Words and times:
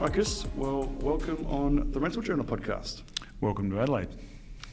Hi, 0.00 0.08
Chris. 0.08 0.46
Well, 0.56 0.84
welcome 1.02 1.44
on 1.46 1.92
the 1.92 2.00
Rental 2.00 2.22
Journal 2.22 2.46
podcast. 2.46 3.02
Welcome 3.42 3.70
to 3.70 3.80
Adelaide. 3.80 4.08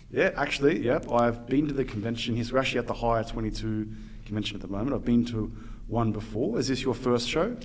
Yeah, 0.09 0.31
actually, 0.37 0.79
yep. 0.85 1.11
I've 1.11 1.45
been 1.47 1.67
to 1.67 1.73
the 1.73 1.83
convention 1.83 2.33
here. 2.33 2.45
So 2.45 2.53
we're 2.53 2.61
actually 2.61 2.79
at 2.79 2.87
the 2.87 2.93
Hire 2.93 3.25
22 3.25 3.91
convention 4.25 4.55
at 4.55 4.61
the 4.61 4.69
moment. 4.69 4.93
I've 4.93 5.03
been 5.03 5.25
to 5.25 5.51
one 5.87 6.13
before. 6.13 6.57
Is 6.59 6.69
this 6.69 6.81
your 6.81 6.93
first 6.93 7.27
show? 7.27 7.57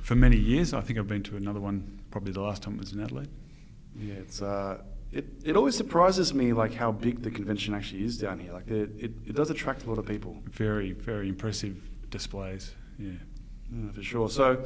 For 0.00 0.16
many 0.16 0.36
years, 0.36 0.74
I 0.74 0.80
think 0.80 0.98
I've 0.98 1.06
been 1.06 1.22
to 1.22 1.36
another 1.36 1.60
one. 1.60 2.00
Probably 2.10 2.32
the 2.32 2.40
last 2.40 2.64
time 2.64 2.74
it 2.74 2.80
was 2.80 2.92
in 2.92 3.00
Adelaide. 3.00 3.28
Yeah, 3.96 4.14
it's 4.14 4.42
uh, 4.42 4.82
it, 5.12 5.24
it 5.44 5.56
always 5.56 5.76
surprises 5.76 6.34
me 6.34 6.52
like 6.52 6.74
how 6.74 6.90
big 6.90 7.22
the 7.22 7.30
convention 7.30 7.74
actually 7.74 8.02
is 8.02 8.18
down 8.18 8.40
here. 8.40 8.52
Like 8.52 8.66
it, 8.66 8.90
it, 8.98 9.12
it 9.24 9.36
does 9.36 9.50
attract 9.50 9.84
a 9.84 9.88
lot 9.88 9.98
of 9.98 10.06
people. 10.06 10.42
Very, 10.50 10.90
very 10.90 11.28
impressive 11.28 11.88
displays. 12.10 12.74
Yeah. 12.98 13.12
Yeah, 13.72 13.92
for 13.92 14.02
sure. 14.02 14.28
So, 14.28 14.64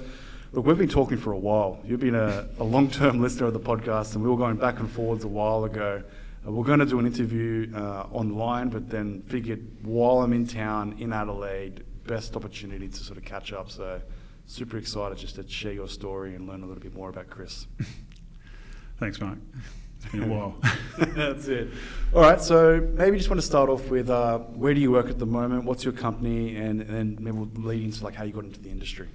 look, 0.52 0.66
we've 0.66 0.78
been 0.78 0.88
talking 0.88 1.16
for 1.16 1.32
a 1.32 1.38
while. 1.38 1.78
You've 1.84 2.00
been 2.00 2.14
a, 2.14 2.48
a 2.58 2.64
long 2.64 2.90
term 2.90 3.20
listener 3.22 3.46
of 3.46 3.52
the 3.52 3.60
podcast, 3.60 4.14
and 4.14 4.22
we 4.22 4.30
were 4.30 4.36
going 4.36 4.56
back 4.56 4.80
and 4.80 4.90
forwards 4.90 5.24
a 5.24 5.28
while 5.28 5.64
ago. 5.64 6.02
Uh, 6.46 6.52
we're 6.52 6.64
going 6.64 6.80
to 6.80 6.86
do 6.86 6.98
an 6.98 7.06
interview 7.06 7.70
uh, 7.74 8.06
online, 8.12 8.68
but 8.68 8.88
then 8.88 9.22
figured 9.22 9.64
while 9.82 10.22
I'm 10.22 10.32
in 10.32 10.46
town 10.46 10.96
in 10.98 11.12
Adelaide, 11.12 11.84
best 12.06 12.34
opportunity 12.36 12.88
to 12.88 12.96
sort 12.96 13.18
of 13.18 13.24
catch 13.24 13.52
up. 13.52 13.70
So, 13.70 14.00
super 14.46 14.78
excited 14.78 15.18
just 15.18 15.36
to 15.36 15.48
share 15.48 15.72
your 15.72 15.88
story 15.88 16.34
and 16.34 16.48
learn 16.48 16.62
a 16.62 16.66
little 16.66 16.82
bit 16.82 16.94
more 16.94 17.08
about 17.08 17.30
Chris. 17.30 17.66
Thanks, 18.98 19.20
Mark. 19.20 19.38
It's 20.02 20.12
been 20.12 20.22
a 20.24 20.26
while. 20.34 20.56
That's 20.98 21.46
it. 21.48 21.68
All 22.14 22.22
right, 22.22 22.40
so 22.40 22.86
maybe 22.94 23.18
just 23.18 23.28
want 23.28 23.40
to 23.40 23.46
start 23.46 23.68
off 23.68 23.88
with 23.88 24.10
uh, 24.10 24.38
where 24.38 24.74
do 24.74 24.80
you 24.80 24.90
work 24.90 25.08
at 25.10 25.18
the 25.18 25.26
moment? 25.26 25.64
What's 25.64 25.84
your 25.84 25.92
company, 25.92 26.56
and, 26.56 26.80
and 26.80 26.90
then 26.90 27.16
maybe 27.20 27.36
we'll 27.36 27.50
lead 27.64 27.84
into 27.84 28.02
like 28.02 28.14
how 28.14 28.24
you 28.24 28.32
got 28.32 28.44
into 28.44 28.60
the 28.60 28.70
industry. 28.70 29.08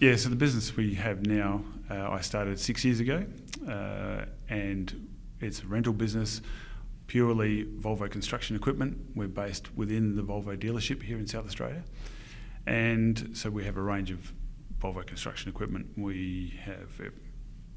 Yeah, 0.00 0.16
so 0.16 0.28
the 0.28 0.36
business 0.36 0.76
we 0.76 0.94
have 0.94 1.24
now, 1.24 1.62
uh, 1.88 2.10
I 2.10 2.20
started 2.20 2.58
six 2.58 2.84
years 2.84 2.98
ago, 2.98 3.24
uh, 3.68 4.24
and 4.48 5.08
it's 5.40 5.62
a 5.62 5.66
rental 5.66 5.92
business, 5.92 6.42
purely 7.06 7.64
Volvo 7.64 8.10
construction 8.10 8.56
equipment. 8.56 8.98
We're 9.14 9.28
based 9.28 9.74
within 9.76 10.16
the 10.16 10.22
Volvo 10.22 10.58
dealership 10.58 11.00
here 11.00 11.16
in 11.16 11.28
South 11.28 11.46
Australia, 11.46 11.84
and 12.66 13.30
so 13.34 13.50
we 13.50 13.64
have 13.64 13.76
a 13.76 13.82
range 13.82 14.10
of 14.10 14.32
Volvo 14.80 15.06
construction 15.06 15.48
equipment. 15.48 15.86
We 15.96 16.58
have 16.64 17.00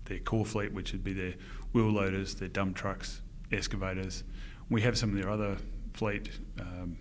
their 0.06 0.20
core 0.20 0.46
fleet, 0.46 0.74
which 0.74 0.94
would 0.94 1.04
be 1.04 1.14
their 1.14 1.36
wheel 1.72 1.92
loaders, 1.92 2.34
their 2.34 2.50
dump 2.50 2.76
trucks, 2.76 3.22
excavators. 3.52 4.24
We 4.72 4.82
have 4.82 4.98
some 4.98 5.12
of 5.12 5.22
their 5.22 5.30
other 5.30 5.56
fleet, 5.94 6.32
um, 6.60 6.98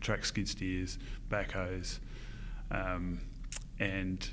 track 0.00 0.24
skid 0.24 0.48
steers, 0.48 1.00
backhoes, 1.28 1.98
um, 2.70 3.20
and 3.80 4.30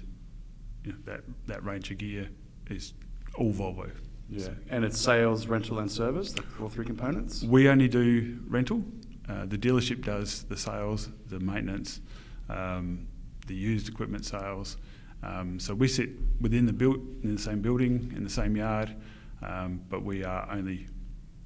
you 0.83 0.91
know, 0.93 0.97
that 1.05 1.21
that 1.47 1.63
range 1.63 1.91
of 1.91 1.97
gear 1.97 2.29
is 2.69 2.93
all 3.35 3.53
Volvo. 3.53 3.91
Yeah, 4.29 4.49
and 4.69 4.85
it's 4.85 4.99
sales, 4.99 5.47
rental, 5.47 5.79
and 5.79 5.91
service, 5.91 6.31
the 6.33 6.43
all 6.61 6.69
three 6.69 6.85
components. 6.85 7.43
We 7.43 7.67
only 7.67 7.87
do 7.87 8.39
rental. 8.47 8.83
Uh, 9.27 9.45
the 9.45 9.57
dealership 9.57 10.03
does 10.03 10.43
the 10.43 10.57
sales, 10.57 11.09
the 11.27 11.39
maintenance, 11.39 12.01
um, 12.49 13.07
the 13.47 13.55
used 13.55 13.89
equipment 13.89 14.25
sales. 14.25 14.77
Um, 15.23 15.59
so 15.59 15.73
we 15.73 15.87
sit 15.87 16.09
within 16.39 16.65
the 16.65 16.73
build 16.73 16.97
in 17.23 17.35
the 17.35 17.41
same 17.41 17.61
building 17.61 18.13
in 18.15 18.23
the 18.23 18.29
same 18.29 18.55
yard, 18.55 18.95
um, 19.41 19.81
but 19.89 20.03
we 20.03 20.23
are 20.23 20.47
only 20.51 20.87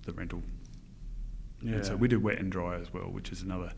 the 0.05 0.13
rental. 0.13 0.41
Yeah. 1.61 1.75
And 1.75 1.85
so 1.85 1.95
we 1.95 2.07
do 2.07 2.19
wet 2.19 2.39
and 2.39 2.51
dry 2.51 2.75
as 2.75 2.93
well, 2.93 3.05
which 3.05 3.31
is 3.31 3.41
another 3.41 3.71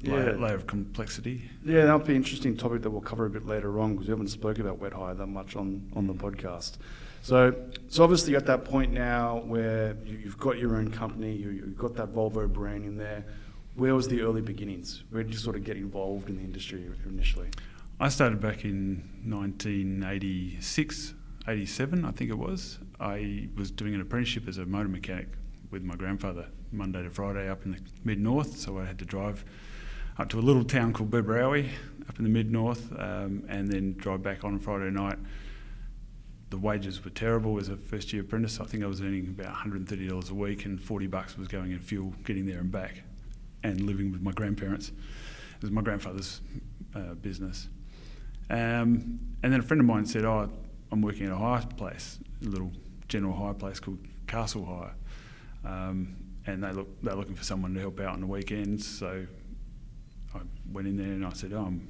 Yeah. 0.00 0.14
layer, 0.14 0.38
layer 0.38 0.54
of 0.54 0.66
complexity. 0.66 1.50
Yeah, 1.64 1.82
that'll 1.82 1.98
be 1.98 2.12
an 2.12 2.16
interesting 2.16 2.56
topic 2.56 2.82
that 2.82 2.90
we'll 2.90 3.00
cover 3.00 3.26
a 3.26 3.30
bit 3.30 3.46
later 3.46 3.80
on 3.80 3.94
because 3.94 4.06
we 4.06 4.12
haven't 4.12 4.28
spoken 4.28 4.64
about 4.64 4.78
wet 4.78 4.92
hire 4.92 5.14
that 5.14 5.26
much 5.26 5.56
on, 5.56 5.90
on 5.96 6.06
the 6.06 6.14
podcast. 6.14 6.76
So, 7.22 7.54
so 7.88 8.04
obviously 8.04 8.32
you're 8.32 8.40
at 8.40 8.46
that 8.46 8.64
point 8.64 8.92
now 8.92 9.38
where 9.44 9.96
you, 10.04 10.18
you've 10.18 10.38
got 10.38 10.58
your 10.58 10.76
own 10.76 10.90
company, 10.90 11.32
you, 11.32 11.50
you've 11.50 11.78
got 11.78 11.94
that 11.96 12.14
Volvo 12.14 12.50
brand 12.50 12.84
in 12.84 12.96
there. 12.96 13.24
Where 13.74 13.94
was 13.94 14.08
the 14.08 14.22
early 14.22 14.40
beginnings? 14.40 15.04
Where 15.10 15.22
did 15.22 15.32
you 15.32 15.38
sort 15.38 15.56
of 15.56 15.64
get 15.64 15.76
involved 15.76 16.28
in 16.28 16.36
the 16.36 16.42
industry 16.42 16.88
initially? 17.06 17.48
I 18.00 18.08
started 18.08 18.40
back 18.40 18.64
in 18.64 19.02
1986, 19.24 21.14
87, 21.48 22.04
I 22.04 22.10
think 22.12 22.30
it 22.30 22.38
was. 22.38 22.78
I 23.00 23.48
was 23.56 23.70
doing 23.70 23.94
an 23.94 24.00
apprenticeship 24.00 24.48
as 24.48 24.58
a 24.58 24.66
motor 24.66 24.88
mechanic 24.88 25.28
with 25.70 25.82
my 25.82 25.96
grandfather 25.96 26.46
Monday 26.72 27.02
to 27.02 27.10
Friday 27.10 27.48
up 27.48 27.64
in 27.64 27.72
the 27.72 27.78
mid 28.04 28.20
north. 28.20 28.56
So 28.56 28.78
I 28.78 28.84
had 28.84 28.98
to 29.00 29.04
drive 29.04 29.44
up 30.18 30.28
to 30.30 30.38
a 30.38 30.42
little 30.42 30.64
town 30.64 30.92
called 30.92 31.10
Booborowie 31.10 31.68
up 32.08 32.18
in 32.18 32.24
the 32.24 32.30
mid 32.30 32.50
north 32.50 32.90
um, 32.98 33.44
and 33.48 33.70
then 33.70 33.94
drive 33.94 34.22
back 34.22 34.44
on 34.44 34.58
Friday 34.58 34.90
night. 34.90 35.18
The 36.50 36.58
wages 36.58 37.04
were 37.04 37.10
terrible 37.10 37.58
as 37.58 37.68
a 37.68 37.76
first 37.76 38.12
year 38.12 38.22
apprentice. 38.22 38.58
I 38.58 38.64
think 38.64 38.82
I 38.82 38.86
was 38.86 39.00
earning 39.00 39.28
about 39.28 39.54
$130 39.54 40.30
a 40.30 40.34
week 40.34 40.64
and 40.64 40.80
40 40.80 41.06
bucks 41.06 41.36
was 41.36 41.46
going 41.46 41.72
in 41.72 41.78
fuel 41.78 42.14
getting 42.24 42.46
there 42.46 42.58
and 42.58 42.72
back 42.72 43.02
and 43.62 43.80
living 43.82 44.10
with 44.10 44.22
my 44.22 44.32
grandparents. 44.32 44.88
It 44.88 45.62
was 45.62 45.70
my 45.70 45.82
grandfather's 45.82 46.40
uh, 46.94 47.14
business. 47.14 47.68
Um, 48.50 49.20
and 49.42 49.52
then 49.52 49.60
a 49.60 49.62
friend 49.62 49.80
of 49.80 49.86
mine 49.86 50.06
said, 50.06 50.24
"Oh, 50.24 50.50
I'm 50.90 51.02
working 51.02 51.26
at 51.26 51.32
a 51.32 51.36
hire 51.36 51.62
place, 51.76 52.18
a 52.40 52.48
little 52.48 52.72
general 53.08 53.34
hire 53.34 53.52
place 53.52 53.78
called 53.78 53.98
Castle 54.26 54.64
Hire, 54.64 54.94
um, 55.70 56.16
and 56.46 56.64
they 56.64 56.72
look 56.72 56.88
they're 57.02 57.14
looking 57.14 57.34
for 57.34 57.44
someone 57.44 57.74
to 57.74 57.80
help 57.80 58.00
out 58.00 58.14
on 58.14 58.20
the 58.20 58.26
weekends." 58.26 58.86
So 58.86 59.26
I 60.34 60.40
went 60.72 60.86
in 60.86 60.96
there 60.96 61.12
and 61.12 61.24
I 61.24 61.32
said, 61.32 61.52
"Oh, 61.52 61.64
I'm 61.64 61.88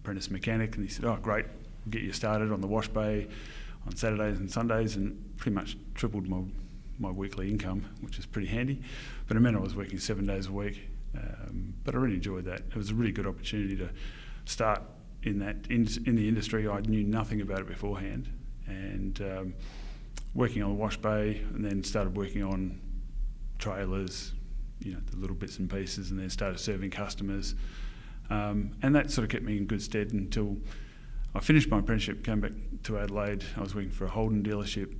apprentice 0.00 0.30
mechanic," 0.30 0.76
and 0.76 0.84
he 0.84 0.90
said, 0.90 1.04
"Oh, 1.04 1.18
great, 1.20 1.46
we'll 1.84 1.90
get 1.90 2.02
you 2.02 2.12
started 2.12 2.52
on 2.52 2.60
the 2.60 2.66
wash 2.66 2.88
bay 2.88 3.28
on 3.86 3.96
Saturdays 3.96 4.38
and 4.38 4.50
Sundays," 4.50 4.96
and 4.96 5.36
pretty 5.36 5.54
much 5.54 5.76
tripled 5.94 6.28
my 6.28 6.42
my 6.98 7.10
weekly 7.10 7.48
income, 7.48 7.84
which 8.02 8.18
is 8.18 8.26
pretty 8.26 8.48
handy. 8.48 8.82
But 9.26 9.36
it 9.36 9.40
meant 9.40 9.56
I 9.56 9.60
was 9.60 9.74
working 9.74 9.98
seven 9.98 10.26
days 10.26 10.46
a 10.46 10.52
week. 10.52 10.88
Um, 11.16 11.74
but 11.82 11.94
I 11.94 11.98
really 11.98 12.16
enjoyed 12.16 12.44
that. 12.44 12.60
It 12.60 12.76
was 12.76 12.90
a 12.90 12.94
really 12.94 13.12
good 13.12 13.26
opportunity 13.26 13.76
to 13.76 13.88
start 14.44 14.82
in 15.22 15.38
that 15.40 15.56
in, 15.68 15.88
in 16.06 16.16
the 16.16 16.28
industry. 16.28 16.68
I 16.68 16.80
knew 16.80 17.02
nothing 17.02 17.40
about 17.40 17.60
it 17.60 17.66
beforehand, 17.66 18.28
and 18.66 19.20
um, 19.22 19.54
working 20.34 20.62
on 20.62 20.70
the 20.70 20.76
wash 20.76 20.96
bay, 20.96 21.42
and 21.54 21.64
then 21.64 21.82
started 21.82 22.16
working 22.16 22.42
on 22.42 22.80
trailers, 23.58 24.32
you 24.80 24.94
know, 24.94 25.00
the 25.10 25.16
little 25.16 25.36
bits 25.36 25.58
and 25.58 25.70
pieces, 25.70 26.10
and 26.10 26.18
then 26.18 26.30
started 26.30 26.58
serving 26.58 26.90
customers, 26.90 27.54
um, 28.30 28.72
and 28.82 28.94
that 28.94 29.10
sort 29.10 29.24
of 29.24 29.30
kept 29.30 29.44
me 29.44 29.56
in 29.56 29.66
good 29.66 29.82
stead 29.82 30.12
until 30.12 30.56
I 31.34 31.40
finished 31.40 31.68
my 31.70 31.78
apprenticeship, 31.78 32.24
came 32.24 32.40
back 32.40 32.52
to 32.84 32.98
Adelaide. 32.98 33.44
I 33.56 33.60
was 33.60 33.74
working 33.74 33.90
for 33.90 34.06
a 34.06 34.08
Holden 34.08 34.42
dealership. 34.42 34.94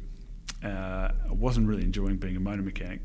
Uh, 0.62 1.12
I 1.28 1.32
wasn't 1.32 1.66
really 1.66 1.82
enjoying 1.82 2.16
being 2.16 2.36
a 2.36 2.41
motor 2.41 2.62
mechanic. 2.62 3.00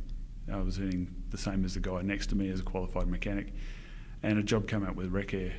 I 0.51 0.61
was 0.61 0.79
earning 0.79 1.13
the 1.29 1.37
same 1.37 1.65
as 1.65 1.73
the 1.73 1.79
guy 1.79 2.01
next 2.01 2.27
to 2.27 2.35
me 2.35 2.49
as 2.49 2.59
a 2.59 2.63
qualified 2.63 3.07
mechanic, 3.07 3.53
and 4.21 4.37
a 4.37 4.43
job 4.43 4.67
came 4.67 4.85
out 4.85 4.95
with 4.95 5.11
Recair 5.11 5.53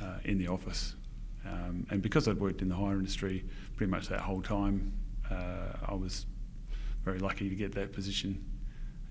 uh, 0.00 0.18
in 0.24 0.38
the 0.38 0.48
office. 0.48 0.94
Um, 1.44 1.86
and 1.90 2.02
because 2.02 2.28
I'd 2.28 2.38
worked 2.38 2.62
in 2.62 2.68
the 2.68 2.74
hire 2.76 2.98
industry 2.98 3.44
pretty 3.76 3.90
much 3.90 4.08
that 4.08 4.20
whole 4.20 4.42
time, 4.42 4.92
uh, 5.30 5.72
I 5.86 5.94
was 5.94 6.26
very 7.04 7.18
lucky 7.18 7.48
to 7.48 7.54
get 7.54 7.72
that 7.72 7.92
position 7.92 8.44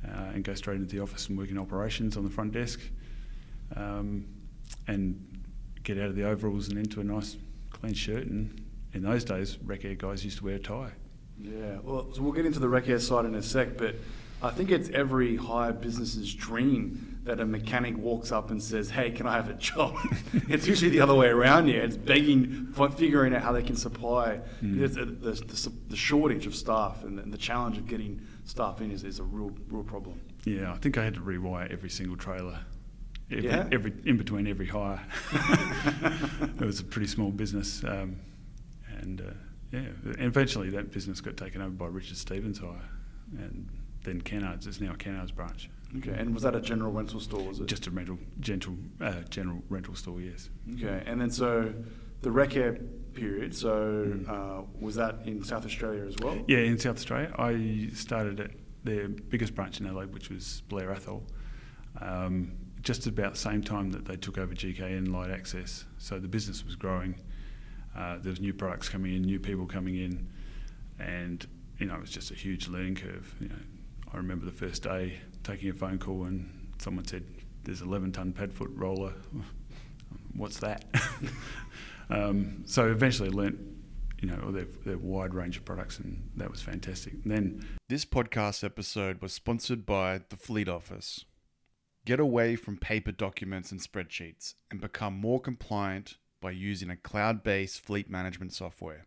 and 0.04 0.44
go 0.44 0.54
straight 0.54 0.76
into 0.80 0.96
the 0.96 1.02
office 1.02 1.28
and 1.30 1.38
work 1.38 1.50
in 1.50 1.58
operations 1.58 2.16
on 2.18 2.24
the 2.24 2.30
front 2.30 2.52
desk, 2.54 2.80
um, 3.76 4.26
and 4.88 5.24
get 5.84 5.98
out 5.98 6.06
of 6.10 6.16
the 6.16 6.24
overalls 6.24 6.70
and 6.70 6.78
into 6.78 7.00
a 7.00 7.04
nice 7.04 7.38
clean 7.72 7.94
shirt. 7.94 8.26
And 8.28 8.62
in 8.94 9.04
those 9.04 9.24
days, 9.24 9.58
Recair 9.58 9.98
guys 9.98 10.24
used 10.24 10.38
to 10.40 10.46
wear 10.46 10.56
a 10.56 10.60
tie. 10.60 10.92
Yeah, 11.40 11.78
well, 11.84 12.12
so 12.14 12.22
we'll 12.22 12.32
get 12.34 12.46
into 12.46 12.60
the 12.60 12.68
Recair 12.68 13.00
side 13.00 13.26
in 13.26 13.36
a 13.36 13.44
sec, 13.44 13.78
but 13.78 13.96
I 14.42 14.50
think 14.52 14.72
it's 14.72 14.90
every 14.90 15.36
hire 15.36 15.72
business's 15.74 16.34
dream 16.34 17.20
that 17.26 17.40
a 17.40 17.46
mechanic 17.46 17.98
walks 17.98 18.32
up 18.32 18.50
and 18.52 18.64
says, 18.64 18.90
"Hey, 18.90 19.12
can 19.12 19.28
I 19.28 19.34
have 19.34 19.50
a 19.50 19.54
job?" 19.54 19.96
it's 20.50 20.66
usually 20.68 20.90
the 20.90 21.02
other 21.02 21.14
way 21.14 21.28
around. 21.28 21.68
Yeah, 21.68 21.78
it's 21.78 21.98
begging, 21.98 22.74
figuring 22.98 23.36
out 23.36 23.42
how 23.44 23.52
they 23.52 23.64
can 23.64 23.76
supply. 23.76 24.40
There's 24.62 24.96
a- 24.98 25.06
The, 25.06 25.32
the, 25.32 25.72
the 25.90 25.96
shortage 25.96 26.48
of 26.48 26.56
staff 26.56 27.04
and 27.04 27.18
the, 27.18 27.24
and 27.24 27.34
the 27.34 27.38
challenge 27.38 27.78
of 27.78 27.88
getting 27.88 28.22
staff 28.48 28.82
in 28.82 28.92
is, 28.92 29.04
is 29.04 29.20
a 29.20 29.24
real, 29.24 29.52
real 29.70 29.84
problem. 29.84 30.20
Yeah, 30.46 30.72
I 30.74 30.78
think 30.78 30.98
I 30.98 31.04
had 31.04 31.14
to 31.16 31.20
rewire 31.20 31.72
every 31.72 31.90
single 31.90 32.18
trailer. 32.18 32.60
Every, 33.30 33.46
Yeah? 33.46 33.68
every 33.72 33.94
in 34.06 34.18
between 34.18 34.48
every 34.48 34.68
hire. 34.68 35.02
it 36.42 36.62
was 36.66 36.80
a 36.80 36.84
pretty 36.86 37.08
small 37.08 37.30
business, 37.30 37.84
um, 37.84 38.16
and 39.02 39.22
uh, 39.22 39.26
yeah, 39.72 39.80
and 40.04 40.22
eventually 40.22 40.70
that 40.72 40.92
business 40.92 41.20
got 41.20 41.36
taken 41.36 41.62
over 41.62 41.72
by 41.72 41.88
Richard 41.88 42.18
Stevens 42.18 42.60
Hire, 42.60 42.90
and 43.38 43.70
then 44.04 44.22
Kennards. 44.22 44.66
It's 44.66 44.80
now 44.80 44.94
a 44.94 44.96
Kennards 44.96 45.36
branch. 45.36 45.70
Okay, 45.98 46.16
and 46.18 46.34
was 46.34 46.44
that 46.44 46.56
a 46.56 46.62
general 46.62 46.92
rental 46.94 47.20
store? 47.20 47.44
Was 47.44 47.60
it? 47.60 47.66
Just 47.66 47.88
a 47.88 47.92
rental, 47.92 48.18
gentle, 48.40 48.78
uh, 49.02 49.22
general 49.30 49.62
rental 49.70 49.96
store. 49.96 50.22
Yes. 50.22 50.50
Okay, 50.76 51.04
and 51.06 51.20
then 51.20 51.30
so 51.30 51.74
the 52.22 52.30
Recair 52.30 52.82
period. 53.18 53.56
So 53.56 54.14
uh, 54.30 54.62
was 54.80 54.96
that 54.96 55.20
in 55.26 55.44
South 55.44 55.66
Australia 55.66 56.06
as 56.06 56.16
well? 56.22 56.38
Yeah, 56.48 56.60
in 56.60 56.78
South 56.78 56.98
Australia, 56.98 57.34
I 57.38 57.90
started 57.94 58.40
at 58.40 58.52
their 58.84 59.08
biggest 59.08 59.56
branch 59.56 59.80
in 59.80 59.88
Adelaide, 59.88 60.14
which 60.14 60.30
was 60.30 60.62
Blair 60.70 60.92
Athol, 60.92 61.24
um, 62.00 62.54
just 62.82 63.08
about 63.08 63.34
the 63.34 63.40
same 63.40 63.62
time 63.62 63.92
that 63.92 64.06
they 64.06 64.16
took 64.16 64.38
over 64.38 64.54
GKN 64.54 65.12
Light 65.12 65.32
Access. 65.32 65.86
So 65.98 66.20
the 66.20 66.28
business 66.28 66.64
was 66.64 66.76
growing. 66.76 67.16
Uh, 67.96 68.20
there 68.20 68.30
was 68.30 68.40
new 68.40 68.54
products 68.54 68.88
coming 68.88 69.16
in, 69.16 69.24
new 69.24 69.40
people 69.40 69.66
coming 69.66 69.96
in, 69.96 70.30
and 71.00 71.46
you 71.80 71.88
know 71.88 71.96
it 71.96 72.02
was 72.02 72.12
just 72.12 72.32
a 72.32 72.36
huge 72.36 72.68
learning 72.68 72.96
curve. 72.96 73.36
You 73.40 73.50
know, 73.50 73.56
I 74.14 74.18
remember 74.18 74.46
the 74.46 74.52
first 74.52 74.84
day 74.84 75.20
taking 75.44 75.70
a 75.70 75.74
phone 75.74 75.98
call 75.98 76.26
and 76.26 76.70
someone 76.78 77.06
said, 77.06 77.24
"There's 77.64 77.82
11 77.82 78.12
ton 78.12 78.32
padfoot 78.32 78.72
roller. 78.76 79.14
What's 80.36 80.60
that?" 80.60 80.86
um, 82.10 82.64
so 82.66 82.90
eventually, 82.90 83.30
learnt 83.30 83.60
you 84.22 84.28
know, 84.28 84.52
their, 84.52 84.66
their 84.86 84.98
wide 84.98 85.34
range 85.34 85.58
of 85.58 85.66
products, 85.66 86.00
and 86.00 86.30
that 86.36 86.50
was 86.50 86.62
fantastic. 86.62 87.14
And 87.24 87.32
then 87.32 87.68
This 87.90 88.06
podcast 88.06 88.64
episode 88.64 89.22
was 89.22 89.34
sponsored 89.34 89.86
by 89.86 90.22
the 90.30 90.38
Fleet 90.38 90.68
Office. 90.68 91.26
Get 92.06 92.20
away 92.20 92.56
from 92.56 92.78
paper 92.78 93.12
documents 93.12 93.72
and 93.72 93.82
spreadsheets 93.82 94.56
and 94.72 94.82
become 94.82 95.14
more 95.14 95.40
compliant 95.40 96.18
by 96.42 96.52
using 96.52 96.90
a 96.90 96.96
cloud 96.96 97.44
based 97.44 97.82
fleet 97.82 98.10
management 98.10 98.54
software. 98.54 99.06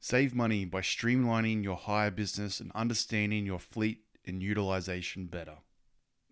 Save 0.00 0.34
money 0.34 0.64
by 0.64 0.80
streamlining 0.80 1.64
your 1.64 1.76
hire 1.76 2.10
business 2.10 2.60
and 2.60 2.70
understanding 2.74 3.46
your 3.46 3.58
fleet 3.58 4.02
and 4.24 4.42
utilization 4.42 5.26
better. 5.26 5.56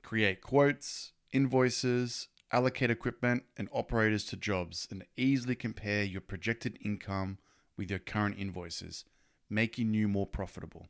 Create 0.03 0.43
quotes, 0.43 1.12
invoices, 1.33 2.29
allocate 2.55 2.89
equipment 2.89 3.43
and 3.56 3.69
operators 3.73 4.25
to 4.27 4.37
jobs, 4.37 4.87
and 4.89 5.05
easily 5.17 5.56
compare 5.56 6.05
your 6.05 6.21
projected 6.21 6.79
income 6.85 7.39
with 7.77 7.91
your 7.91 7.99
current 7.99 8.37
invoices, 8.39 9.05
making 9.51 9.93
you 9.93 10.06
more 10.06 10.27
profitable. 10.27 10.87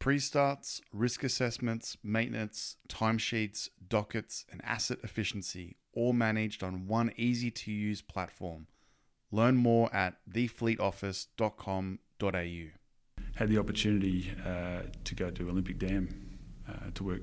Pre 0.00 0.18
starts, 0.18 0.80
risk 0.92 1.22
assessments, 1.22 1.96
maintenance, 2.02 2.78
timesheets, 2.88 3.68
dockets, 3.88 4.44
and 4.50 4.60
asset 4.64 4.98
efficiency, 5.04 5.76
all 5.92 6.12
managed 6.12 6.64
on 6.64 6.88
one 6.88 7.12
easy 7.16 7.52
to 7.52 7.70
use 7.70 8.02
platform. 8.02 8.66
Learn 9.30 9.56
more 9.56 9.94
at 9.94 10.16
thefleetoffice.com.au. 10.28 12.70
had 13.36 13.48
the 13.48 13.58
opportunity 13.58 14.32
uh, 14.44 14.80
to 15.04 15.14
go 15.14 15.30
to 15.30 15.48
Olympic 15.48 15.78
Dam 15.78 16.08
uh, 16.68 16.90
to 16.94 17.04
work 17.04 17.22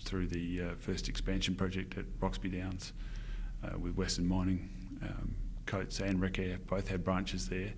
through 0.00 0.26
the 0.26 0.60
uh, 0.60 0.74
first 0.78 1.08
expansion 1.08 1.54
project 1.54 1.96
at 1.96 2.04
Roxby 2.20 2.50
Downs 2.50 2.92
uh, 3.64 3.78
with 3.78 3.96
Western 3.96 4.28
Mining. 4.28 4.68
Um, 5.02 5.34
Coates 5.66 6.00
and 6.00 6.20
Recair 6.20 6.58
both 6.66 6.88
had 6.88 7.04
branches 7.04 7.48
there, 7.48 7.72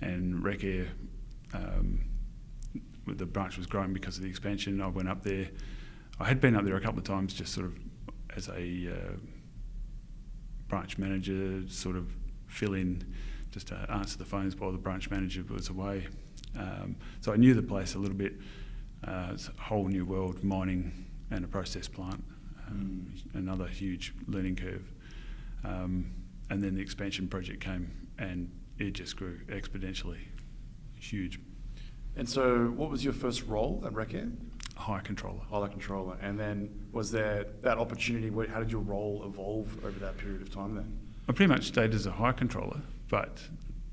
and 0.00 0.42
Recair, 0.42 0.88
um, 1.54 2.04
the 3.06 3.26
branch 3.26 3.56
was 3.56 3.66
growing 3.66 3.92
because 3.92 4.16
of 4.16 4.22
the 4.22 4.28
expansion. 4.28 4.80
I 4.80 4.88
went 4.88 5.08
up 5.08 5.22
there. 5.22 5.48
I 6.20 6.24
had 6.24 6.40
been 6.40 6.54
up 6.54 6.64
there 6.64 6.76
a 6.76 6.80
couple 6.80 6.98
of 6.98 7.04
times, 7.04 7.34
just 7.34 7.52
sort 7.52 7.66
of 7.66 7.78
as 8.36 8.48
a 8.48 8.92
uh, 8.92 9.16
branch 10.68 10.98
manager, 10.98 11.62
sort 11.68 11.96
of 11.96 12.08
fill 12.46 12.74
in, 12.74 13.14
just 13.50 13.68
to 13.68 13.86
answer 13.90 14.18
the 14.18 14.24
phones 14.24 14.56
while 14.56 14.72
the 14.72 14.78
branch 14.78 15.10
manager 15.10 15.44
was 15.48 15.68
away. 15.68 16.06
Um, 16.58 16.96
so 17.20 17.32
I 17.32 17.36
knew 17.36 17.54
the 17.54 17.62
place 17.62 17.94
a 17.94 17.98
little 17.98 18.16
bit. 18.16 18.34
Uh, 19.06 19.30
it's 19.32 19.48
a 19.48 19.62
whole 19.62 19.86
new 19.88 20.04
world, 20.04 20.42
mining 20.44 21.06
and 21.30 21.44
a 21.44 21.48
process 21.48 21.88
plant. 21.88 22.22
Um, 22.68 23.12
Another 23.34 23.66
huge 23.66 24.14
learning 24.26 24.56
curve. 24.56 24.93
Um, 25.64 26.12
and 26.50 26.62
then 26.62 26.74
the 26.74 26.82
expansion 26.82 27.28
project 27.28 27.62
came, 27.62 28.08
and 28.18 28.50
it 28.78 28.92
just 28.92 29.16
grew 29.16 29.40
exponentially, 29.48 30.20
huge. 30.98 31.40
And 32.16 32.28
so, 32.28 32.66
what 32.76 32.90
was 32.90 33.02
your 33.02 33.12
first 33.12 33.46
role 33.46 33.82
at 33.86 33.92
Recair? 33.92 34.32
Hire 34.76 35.00
controller. 35.00 35.40
Hire 35.50 35.68
controller. 35.68 36.16
And 36.20 36.38
then, 36.38 36.86
was 36.92 37.10
there 37.10 37.46
that 37.62 37.78
opportunity? 37.78 38.30
How 38.48 38.60
did 38.60 38.70
your 38.70 38.82
role 38.82 39.22
evolve 39.24 39.84
over 39.84 39.98
that 40.00 40.18
period 40.18 40.42
of 40.42 40.52
time 40.52 40.74
then? 40.74 40.98
I 41.28 41.32
pretty 41.32 41.52
much 41.52 41.66
stayed 41.66 41.94
as 41.94 42.06
a 42.06 42.12
hire 42.12 42.32
controller, 42.32 42.80
but 43.08 43.40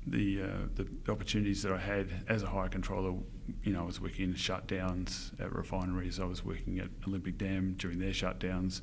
the, 0.06 0.42
uh, 0.42 0.46
the 0.74 0.86
opportunities 1.10 1.62
that 1.62 1.72
I 1.72 1.78
had 1.78 2.08
as 2.28 2.42
a 2.42 2.46
hire 2.46 2.68
controller, 2.68 3.18
you 3.62 3.72
know, 3.72 3.82
I 3.82 3.86
was 3.86 4.00
working 4.00 4.26
in 4.26 4.34
shutdowns 4.34 5.38
at 5.40 5.52
refineries. 5.54 6.20
I 6.20 6.24
was 6.24 6.44
working 6.44 6.78
at 6.78 6.88
Olympic 7.06 7.38
Dam 7.38 7.74
during 7.78 7.98
their 7.98 8.10
shutdowns, 8.10 8.82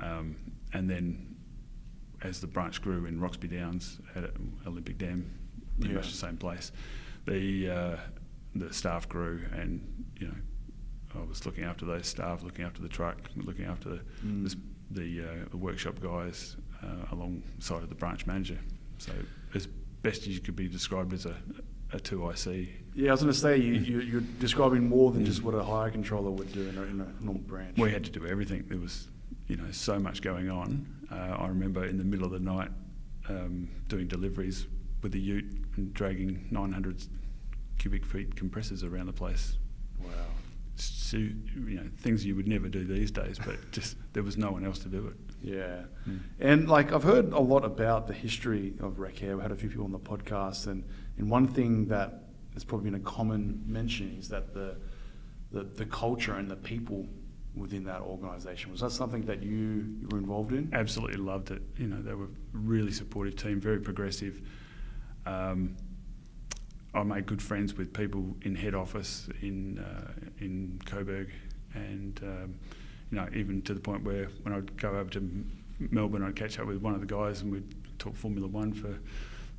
um, 0.00 0.36
and 0.72 0.90
then 0.90 1.36
as 2.22 2.40
the 2.40 2.46
branch 2.46 2.82
grew 2.82 3.06
in 3.06 3.20
Roxby 3.20 3.48
Downs 3.48 3.98
at 4.14 4.30
Olympic 4.66 4.98
Dam, 4.98 5.30
pretty 5.78 5.94
Yeah. 5.94 6.00
much 6.00 6.10
the 6.10 6.16
same 6.16 6.36
place, 6.36 6.72
the 7.26 7.70
uh, 7.70 7.96
the 8.54 8.72
staff 8.72 9.08
grew, 9.08 9.42
and 9.52 9.80
you 10.18 10.26
know, 10.26 10.34
I 11.14 11.22
was 11.24 11.46
looking 11.46 11.64
after 11.64 11.84
those 11.86 12.06
staff, 12.06 12.42
looking 12.42 12.64
after 12.64 12.82
the 12.82 12.88
truck, 12.88 13.16
looking 13.36 13.64
after 13.64 13.88
the 13.90 14.00
Mm. 14.24 14.48
the, 14.92 15.20
the, 15.20 15.22
uh, 15.52 15.56
workshop 15.56 16.00
guys 16.00 16.56
uh, 16.82 17.06
alongside 17.12 17.82
of 17.82 17.88
the 17.88 17.94
branch 17.94 18.26
manager. 18.26 18.58
So 18.98 19.12
as 19.54 19.66
best 20.02 20.22
as 20.22 20.28
you 20.28 20.40
could 20.40 20.56
be 20.56 20.68
described 20.68 21.12
as 21.12 21.26
a 21.26 21.36
a 21.92 21.98
two 21.98 22.24
IC. 22.30 22.68
Yeah, 22.94 23.08
I 23.08 23.12
was 23.12 23.20
going 23.22 23.32
to 23.32 23.38
say 23.38 23.56
you, 23.56 23.74
Mm. 23.80 23.86
you, 23.88 24.00
you're 24.00 24.20
describing 24.38 24.88
more 24.88 25.10
than 25.10 25.22
Mm. 25.22 25.26
just 25.26 25.42
what 25.42 25.54
a 25.56 25.62
hire 25.64 25.90
controller 25.90 26.30
would 26.30 26.52
do 26.52 26.68
in 26.68 26.78
a, 26.78 26.82
in 26.82 27.00
a 27.00 27.12
normal 27.20 27.42
branch. 27.42 27.76
We 27.78 27.90
had 27.90 28.04
to 28.04 28.12
do 28.12 28.24
everything. 28.26 28.64
There 28.68 28.78
was, 28.78 29.08
you 29.48 29.56
know, 29.56 29.68
so 29.72 29.98
much 29.98 30.22
going 30.22 30.48
on. 30.48 30.86
Uh, 31.10 31.36
I 31.38 31.48
remember 31.48 31.84
in 31.84 31.98
the 31.98 32.04
middle 32.04 32.24
of 32.24 32.32
the 32.32 32.40
night 32.40 32.70
um, 33.28 33.68
doing 33.88 34.06
deliveries 34.06 34.66
with 35.02 35.14
a 35.14 35.18
ute 35.18 35.44
and 35.76 35.92
dragging 35.94 36.46
900 36.50 37.02
cubic 37.78 38.04
feet 38.04 38.36
compressors 38.36 38.84
around 38.84 39.06
the 39.06 39.12
place. 39.12 39.56
Wow. 39.98 40.10
So, 40.76 41.16
you 41.16 41.34
know, 41.54 41.90
things 41.98 42.24
you 42.24 42.36
would 42.36 42.48
never 42.48 42.68
do 42.68 42.84
these 42.84 43.10
days, 43.10 43.38
but 43.38 43.56
just 43.72 43.96
there 44.12 44.22
was 44.22 44.36
no 44.36 44.50
one 44.50 44.64
else 44.64 44.78
to 44.80 44.88
do 44.88 45.06
it. 45.08 45.16
Yeah. 45.42 45.82
Mm. 46.08 46.20
And 46.38 46.68
like 46.68 46.92
I've 46.92 47.02
heard 47.02 47.32
a 47.32 47.40
lot 47.40 47.64
about 47.64 48.06
the 48.06 48.14
history 48.14 48.74
of 48.80 48.94
Recair. 48.94 49.36
We 49.36 49.42
had 49.42 49.52
a 49.52 49.56
few 49.56 49.68
people 49.68 49.84
on 49.84 49.92
the 49.92 49.98
podcast, 49.98 50.66
and, 50.66 50.84
and 51.18 51.30
one 51.30 51.46
thing 51.46 51.86
that 51.86 52.24
has 52.54 52.64
probably 52.64 52.90
been 52.90 53.00
a 53.00 53.04
common 53.04 53.62
mention 53.66 54.16
is 54.18 54.28
that 54.28 54.54
the, 54.54 54.76
the 55.52 55.64
the 55.64 55.86
culture 55.86 56.34
and 56.34 56.50
the 56.50 56.56
people 56.56 57.06
within 57.54 57.84
that 57.84 58.00
organisation 58.00 58.70
was 58.70 58.80
that 58.80 58.92
something 58.92 59.22
that 59.22 59.42
you, 59.42 59.96
you 60.00 60.08
were 60.10 60.18
involved 60.18 60.52
in? 60.52 60.70
Absolutely 60.72 61.16
loved 61.16 61.50
it. 61.50 61.62
You 61.76 61.88
know, 61.88 62.00
they 62.00 62.14
were 62.14 62.26
a 62.26 62.28
really 62.52 62.92
supportive 62.92 63.36
team, 63.36 63.60
very 63.60 63.80
progressive. 63.80 64.40
Um, 65.26 65.76
I 66.94 67.02
made 67.02 67.26
good 67.26 67.42
friends 67.42 67.74
with 67.74 67.92
people 67.92 68.36
in 68.42 68.54
head 68.54 68.74
office 68.74 69.28
in 69.42 69.78
uh, 69.78 70.12
in 70.40 70.80
Coburg, 70.86 71.30
and 71.74 72.18
um, 72.22 72.54
you 73.10 73.16
know, 73.16 73.28
even 73.34 73.62
to 73.62 73.74
the 73.74 73.80
point 73.80 74.02
where 74.02 74.28
when 74.42 74.54
I'd 74.54 74.76
go 74.76 74.90
over 74.90 75.10
to 75.10 75.44
Melbourne, 75.78 76.22
I'd 76.22 76.36
catch 76.36 76.58
up 76.58 76.66
with 76.66 76.78
one 76.78 76.94
of 76.94 77.00
the 77.00 77.06
guys, 77.06 77.42
and 77.42 77.52
we'd 77.52 77.74
talk 77.98 78.16
Formula 78.16 78.48
One 78.48 78.72
for 78.72 78.98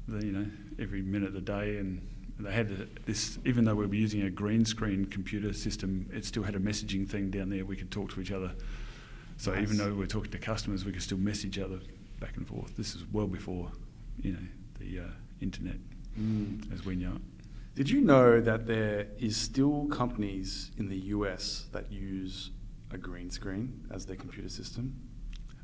the, 0.08 0.26
you 0.26 0.32
know 0.32 0.46
every 0.80 1.02
minute 1.02 1.28
of 1.28 1.34
the 1.34 1.42
day. 1.42 1.78
And 1.78 2.06
they 2.44 2.52
had 2.52 2.72
a- 2.72 2.88
this, 3.06 3.40
even 3.46 3.66
though 3.66 3.76
we 3.76 3.86
were 3.86 3.96
using 3.96 4.22
a 4.24 4.30
green 4.30 4.66
screen 4.66 5.06
computer 5.06 5.54
system, 5.54 6.08
it 6.14 6.26
still 6.26 6.44
had 6.44 6.56
a 6.56 6.60
messaging 6.60 7.08
thing 7.08 7.30
down 7.32 7.50
there. 7.50 7.66
We 7.66 7.76
could 7.76 7.92
talk 7.92 8.12
to 8.14 8.22
each 8.22 8.32
other. 8.32 8.52
So 9.38 9.58
even 9.58 9.78
though 9.78 9.88
we 9.90 9.96
were 9.98 10.08
talking 10.08 10.32
to 10.32 10.38
customers, 10.38 10.86
we 10.86 10.92
could 10.92 11.02
still 11.02 11.18
message 11.18 11.58
each 11.58 11.64
other 11.64 11.80
back 12.20 12.38
and 12.38 12.48
forth. 12.48 12.78
This 12.78 12.94
is 12.96 13.04
well 13.12 13.28
before, 13.28 13.72
you 14.22 14.34
know, 14.34 14.40
the 14.80 15.00
uh, 15.00 15.04
internet 15.42 15.78
Mm. 16.20 16.72
as 16.74 16.84
we 16.86 16.96
know 16.98 17.14
it. 17.16 17.22
Did 17.74 17.90
you 17.90 18.02
know 18.02 18.42
that 18.42 18.68
there 18.68 19.08
is 19.18 19.38
still 19.38 19.86
companies 19.88 20.72
in 20.78 20.90
the 20.90 20.98
US 21.16 21.68
that 21.72 21.90
use 21.90 22.52
a 22.92 22.98
green 22.98 23.30
screen 23.30 23.86
as 23.90 24.06
their 24.06 24.18
computer 24.18 24.50
system? 24.50 24.94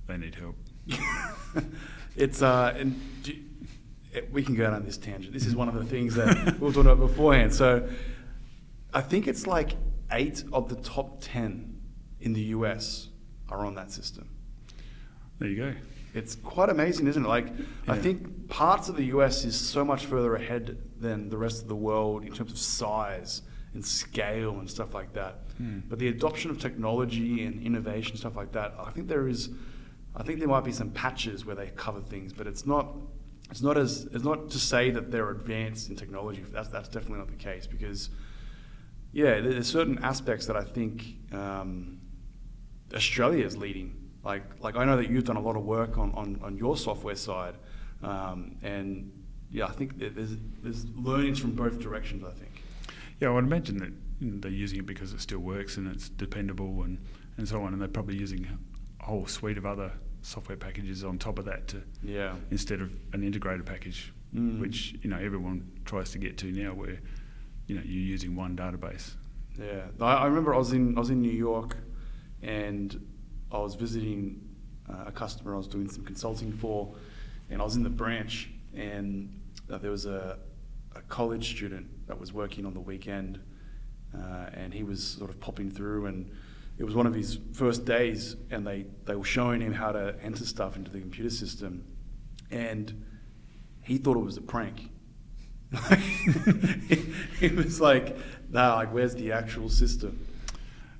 They 0.08 0.16
need 0.18 0.36
help. 0.36 0.56
it's 2.16 2.42
uh, 2.42 2.74
and 2.78 3.00
we 4.32 4.44
can 4.44 4.56
go 4.56 4.70
down 4.70 4.86
this 4.86 4.98
tangent. 4.98 5.34
This 5.34 5.46
is 5.46 5.56
one 5.56 5.68
of 5.68 5.76
the 5.76 5.86
things 5.86 6.16
that 6.16 6.60
we 6.60 6.68
were 6.68 6.74
talking 6.74 6.92
about 6.92 7.00
beforehand. 7.00 7.54
So, 7.54 7.88
I 8.94 9.02
think 9.02 9.28
it's 9.28 9.46
like 9.46 9.76
eight 10.12 10.44
of 10.54 10.70
the 10.70 10.76
top 10.76 11.18
ten 11.22 11.82
in 12.20 12.34
the 12.34 12.42
US 12.42 13.10
are 13.50 13.66
on 13.66 13.76
that 13.76 13.92
system. 13.92 14.30
There 15.40 15.50
you 15.50 15.58
go. 15.58 15.74
It's 16.14 16.36
quite 16.36 16.70
amazing, 16.70 17.08
isn't 17.08 17.26
it? 17.26 17.28
Like, 17.28 17.48
I 17.88 17.98
think 17.98 18.48
parts 18.48 18.90
of 18.90 18.96
the 18.96 19.06
US 19.06 19.46
is 19.46 19.60
so 19.60 19.86
much 19.86 20.06
further 20.06 20.36
ahead 20.36 20.78
than 21.00 21.30
the 21.30 21.38
rest 21.38 21.62
of 21.62 21.68
the 21.68 21.76
world 21.76 22.24
in 22.24 22.34
terms 22.34 22.52
of 22.52 22.58
size 22.58 23.44
and 23.74 23.86
scale 23.86 24.58
and 24.58 24.70
stuff 24.70 24.94
like 24.94 25.14
that. 25.14 25.42
Hmm. 25.58 25.80
But 25.88 26.00
the 26.00 26.08
adoption 26.08 26.50
of 26.50 26.60
technology 26.60 27.46
and 27.46 27.62
innovation, 27.64 28.18
stuff 28.18 28.36
like 28.36 28.52
that, 28.54 28.74
I 28.80 28.90
think 28.92 29.08
there 29.08 29.28
is, 29.28 29.50
I 30.16 30.24
think 30.24 30.40
there 30.40 30.48
might 30.48 30.64
be 30.64 30.72
some 30.72 30.90
patches 30.90 31.46
where 31.46 31.56
they 31.56 31.68
cover 31.76 32.02
things, 32.02 32.34
but 32.34 32.48
it's 32.48 32.66
not, 32.66 32.88
it's 33.50 33.62
not 33.62 33.78
as, 33.78 34.08
it's 34.12 34.24
not 34.24 34.50
to 34.50 34.60
say 34.60 34.92
that 34.92 35.12
they're 35.12 35.30
advanced 35.30 35.90
in 35.90 35.96
technology. 35.96 36.44
That's 36.50 36.70
that's 36.70 36.90
definitely 36.90 37.20
not 37.20 37.30
the 37.30 37.36
case 37.36 37.68
because, 37.68 38.10
yeah, 39.12 39.40
there's 39.40 39.68
certain 39.68 40.00
aspects 40.04 40.48
that 40.48 40.56
I 40.56 40.64
think 40.64 41.16
um, 41.32 42.00
Australia 42.94 43.46
is 43.46 43.58
leading. 43.58 43.96
Like, 44.24 44.44
like 44.60 44.76
I 44.76 44.84
know 44.84 44.98
that 44.98 45.10
you've 45.10 45.24
done 45.24 45.38
a 45.38 45.42
lot 45.42 45.56
of 45.56 45.64
work 45.64 45.98
on, 45.98 46.12
on, 46.14 46.40
on 46.44 46.58
your 46.58 46.76
software 46.76 47.16
side, 47.16 47.56
um, 48.04 48.58
and 48.62 49.12
yeah, 49.50 49.66
I 49.66 49.72
think 49.72 49.98
there's 49.98 50.36
there's 50.62 50.86
learnings 50.96 51.40
from 51.40 51.52
both 51.52 51.80
directions. 51.80 52.24
I 52.24 52.32
think. 52.32 52.64
Yeah, 53.20 53.30
I 53.30 53.32
would 53.32 53.46
imagine 53.46 53.78
that 53.78 53.94
they're 54.42 54.52
using 54.52 54.80
it 54.80 54.86
because 54.86 55.14
it 55.14 55.22
still 55.22 55.40
works 55.40 55.78
and 55.78 55.88
it's 55.88 56.10
dependable 56.10 56.84
and, 56.84 57.00
and 57.38 57.48
so 57.48 57.62
on. 57.64 57.74
And 57.74 57.82
they're 57.82 57.88
probably 57.88 58.18
using 58.18 58.46
a 59.00 59.04
whole 59.04 59.26
suite 59.26 59.58
of 59.58 59.66
other 59.66 59.92
software 60.28 60.58
packages 60.58 61.04
on 61.06 61.18
top 61.18 61.40
of 61.40 61.46
that 61.46 61.68
to 61.70 61.82
Yeah. 62.04 62.36
instead 62.52 62.82
of 62.82 62.92
an 63.14 63.24
integrated 63.24 63.66
package, 63.66 64.14
Mm. 64.36 64.60
which 64.60 64.94
you 65.02 65.10
know 65.10 65.18
everyone 65.18 65.72
tries 65.86 66.12
to 66.12 66.18
get 66.18 66.38
to 66.40 66.52
now, 66.52 66.74
where 66.74 67.00
you 67.68 67.76
know 67.76 67.82
you're 67.86 68.04
using 68.16 68.36
one 68.36 68.56
database. 68.58 69.16
Yeah, 69.58 69.88
I, 70.02 70.14
I 70.24 70.26
remember 70.26 70.54
I 70.54 70.58
was 70.58 70.74
in 70.74 70.98
I 70.98 71.00
was 71.00 71.10
in 71.10 71.22
New 71.22 71.32
York, 71.50 71.78
and 72.42 73.00
I 73.52 73.60
was 73.60 73.76
visiting 73.76 74.42
uh, 74.90 75.06
a 75.08 75.12
customer 75.14 75.54
I 75.56 75.58
was 75.58 75.68
doing 75.70 75.90
some 75.90 76.04
consulting 76.04 76.52
for, 76.52 76.94
and 77.50 77.62
I 77.62 77.64
was 77.64 77.76
in 77.78 77.84
the 77.84 77.90
branch, 77.90 78.50
and 78.76 79.30
uh, 79.70 79.78
there 79.78 79.92
was 79.92 80.06
a, 80.06 80.38
a 80.94 81.02
college 81.04 81.52
student 81.56 81.88
that 82.08 82.20
was 82.20 82.34
working 82.34 82.66
on 82.66 82.74
the 82.74 82.82
weekend, 82.82 83.40
uh, 84.14 84.50
and 84.54 84.74
he 84.74 84.84
was 84.84 85.02
sort 85.04 85.30
of 85.30 85.40
popping 85.40 85.72
through, 85.72 86.06
and 86.08 86.30
it 86.78 86.84
was 86.84 86.94
one 86.96 87.08
of 87.08 87.14
his 87.14 87.40
first 87.54 87.86
days, 87.86 88.36
and 88.52 88.66
they 88.66 88.86
they 89.06 89.16
were 89.16 89.24
showing 89.26 89.62
him 89.62 89.74
how 89.74 89.92
to 89.92 90.16
enter 90.22 90.46
stuff 90.46 90.76
into 90.76 90.92
the 90.92 91.00
computer 91.00 91.30
system, 91.30 91.84
and 92.52 93.04
he 93.82 93.98
thought 93.98 94.18
it 94.18 94.24
was 94.24 94.38
a 94.38 94.42
prank. 94.42 94.92
he 97.40 97.48
was 97.50 97.82
like, 97.82 98.16
"Nah, 98.50 98.76
like 98.76 98.94
where's 98.94 99.16
the 99.16 99.32
actual 99.32 99.70
system?" 99.70 100.26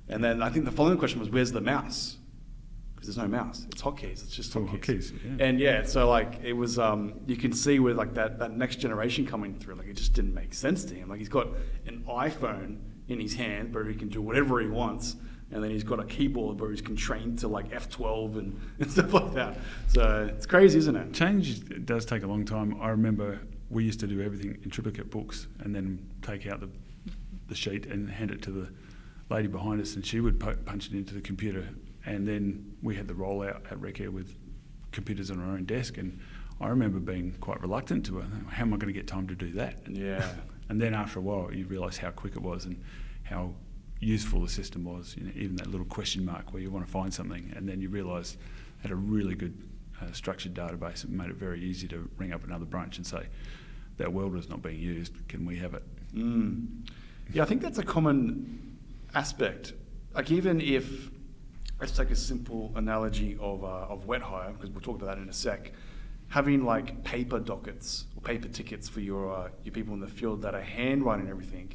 And 0.08 0.22
then 0.24 0.42
I 0.42 0.50
think 0.50 0.64
the 0.64 0.72
following 0.72 0.98
question 0.98 1.20
was, 1.20 1.30
"Where's 1.30 1.52
the 1.52 1.60
mouse?" 1.60 2.16
Because 2.94 3.14
there's 3.14 3.28
no 3.28 3.28
mouse. 3.28 3.64
It's 3.70 3.80
hotkeys. 3.80 4.24
It's 4.24 4.34
just 4.34 4.56
Oh, 4.56 4.60
hotkeys. 4.60 5.12
hotkeys, 5.12 5.38
yeah. 5.38 5.44
And 5.46 5.60
yeah, 5.60 5.84
so 5.84 6.08
like 6.08 6.40
it 6.42 6.52
was, 6.54 6.80
um, 6.80 7.20
you 7.28 7.36
can 7.36 7.52
see 7.52 7.78
with 7.78 7.96
like 7.96 8.14
that 8.14 8.38
that 8.40 8.50
next 8.56 8.76
generation 8.76 9.24
coming 9.26 9.54
through, 9.58 9.76
like 9.76 9.86
it 9.88 9.96
just 9.96 10.14
didn't 10.14 10.34
make 10.34 10.52
sense 10.52 10.84
to 10.86 10.94
him. 10.94 11.08
Like 11.08 11.18
he's 11.20 11.28
got 11.28 11.46
an 11.86 12.04
iPhone 12.08 12.78
in 13.06 13.20
his 13.20 13.34
hand 13.36 13.72
where 13.74 13.84
he 13.84 13.94
can 13.94 14.08
do 14.08 14.20
whatever 14.20 14.60
he 14.60 14.66
wants, 14.66 15.16
and 15.50 15.62
then 15.62 15.70
he's 15.70 15.84
got 15.84 15.98
a 15.98 16.04
keyboard 16.04 16.60
where 16.60 16.70
he's 16.70 16.82
constrained 16.82 17.38
to 17.38 17.48
like 17.48 17.70
F12 17.70 18.38
and, 18.38 18.60
and 18.80 18.90
stuff 18.90 19.12
like 19.12 19.32
that. 19.34 19.58
So 19.88 20.30
it's 20.34 20.46
crazy, 20.46 20.78
isn't 20.78 20.96
it? 20.96 21.12
Change 21.12 21.86
does 21.86 22.04
take 22.04 22.22
a 22.22 22.26
long 22.26 22.44
time. 22.44 22.80
I 22.80 22.90
remember 22.90 23.40
we 23.70 23.84
used 23.84 24.00
to 24.00 24.06
do 24.06 24.20
everything 24.20 24.58
in 24.62 24.70
triplicate 24.70 25.10
books 25.10 25.46
and 25.60 25.74
then 25.74 26.06
take 26.22 26.46
out 26.46 26.60
the, 26.60 26.68
the 27.48 27.54
sheet 27.54 27.86
and 27.86 28.10
hand 28.10 28.30
it 28.30 28.42
to 28.42 28.50
the 28.50 28.68
lady 29.30 29.48
behind 29.48 29.80
us, 29.80 29.94
and 29.94 30.04
she 30.04 30.20
would 30.20 30.40
po- 30.40 30.56
punch 30.64 30.88
it 30.88 30.94
into 30.94 31.14
the 31.14 31.20
computer. 31.20 31.68
And 32.06 32.26
then 32.26 32.76
we 32.82 32.96
had 32.96 33.08
the 33.08 33.14
rollout 33.14 33.70
at 33.70 33.78
Recair 33.78 34.08
with 34.08 34.34
computers 34.92 35.30
on 35.30 35.38
our 35.40 35.52
own 35.52 35.64
desk. 35.64 35.98
And 35.98 36.18
I 36.60 36.68
remember 36.68 36.98
being 36.98 37.32
quite 37.40 37.60
reluctant 37.60 38.06
to 38.06 38.20
it. 38.20 38.26
How 38.48 38.62
am 38.62 38.72
I 38.72 38.78
going 38.78 38.92
to 38.92 38.98
get 38.98 39.06
time 39.06 39.28
to 39.28 39.34
do 39.34 39.52
that? 39.52 39.80
Yeah. 39.88 40.26
And 40.70 40.78
then 40.78 40.92
after 40.92 41.18
a 41.18 41.22
while, 41.22 41.50
you 41.50 41.64
realise 41.64 41.96
how 41.96 42.10
quick 42.10 42.36
it 42.36 42.42
was 42.42 42.66
and 42.66 42.84
how 43.22 43.54
useful 44.00 44.42
the 44.42 44.48
system 44.48 44.84
was. 44.84 45.14
You 45.16 45.24
know, 45.24 45.32
even 45.34 45.56
that 45.56 45.68
little 45.68 45.86
question 45.86 46.24
mark 46.24 46.52
where 46.52 46.62
you 46.62 46.70
want 46.70 46.86
to 46.86 46.90
find 46.90 47.12
something, 47.12 47.52
and 47.56 47.68
then 47.68 47.80
you 47.80 47.88
realise 47.88 48.36
had 48.82 48.90
a 48.90 48.96
really 48.96 49.34
good 49.34 49.56
uh, 50.00 50.12
structured 50.12 50.54
database. 50.54 51.04
It 51.04 51.10
made 51.10 51.30
it 51.30 51.36
very 51.36 51.60
easy 51.62 51.88
to 51.88 52.08
ring 52.16 52.32
up 52.32 52.44
another 52.44 52.64
branch 52.64 52.96
and 52.96 53.06
say, 53.06 53.26
"That 53.96 54.12
welder 54.12 54.36
is 54.36 54.48
not 54.48 54.62
being 54.62 54.78
used. 54.80 55.12
Can 55.28 55.44
we 55.44 55.56
have 55.58 55.74
it?" 55.74 55.82
Mm. 56.14 56.66
Yeah, 57.32 57.42
I 57.42 57.46
think 57.46 57.60
that's 57.60 57.78
a 57.78 57.82
common 57.82 58.78
aspect. 59.14 59.74
Like 60.14 60.30
even 60.30 60.60
if, 60.60 61.10
let's 61.80 61.92
take 61.92 62.10
a 62.10 62.16
simple 62.16 62.72
analogy 62.74 63.36
of, 63.40 63.62
uh, 63.64 63.66
of 63.66 64.06
wet 64.06 64.22
hire, 64.22 64.52
because 64.52 64.70
we'll 64.70 64.80
talk 64.80 64.96
about 64.96 65.06
that 65.14 65.18
in 65.18 65.28
a 65.28 65.32
sec. 65.32 65.72
Having 66.28 66.64
like 66.64 67.04
paper 67.04 67.38
dockets 67.38 68.06
or 68.16 68.22
paper 68.22 68.48
tickets 68.48 68.88
for 68.88 69.00
your 69.00 69.32
uh, 69.32 69.48
your 69.64 69.72
people 69.72 69.94
in 69.94 70.00
the 70.00 70.06
field 70.08 70.42
that 70.42 70.54
are 70.54 70.62
handwriting 70.62 71.28
everything, 71.28 71.74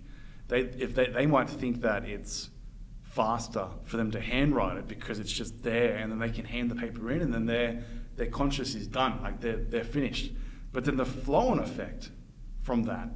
they 0.53 0.61
if 0.77 0.93
they, 0.93 1.07
they 1.07 1.25
might 1.25 1.49
think 1.49 1.81
that 1.81 2.05
it's 2.05 2.51
faster 3.01 3.67
for 3.85 3.97
them 3.97 4.11
to 4.11 4.21
handwrite 4.21 4.77
it 4.77 4.87
because 4.87 5.17
it's 5.17 5.31
just 5.31 5.63
there 5.63 5.95
and 5.97 6.11
then 6.11 6.19
they 6.19 6.29
can 6.29 6.45
hand 6.45 6.69
the 6.69 6.75
paper 6.75 7.11
in 7.11 7.21
and 7.21 7.33
then 7.33 7.47
their 7.47 7.83
their 8.15 8.27
conscious 8.27 8.75
is 8.75 8.87
done 8.87 9.19
like 9.23 9.41
they're 9.41 9.57
they're 9.57 9.83
finished. 9.83 10.31
But 10.71 10.85
then 10.85 10.97
the 10.97 11.05
flow 11.05 11.47
on 11.49 11.59
effect 11.59 12.11
from 12.61 12.83
that 12.83 13.09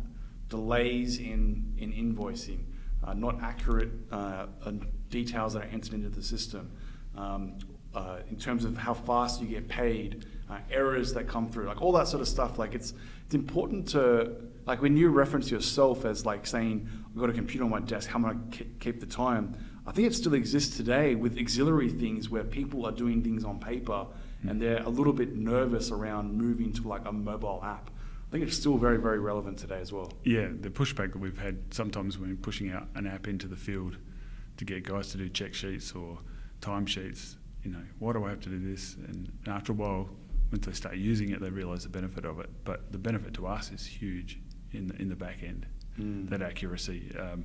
delays 0.49 1.19
in 1.19 1.75
in 1.77 1.93
invoicing 1.93 2.61
uh, 3.03 3.13
not 3.13 3.39
accurate 3.43 3.91
uh, 4.11 4.47
uh, 4.65 4.71
details 5.09 5.53
that 5.53 5.63
are 5.63 5.69
entered 5.69 5.93
into 5.93 6.09
the 6.09 6.23
system 6.23 6.71
um, 7.15 7.59
uh, 7.93 8.17
in 8.31 8.37
terms 8.37 8.65
of 8.65 8.75
how 8.77 8.95
fast 8.95 9.41
you 9.41 9.47
get 9.47 9.67
paid 9.67 10.25
uh, 10.49 10.57
errors 10.71 11.13
that 11.13 11.27
come 11.27 11.47
through 11.47 11.67
like 11.67 11.83
all 11.83 11.91
that 11.91 12.07
sort 12.07 12.21
of 12.21 12.27
stuff. 12.27 12.57
Like 12.57 12.73
it's 12.73 12.95
it's 13.27 13.35
important 13.35 13.87
to 13.89 14.31
like 14.67 14.81
when 14.81 14.95
you 14.95 15.09
reference 15.09 15.49
yourself 15.49 16.05
as 16.05 16.25
like 16.25 16.45
saying 16.45 16.87
i've 17.09 17.19
got 17.19 17.29
a 17.29 17.33
computer 17.33 17.63
on 17.63 17.71
my 17.71 17.79
desk 17.79 18.09
how 18.09 18.19
am 18.19 18.25
i 18.25 18.33
going 18.33 18.51
to 18.51 18.63
keep 18.79 18.99
the 18.99 19.05
time 19.05 19.55
I 19.87 19.93
think 19.93 20.05
it 20.05 20.13
still 20.13 20.33
exists 20.33 20.75
today 20.75 21.15
with 21.15 21.39
auxiliary 21.39 21.89
things 21.89 22.29
where 22.29 22.43
people 22.43 22.85
are 22.85 22.91
doing 22.91 23.23
things 23.23 23.45
on 23.45 23.57
paper 23.57 24.05
hmm. 24.41 24.49
and 24.49 24.61
they're 24.61 24.83
a 24.83 24.89
little 24.89 25.13
bit 25.13 25.33
nervous 25.33 25.91
around 25.91 26.33
moving 26.33 26.73
to 26.73 26.87
like 26.87 27.05
a 27.05 27.11
mobile 27.13 27.61
app. 27.63 27.89
I 28.27 28.31
think 28.31 28.43
it's 28.43 28.57
still 28.57 28.77
very, 28.77 28.97
very 28.97 29.19
relevant 29.19 29.57
today 29.57 29.79
as 29.79 29.93
well. 29.93 30.11
Yeah, 30.25 30.49
the 30.59 30.69
pushback 30.69 31.13
that 31.13 31.19
we've 31.19 31.37
had 31.37 31.73
sometimes 31.73 32.19
when 32.19 32.35
pushing 32.35 32.69
out 32.69 32.89
an 32.95 33.07
app 33.07 33.29
into 33.29 33.47
the 33.47 33.55
field 33.55 33.95
to 34.57 34.65
get 34.65 34.83
guys 34.83 35.07
to 35.11 35.17
do 35.17 35.29
check 35.29 35.53
sheets 35.53 35.93
or 35.93 36.19
timesheets, 36.59 37.35
you 37.63 37.71
know, 37.71 37.83
why 37.99 38.11
do 38.11 38.25
I 38.25 38.29
have 38.31 38.41
to 38.41 38.49
do 38.49 38.59
this? 38.59 38.95
And 38.95 39.31
after 39.47 39.71
a 39.71 39.75
while, 39.75 40.09
once 40.51 40.65
they 40.65 40.73
start 40.73 40.95
using 40.95 41.29
it, 41.29 41.39
they 41.39 41.49
realise 41.49 41.83
the 41.83 41.89
benefit 41.89 42.25
of 42.25 42.41
it. 42.41 42.49
But 42.65 42.91
the 42.91 42.97
benefit 42.97 43.33
to 43.35 43.47
us 43.47 43.71
is 43.71 43.85
huge 43.85 44.41
in 44.73 44.87
the, 44.87 44.95
in 45.01 45.09
the 45.09 45.15
back 45.15 45.43
end, 45.43 45.65
Mm. 45.99 46.29
that 46.29 46.41
accuracy. 46.43 47.11
Um, 47.17 47.43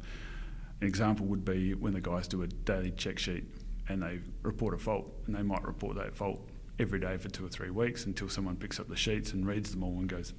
an 0.83 0.87
example 0.87 1.25
would 1.27 1.43
be 1.45 1.73
when 1.75 1.95
the 1.95 2.01
guys 2.03 2.29
do 2.29 2.43
a 2.43 2.47
daily 2.47 2.91
check 2.91 3.19
sheet 3.19 3.45
and 3.89 4.03
they 4.03 4.19
report 4.43 4.75
a 4.75 4.79
fault, 4.79 5.11
and 5.27 5.35
they 5.35 5.43
might 5.43 5.63
report 5.65 5.97
that 5.97 6.15
fault 6.15 6.47
every 6.79 6.99
day 7.01 7.17
for 7.17 7.29
two 7.31 7.47
or 7.47 7.49
three 7.49 7.71
weeks 7.71 8.05
until 8.07 8.29
someone 8.29 8.57
picks 8.57 8.79
up 8.79 8.89
the 8.89 8.97
sheets 8.97 9.33
and 9.33 9.47
reads 9.47 9.71
them 9.71 9.83
all 9.83 9.93
and 9.99 10.09
goes, 10.09 10.35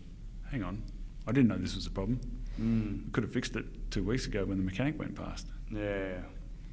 hang 0.52 0.62
on, 0.64 0.84
I 1.28 1.32
didn't 1.32 1.48
know 1.50 1.58
this 1.58 1.74
was 1.76 1.88
a 1.88 1.92
problem. 1.92 2.20
Mm. 2.62 3.12
Could 3.14 3.24
have 3.24 3.34
fixed 3.34 3.56
it 3.56 3.66
two 3.90 4.04
weeks 4.04 4.28
ago 4.28 4.46
when 4.46 4.58
the 4.58 4.64
mechanic 4.64 5.00
went 5.00 5.16
past. 5.16 5.48
Yeah. 5.72 6.18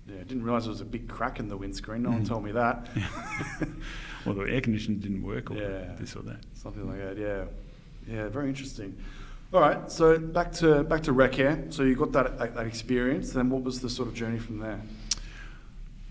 Yeah, 0.06 0.18
didn't 0.26 0.42
realise 0.42 0.64
there 0.64 0.72
was 0.72 0.80
a 0.80 0.84
big 0.84 1.08
crack 1.08 1.38
in 1.40 1.48
the 1.48 1.56
windscreen. 1.56 2.02
No 2.02 2.10
one 2.10 2.24
Mm. 2.24 2.28
told 2.28 2.44
me 2.44 2.52
that. 2.52 2.88
or 4.26 4.34
the 4.34 4.42
air 4.42 4.60
conditioner 4.60 4.98
didn't 4.98 5.22
work 5.22 5.50
or 5.50 5.54
Yeah. 5.56 5.94
this 5.98 6.16
or 6.16 6.22
that. 6.24 6.40
Something 6.54 6.86
like 6.88 6.98
that, 6.98 7.16
yeah. 7.18 7.44
Yeah, 8.06 8.28
very 8.28 8.48
interesting. 8.48 8.96
All 9.52 9.60
right, 9.60 9.90
so 9.90 10.16
back 10.16 10.52
to 10.52 10.84
back 10.84 11.02
to 11.02 11.12
rec. 11.12 11.34
So 11.70 11.82
you 11.82 11.96
got 11.96 12.12
that, 12.12 12.38
that 12.38 12.54
that 12.54 12.66
experience. 12.68 13.32
Then 13.32 13.50
what 13.50 13.64
was 13.64 13.80
the 13.80 13.90
sort 13.90 14.06
of 14.06 14.14
journey 14.14 14.38
from 14.38 14.60
there? 14.60 14.80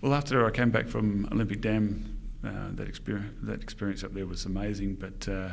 Well, 0.02 0.12
after 0.12 0.44
I 0.44 0.50
came 0.50 0.70
back 0.70 0.88
from 0.88 1.26
Olympic 1.32 1.62
Dam, 1.62 2.18
uh, 2.44 2.68
that 2.72 2.86
experience 2.86 3.38
that 3.44 3.62
experience 3.62 4.04
up 4.04 4.12
there 4.12 4.26
was 4.26 4.44
amazing. 4.44 4.96
But 4.96 5.26
uh, 5.26 5.48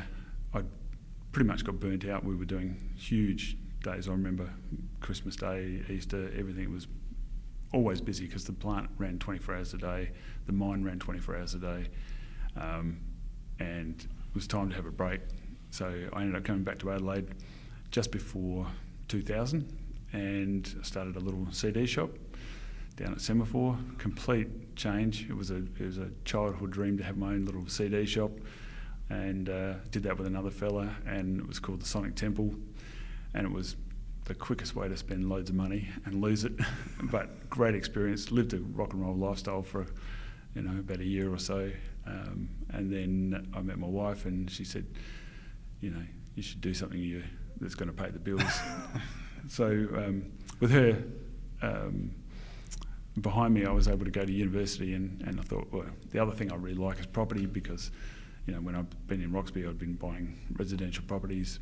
I 0.54 0.64
pretty 1.32 1.48
much 1.48 1.64
got 1.64 1.80
burnt 1.80 2.06
out. 2.06 2.26
We 2.26 2.36
were 2.36 2.44
doing 2.44 2.76
huge 2.98 3.56
days. 3.82 4.10
I 4.10 4.12
remember 4.12 4.50
Christmas 5.00 5.38
Day, 5.38 5.82
Easter, 5.88 6.30
everything 6.38 6.74
was 6.74 6.88
always 7.74 8.02
busy 8.02 8.26
because 8.26 8.44
the 8.44 8.52
plant 8.52 8.90
ran 8.98 9.18
24 9.18 9.56
hours 9.56 9.74
a 9.74 9.78
day, 9.78 10.12
the 10.46 10.52
mine 10.52 10.84
ran 10.84 11.00
24 11.00 11.38
hours 11.38 11.54
a 11.54 11.60
day, 11.60 11.86
um, 12.58 13.00
and 13.60 14.02
it 14.02 14.36
was 14.36 14.46
time 14.46 14.70
to 14.72 14.76
have 14.76 14.86
a 14.86 14.92
break. 14.92 15.22
So 15.70 16.10
I 16.12 16.22
ended 16.22 16.36
up 16.36 16.44
coming 16.44 16.64
back 16.64 16.80
to 16.80 16.92
Adelaide 16.92 17.34
just 17.92 18.12
before 18.12 18.68
2000 19.08 19.78
and 20.14 20.76
started 20.84 21.16
a 21.16 21.20
little 21.20 21.48
CD 21.52 21.86
shop 21.86 22.10
down 22.96 23.14
at 23.14 23.22
Semaphore. 23.22 23.78
Complete 23.98 24.76
change. 24.76 25.30
It 25.30 25.36
was 25.36 25.52
a 25.52 25.58
it 25.58 25.82
was 25.82 25.98
a 25.98 26.10
childhood 26.26 26.72
dream 26.72 26.98
to 26.98 27.04
have 27.04 27.18
my 27.18 27.28
own 27.28 27.46
little 27.46 27.68
CD 27.68 28.06
shop, 28.06 28.32
and 29.10 29.50
uh, 29.50 29.76
did 29.92 30.04
that 30.04 30.18
with 30.18 30.28
another 30.28 30.52
fella, 30.52 30.90
and 31.06 31.40
it 31.40 31.48
was 31.48 31.60
called 31.60 31.82
the 31.82 31.86
Sonic 31.86 32.16
Temple, 32.16 32.54
and 33.34 33.46
it 33.46 33.52
was 33.52 33.76
the 34.26 34.36
quickest 34.36 34.76
way 34.76 34.90
to 34.90 34.98
spend 34.98 35.30
loads 35.30 35.50
of 35.50 35.56
money 35.56 35.88
and 36.06 36.22
lose 36.22 36.44
it, 36.44 36.54
but 37.04 37.50
great 37.50 37.76
experience. 37.76 38.32
Lived 38.32 38.54
a 38.54 38.60
rock 38.60 38.94
and 38.94 39.02
roll 39.02 39.16
lifestyle 39.16 39.64
for 39.64 39.86
you 40.56 40.62
know 40.62 40.80
about 40.80 41.00
a 41.00 41.06
year 41.06 41.32
or 41.32 41.40
so, 41.40 41.72
um, 42.06 42.50
and 42.72 42.92
then 42.92 43.48
I 43.54 43.62
met 43.62 43.78
my 43.78 43.88
wife, 43.88 44.26
and 44.26 44.50
she 44.50 44.64
said, 44.64 44.86
you 45.82 45.92
know, 45.92 46.04
you 46.36 46.44
should 46.44 46.62
do 46.62 46.74
something 46.74 47.00
you 47.00 47.24
that's 47.60 47.76
going 47.76 47.88
to 47.88 47.94
pay 47.94 48.10
the 48.10 48.20
bills. 48.20 48.60
so 49.48 49.66
um, 49.66 50.32
with 50.60 50.72
her. 50.72 51.04
Um, 51.62 52.12
behind 53.22 53.54
me, 53.54 53.66
I 53.66 53.72
was 53.72 53.88
able 53.88 54.06
to 54.06 54.12
go 54.12 54.26
to 54.26 54.32
university, 54.32 54.94
and, 54.94 55.22
and 55.26 55.40
I 55.40 55.44
thought, 55.44 55.68
well, 55.72 55.86
the 56.12 56.20
other 56.20 56.32
thing 56.32 56.52
I 56.52 56.56
really 56.56 56.78
like 56.78 57.00
is 57.00 57.06
property 57.06 57.46
because, 57.46 57.92
you 58.46 58.54
know, 58.54 58.62
when 58.62 58.76
I've 58.76 59.08
been 59.08 59.22
in 59.22 59.32
Roxby, 59.32 59.66
I've 59.66 59.80
been 59.80 59.94
buying 59.94 60.38
residential 60.58 61.04
properties 61.08 61.60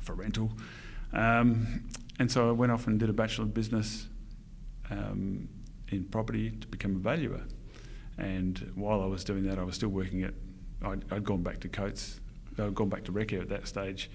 for 0.00 0.14
rental. 0.14 0.52
Um, 1.12 1.84
and 2.18 2.30
so 2.30 2.48
I 2.48 2.52
went 2.52 2.72
off 2.72 2.86
and 2.86 2.98
did 2.98 3.08
a 3.08 3.12
Bachelor 3.12 3.44
of 3.44 3.54
Business 3.54 4.08
um, 4.90 5.48
in 5.88 6.04
property 6.04 6.50
to 6.50 6.66
become 6.66 6.96
a 6.96 6.98
valuer. 6.98 7.42
And 8.18 8.72
while 8.74 9.02
I 9.02 9.06
was 9.06 9.24
doing 9.24 9.44
that, 9.44 9.58
I 9.58 9.64
was 9.64 9.76
still 9.76 9.88
working 9.88 10.22
at, 10.22 10.34
I'd, 10.82 11.04
I'd 11.12 11.24
gone 11.24 11.42
back 11.42 11.60
to 11.60 11.68
Coates, 11.68 12.20
I'd 12.58 12.74
gone 12.74 12.88
back 12.88 13.04
to 13.04 13.12
Recair 13.12 13.42
at 13.42 13.48
that 13.48 13.66
stage, 13.66 14.10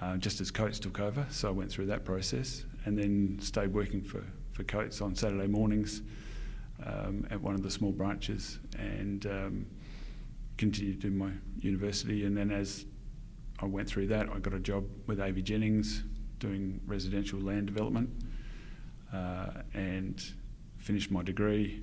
uh, 0.00 0.16
just 0.16 0.40
as 0.40 0.50
Coates 0.50 0.78
took 0.78 1.00
over. 1.00 1.26
So 1.30 1.48
I 1.48 1.50
went 1.50 1.70
through 1.70 1.86
that 1.86 2.04
process 2.04 2.64
and 2.84 2.96
then 2.96 3.38
stayed 3.40 3.72
working 3.72 4.02
for, 4.02 4.24
for 4.52 4.64
Coates 4.64 5.00
on 5.00 5.14
Saturday 5.14 5.46
mornings 5.46 6.02
um, 6.84 7.26
at 7.30 7.40
one 7.40 7.54
of 7.54 7.62
the 7.62 7.70
small 7.70 7.92
branches 7.92 8.58
and 8.78 9.26
um, 9.26 9.66
continued 10.56 11.00
do 11.00 11.10
my 11.10 11.30
university. 11.58 12.24
And 12.24 12.36
then 12.36 12.50
as 12.50 12.86
I 13.60 13.66
went 13.66 13.88
through 13.88 14.08
that, 14.08 14.28
I 14.28 14.38
got 14.38 14.54
a 14.54 14.60
job 14.60 14.84
with 15.06 15.20
AV 15.20 15.42
Jennings 15.42 16.04
doing 16.38 16.80
residential 16.86 17.40
land 17.40 17.66
development. 17.66 18.10
uh, 19.12 19.50
and 19.74 20.22
finished 20.76 21.10
my 21.10 21.22
degree 21.22 21.82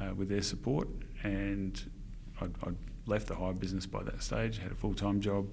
uh, 0.00 0.14
with 0.14 0.28
their 0.28 0.42
support. 0.42 0.88
And 1.22 1.82
I'd, 2.40 2.52
I'd 2.64 2.76
left 3.06 3.26
the 3.28 3.34
hire 3.34 3.52
business 3.52 3.86
by 3.86 4.02
that 4.04 4.22
stage, 4.22 4.58
had 4.58 4.72
a 4.72 4.74
full 4.74 4.94
time 4.94 5.20
job 5.20 5.48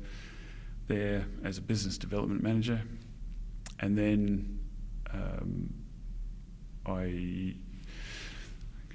there 0.88 1.26
as 1.44 1.58
a 1.58 1.62
business 1.62 1.98
development 1.98 2.44
manager. 2.44 2.82
And 3.80 3.98
then 3.98 4.60
um, 5.14 5.74
I, 6.86 7.56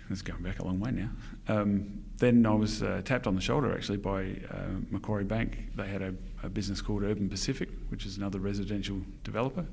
this 0.09 0.19
is 0.19 0.23
going 0.23 0.43
back 0.43 0.59
a 0.61 0.65
long 0.65 0.81
way 0.81 0.91
now. 0.91 1.11
Um, 1.49 2.05
then 2.19 2.47
I 2.47 2.55
was 2.55 2.83
uh, 2.83 3.03
tapped 3.05 3.27
on 3.27 3.35
the 3.35 3.41
shoulder 3.41 3.75
actually 3.75 3.99
by 3.99 4.37
uh, 4.51 4.79
Macquarie 4.91 5.25
Bank. 5.25 5.77
They 5.77 5.89
had 5.89 6.03
a, 6.03 6.15
a, 6.43 6.49
business 6.49 6.81
called 6.81 7.03
Urban 7.03 7.29
Pacific, 7.29 7.69
which 7.89 8.07
is 8.07 8.17
another 8.17 8.39
residential 8.39 9.01
developer. 9.25 9.67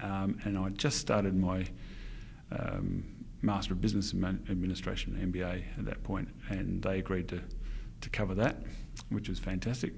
Um, 0.00 0.38
and 0.44 0.58
I 0.58 0.68
just 0.70 0.98
started 0.98 1.36
my 1.36 1.66
um, 2.50 3.04
Master 3.42 3.72
of 3.72 3.80
Business 3.80 4.12
Administration, 4.12 5.32
MBA, 5.32 5.62
at 5.78 5.84
that 5.84 6.02
point, 6.04 6.28
and 6.48 6.82
they 6.82 6.98
agreed 6.98 7.28
to, 7.28 7.40
to 8.00 8.10
cover 8.10 8.34
that, 8.36 8.62
which 9.10 9.28
was 9.28 9.38
fantastic. 9.38 9.92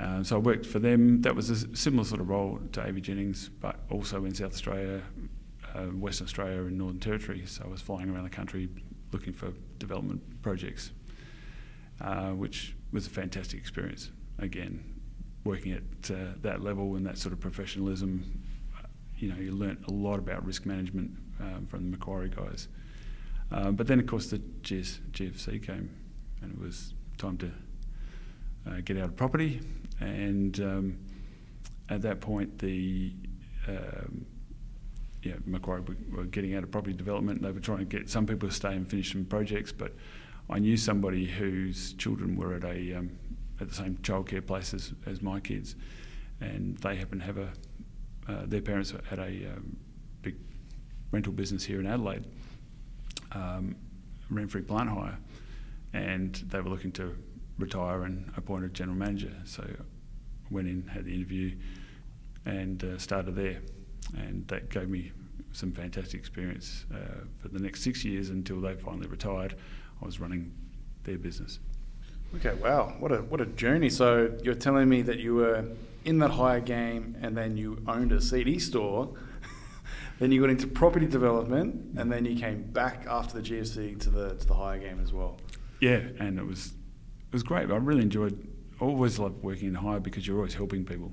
Uh, 0.00 0.22
so 0.22 0.36
I 0.36 0.38
worked 0.38 0.66
for 0.66 0.78
them. 0.78 1.22
That 1.22 1.34
was 1.34 1.48
a 1.50 1.76
similar 1.76 2.04
sort 2.04 2.20
of 2.20 2.28
role 2.28 2.60
to 2.72 2.80
AVJennings, 2.80 3.50
but 3.60 3.80
also 3.90 4.24
in 4.24 4.34
South 4.34 4.52
Australia, 4.52 5.02
uh, 5.74 5.84
Western 5.84 6.26
Australia, 6.26 6.60
and 6.60 6.76
Northern 6.76 7.00
Territory. 7.00 7.44
So 7.46 7.64
I 7.64 7.68
was 7.68 7.80
flying 7.80 8.10
around 8.10 8.24
the 8.24 8.30
country 8.30 8.68
looking 9.12 9.32
for 9.32 9.52
development 9.78 10.42
projects, 10.42 10.92
uh, 12.00 12.30
which 12.30 12.74
was 12.92 13.06
a 13.06 13.10
fantastic 13.10 13.58
experience. 13.58 14.10
Again, 14.38 14.84
working 15.44 15.72
at 15.72 16.10
uh, 16.10 16.32
that 16.42 16.60
level 16.60 16.96
and 16.96 17.06
that 17.06 17.16
sort 17.16 17.32
of 17.32 17.40
professionalism, 17.40 18.42
uh, 18.78 18.86
you 19.16 19.32
know, 19.32 19.40
you 19.40 19.52
learnt 19.52 19.86
a 19.88 19.92
lot 19.92 20.18
about 20.18 20.44
risk 20.44 20.66
management 20.66 21.10
um, 21.40 21.66
from 21.66 21.84
the 21.84 21.96
Macquarie 21.96 22.28
guys. 22.28 22.68
But 23.48 23.86
then, 23.86 23.98
of 23.98 24.06
course, 24.06 24.26
the 24.28 24.38
GS, 24.38 25.00
GFC 25.12 25.64
came, 25.64 25.88
and 26.42 26.52
it 26.52 26.58
was 26.60 26.92
time 27.16 27.38
to 27.38 27.50
uh, 28.66 28.80
get 28.84 28.98
out 28.98 29.04
of 29.04 29.16
property. 29.16 29.60
And 30.00 30.58
um, 30.60 30.98
at 31.88 32.02
that 32.02 32.20
point, 32.20 32.58
the 32.58 33.12
um, 33.68 34.26
yeah, 35.22 35.34
Macquarie 35.44 35.82
were 36.12 36.24
getting 36.24 36.54
out 36.54 36.62
of 36.62 36.70
property 36.70 36.94
development. 36.94 37.42
They 37.42 37.50
were 37.50 37.60
trying 37.60 37.78
to 37.78 37.84
get 37.84 38.08
some 38.08 38.26
people 38.26 38.48
to 38.48 38.54
stay 38.54 38.74
and 38.74 38.88
finish 38.88 39.12
some 39.12 39.24
projects, 39.24 39.72
but 39.72 39.92
I 40.48 40.58
knew 40.60 40.76
somebody 40.76 41.26
whose 41.26 41.94
children 41.94 42.36
were 42.36 42.54
at 42.54 42.64
a 42.64 42.94
um, 42.94 43.10
at 43.60 43.68
the 43.68 43.74
same 43.74 43.96
childcare 44.02 44.46
place 44.46 44.74
as, 44.74 44.92
as 45.06 45.22
my 45.22 45.40
kids, 45.40 45.74
and 46.40 46.76
they 46.78 46.96
happened 46.96 47.22
to 47.22 47.26
have 47.26 47.38
a 47.38 47.48
uh, 48.28 48.46
their 48.46 48.60
parents 48.60 48.92
had 49.08 49.18
a 49.18 49.52
um, 49.52 49.76
big 50.22 50.36
rental 51.10 51.32
business 51.32 51.64
here 51.64 51.80
in 51.80 51.86
Adelaide, 51.86 52.24
um, 53.32 53.74
Renfrey 54.32 54.66
plant 54.66 54.90
hire, 54.90 55.18
and 55.92 56.34
they 56.48 56.60
were 56.60 56.70
looking 56.70 56.92
to 56.92 57.16
retire 57.58 58.02
and 58.04 58.32
appointed 58.36 58.74
general 58.74 58.96
manager. 58.96 59.32
So 59.44 59.62
I 59.62 59.82
went 60.50 60.68
in, 60.68 60.86
had 60.88 61.04
the 61.04 61.14
interview, 61.14 61.56
and 62.44 62.82
uh, 62.84 62.98
started 62.98 63.34
there 63.34 63.60
and 64.14 64.46
that 64.48 64.68
gave 64.70 64.88
me 64.88 65.12
some 65.52 65.72
fantastic 65.72 66.20
experience 66.20 66.84
uh, 66.94 67.24
for 67.40 67.48
the 67.48 67.58
next 67.58 67.82
six 67.82 68.04
years 68.04 68.30
until 68.30 68.60
they 68.60 68.74
finally 68.74 69.08
retired. 69.08 69.56
I 70.00 70.04
was 70.04 70.20
running 70.20 70.54
their 71.04 71.18
business. 71.18 71.58
Okay, 72.34 72.54
wow, 72.54 72.94
what 72.98 73.12
a 73.12 73.18
what 73.18 73.40
a 73.40 73.46
journey! 73.46 73.88
So 73.88 74.36
you're 74.42 74.54
telling 74.54 74.88
me 74.88 75.02
that 75.02 75.18
you 75.18 75.36
were 75.36 75.64
in 76.04 76.18
that 76.18 76.32
hire 76.32 76.60
game, 76.60 77.16
and 77.22 77.36
then 77.36 77.56
you 77.56 77.82
owned 77.86 78.12
a 78.12 78.20
CD 78.20 78.58
store, 78.58 79.14
then 80.18 80.32
you 80.32 80.40
got 80.40 80.50
into 80.50 80.66
property 80.66 81.06
development, 81.06 81.98
and 81.98 82.12
then 82.12 82.24
you 82.24 82.36
came 82.36 82.62
back 82.62 83.06
after 83.08 83.40
the 83.40 83.48
GFC 83.48 83.98
to 84.00 84.10
the 84.10 84.34
to 84.34 84.46
the 84.46 84.54
hire 84.54 84.78
game 84.78 85.00
as 85.00 85.12
well. 85.12 85.38
Yeah, 85.80 86.02
and 86.18 86.38
it 86.38 86.46
was 86.46 86.74
it 87.28 87.32
was 87.32 87.42
great. 87.42 87.70
I 87.70 87.76
really 87.76 88.02
enjoyed. 88.02 88.46
Always 88.80 89.18
loved 89.18 89.42
working 89.42 89.68
in 89.68 89.74
hire 89.74 90.00
because 90.00 90.26
you're 90.26 90.36
always 90.36 90.54
helping 90.54 90.84
people. 90.84 91.12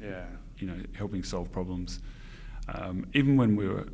Yeah, 0.00 0.26
you 0.58 0.66
know, 0.66 0.76
helping 0.94 1.22
solve 1.22 1.50
problems. 1.50 2.00
Um, 2.68 3.06
even 3.14 3.36
when 3.36 3.56
we 3.56 3.66
were 3.66 3.86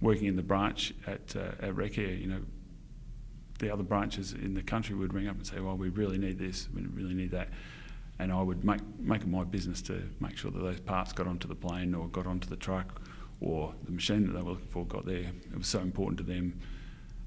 working 0.00 0.26
in 0.26 0.36
the 0.36 0.42
branch 0.42 0.94
at 1.06 1.34
uh, 1.34 1.66
at 1.66 1.74
Recair, 1.74 2.20
you 2.20 2.28
know, 2.28 2.40
the 3.58 3.72
other 3.72 3.82
branches 3.82 4.32
in 4.32 4.54
the 4.54 4.62
country 4.62 4.94
would 4.94 5.12
ring 5.12 5.28
up 5.28 5.36
and 5.36 5.46
say, 5.46 5.60
"Well, 5.60 5.76
we 5.76 5.88
really 5.88 6.18
need 6.18 6.38
this, 6.38 6.68
we 6.72 6.82
really 6.82 7.14
need 7.14 7.32
that," 7.32 7.48
and 8.18 8.32
I 8.32 8.40
would 8.40 8.64
make 8.64 8.80
make 8.98 9.22
it 9.22 9.28
my 9.28 9.44
business 9.44 9.82
to 9.82 10.02
make 10.20 10.36
sure 10.36 10.50
that 10.50 10.60
those 10.60 10.80
parts 10.80 11.12
got 11.12 11.26
onto 11.26 11.48
the 11.48 11.56
plane 11.56 11.94
or 11.94 12.08
got 12.08 12.26
onto 12.26 12.48
the 12.48 12.56
truck, 12.56 13.00
or 13.40 13.74
the 13.84 13.92
machine 13.92 14.26
that 14.26 14.32
they 14.32 14.42
were 14.42 14.52
looking 14.52 14.68
for 14.68 14.86
got 14.86 15.06
there. 15.06 15.30
It 15.52 15.56
was 15.56 15.66
so 15.66 15.80
important 15.80 16.18
to 16.18 16.24
them 16.24 16.60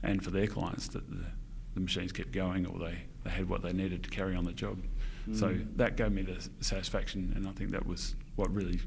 and 0.04 0.24
for 0.24 0.32
their 0.32 0.48
clients 0.48 0.88
that 0.90 1.10
the, 1.10 1.26
the 1.74 1.80
machines 1.80 2.12
kept 2.12 2.32
going 2.32 2.66
or 2.66 2.80
they, 2.80 3.04
they 3.24 3.30
had 3.30 3.50
what 3.50 3.62
they 3.62 3.74
needed 3.74 4.04
to 4.04 4.10
carry 4.10 4.36
on 4.36 4.44
the 4.44 4.54
job. 4.54 4.80
Mm. 5.28 5.40
So 5.40 5.58
that 5.76 5.96
gave 5.96 6.12
me 6.12 6.22
the 6.22 6.48
satisfaction, 6.62 7.34
and 7.36 7.48
I 7.48 7.52
think 7.52 7.72
that 7.72 7.86
was 7.86 8.16
what 8.36 8.54
really 8.54 8.80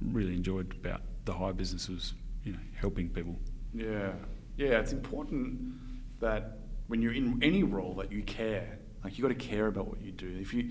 really 0.00 0.34
enjoyed 0.34 0.74
about 0.80 1.02
the 1.24 1.32
hire 1.32 1.52
business 1.52 1.88
was 1.88 2.14
you 2.44 2.52
know 2.52 2.58
helping 2.74 3.08
people. 3.08 3.38
Yeah, 3.74 4.12
yeah. 4.56 4.80
It's 4.80 4.92
important 4.92 5.74
that 6.20 6.58
when 6.88 7.00
you're 7.00 7.14
in 7.14 7.42
any 7.42 7.62
role 7.62 7.94
that 7.94 8.12
you 8.12 8.22
care. 8.22 8.78
Like 9.04 9.18
you 9.18 9.22
got 9.22 9.28
to 9.28 9.34
care 9.34 9.66
about 9.66 9.88
what 9.88 10.00
you 10.00 10.12
do. 10.12 10.38
If 10.40 10.54
you 10.54 10.70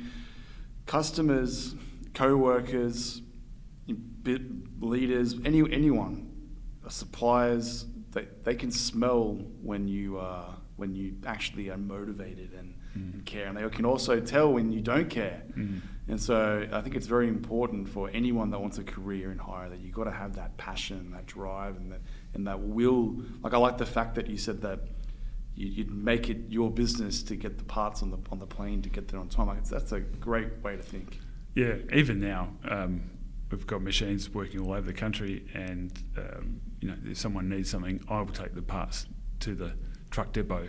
customers, 0.86 1.76
co-workers, 2.14 3.22
leaders, 4.80 5.36
any 5.44 5.60
anyone, 5.72 6.32
suppliers, 6.88 7.86
they, 8.12 8.28
they 8.44 8.56
can 8.56 8.72
smell 8.72 9.38
when 9.62 9.88
you 9.88 10.18
are 10.18 10.56
when 10.78 10.96
you 10.96 11.16
actually 11.26 11.70
are 11.70 11.78
motivated 11.78 12.54
and, 12.58 12.74
mm. 12.98 13.14
and 13.14 13.26
care, 13.26 13.48
and 13.48 13.58
they 13.58 13.70
can 13.70 13.86
also 13.86 14.20
tell 14.20 14.52
when 14.52 14.72
you 14.72 14.82
don't 14.82 15.10
care. 15.10 15.44
Mm. 15.56 15.82
And 16.08 16.22
so 16.22 16.68
I 16.72 16.82
think 16.82 16.96
it's 16.96 17.08
very 17.08 17.28
important 17.28 17.88
for 17.88 18.10
anyone 18.10 18.50
that 18.52 18.60
wants 18.60 18.78
a 18.78 18.84
career 18.84 19.32
in 19.32 19.38
hire 19.38 19.70
that 19.70 19.80
you've 19.80 19.94
got 19.94 20.06
to 20.06 20.12
have 20.12 20.36
that 20.36 20.58
passion, 20.58 21.12
that 21.12 21.26
drive, 21.26 21.78
and 21.78 21.92
that 21.92 22.02
and 22.34 22.48
that 22.48 22.60
will. 22.60 23.16
Like 23.42 23.54
I 23.54 23.58
like 23.58 23.78
the 23.78 23.86
fact 23.86 24.16
that 24.16 24.28
you 24.28 24.38
said 24.38 24.62
that 24.62 24.80
you'd 25.56 25.92
make 25.92 26.30
it 26.30 26.38
your 26.50 26.72
business 26.72 27.24
to 27.24 27.36
get 27.36 27.58
the 27.58 27.64
parts 27.64 28.02
on 28.02 28.12
the 28.12 28.18
on 28.32 28.40
the 28.40 28.48
plane 28.48 28.82
to 28.82 28.90
get 28.90 29.08
there 29.08 29.20
on 29.20 29.30
time. 29.30 29.48
Like 29.48 29.64
that's 29.64 29.92
a 29.92 30.00
great 30.00 30.62
way 30.64 30.76
to 30.76 30.82
think. 30.82 31.20
Yeah, 31.56 31.76
even 31.94 32.20
now 32.20 32.50
um, 32.68 33.10
we've 33.50 33.68
got 33.68 33.82
machines 33.82 34.30
working 34.30 34.62
all 34.62 34.74
over 34.74 34.88
the 34.88 34.94
country, 34.94 35.46
and 35.54 35.92
um, 36.18 36.62
you 36.80 36.88
know 36.90 36.96
if 37.06 37.18
someone 37.18 37.48
needs 37.48 37.70
something, 37.70 38.04
I 38.10 38.20
will 38.20 38.28
take 38.28 38.56
the 38.56 38.62
parts 38.62 39.08
to 39.42 39.56
the 39.56 39.74
truck 40.10 40.34
depot 40.34 40.68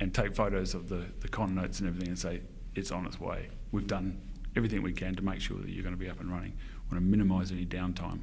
and 0.00 0.14
take 0.14 0.34
photos 0.34 0.74
of 0.74 0.88
the 0.88 1.04
the 1.20 1.28
con 1.28 1.54
notes 1.54 1.80
and 1.80 1.88
everything, 1.88 2.08
and 2.08 2.18
say 2.18 2.40
it's 2.74 2.90
on 2.90 3.06
its 3.06 3.20
way. 3.20 3.48
We've 3.72 3.86
done 3.86 4.20
everything 4.56 4.82
we 4.82 4.92
can 4.92 5.14
to 5.16 5.22
make 5.22 5.40
sure 5.40 5.58
that 5.58 5.68
you're 5.68 5.82
going 5.82 5.94
to 5.94 6.00
be 6.00 6.08
up 6.08 6.20
and 6.20 6.30
running. 6.30 6.52
We 6.90 6.96
want 6.96 7.04
to 7.04 7.10
minimise 7.10 7.50
any 7.52 7.66
downtime. 7.66 8.20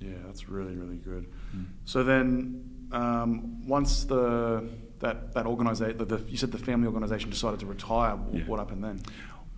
Yeah, 0.00 0.14
that's 0.26 0.48
really 0.48 0.76
really 0.76 0.96
good. 0.96 1.30
Mm. 1.54 1.66
So 1.84 2.02
then, 2.02 2.88
um, 2.92 3.66
once 3.66 4.04
the 4.04 4.68
that 5.00 5.34
that 5.34 5.46
organisation, 5.46 6.24
you 6.28 6.36
said 6.36 6.52
the 6.52 6.58
family 6.58 6.86
organisation 6.86 7.30
decided 7.30 7.60
to 7.60 7.66
retire. 7.66 8.18
Yeah. 8.32 8.44
What 8.44 8.58
happened 8.58 8.84
then? 8.84 9.02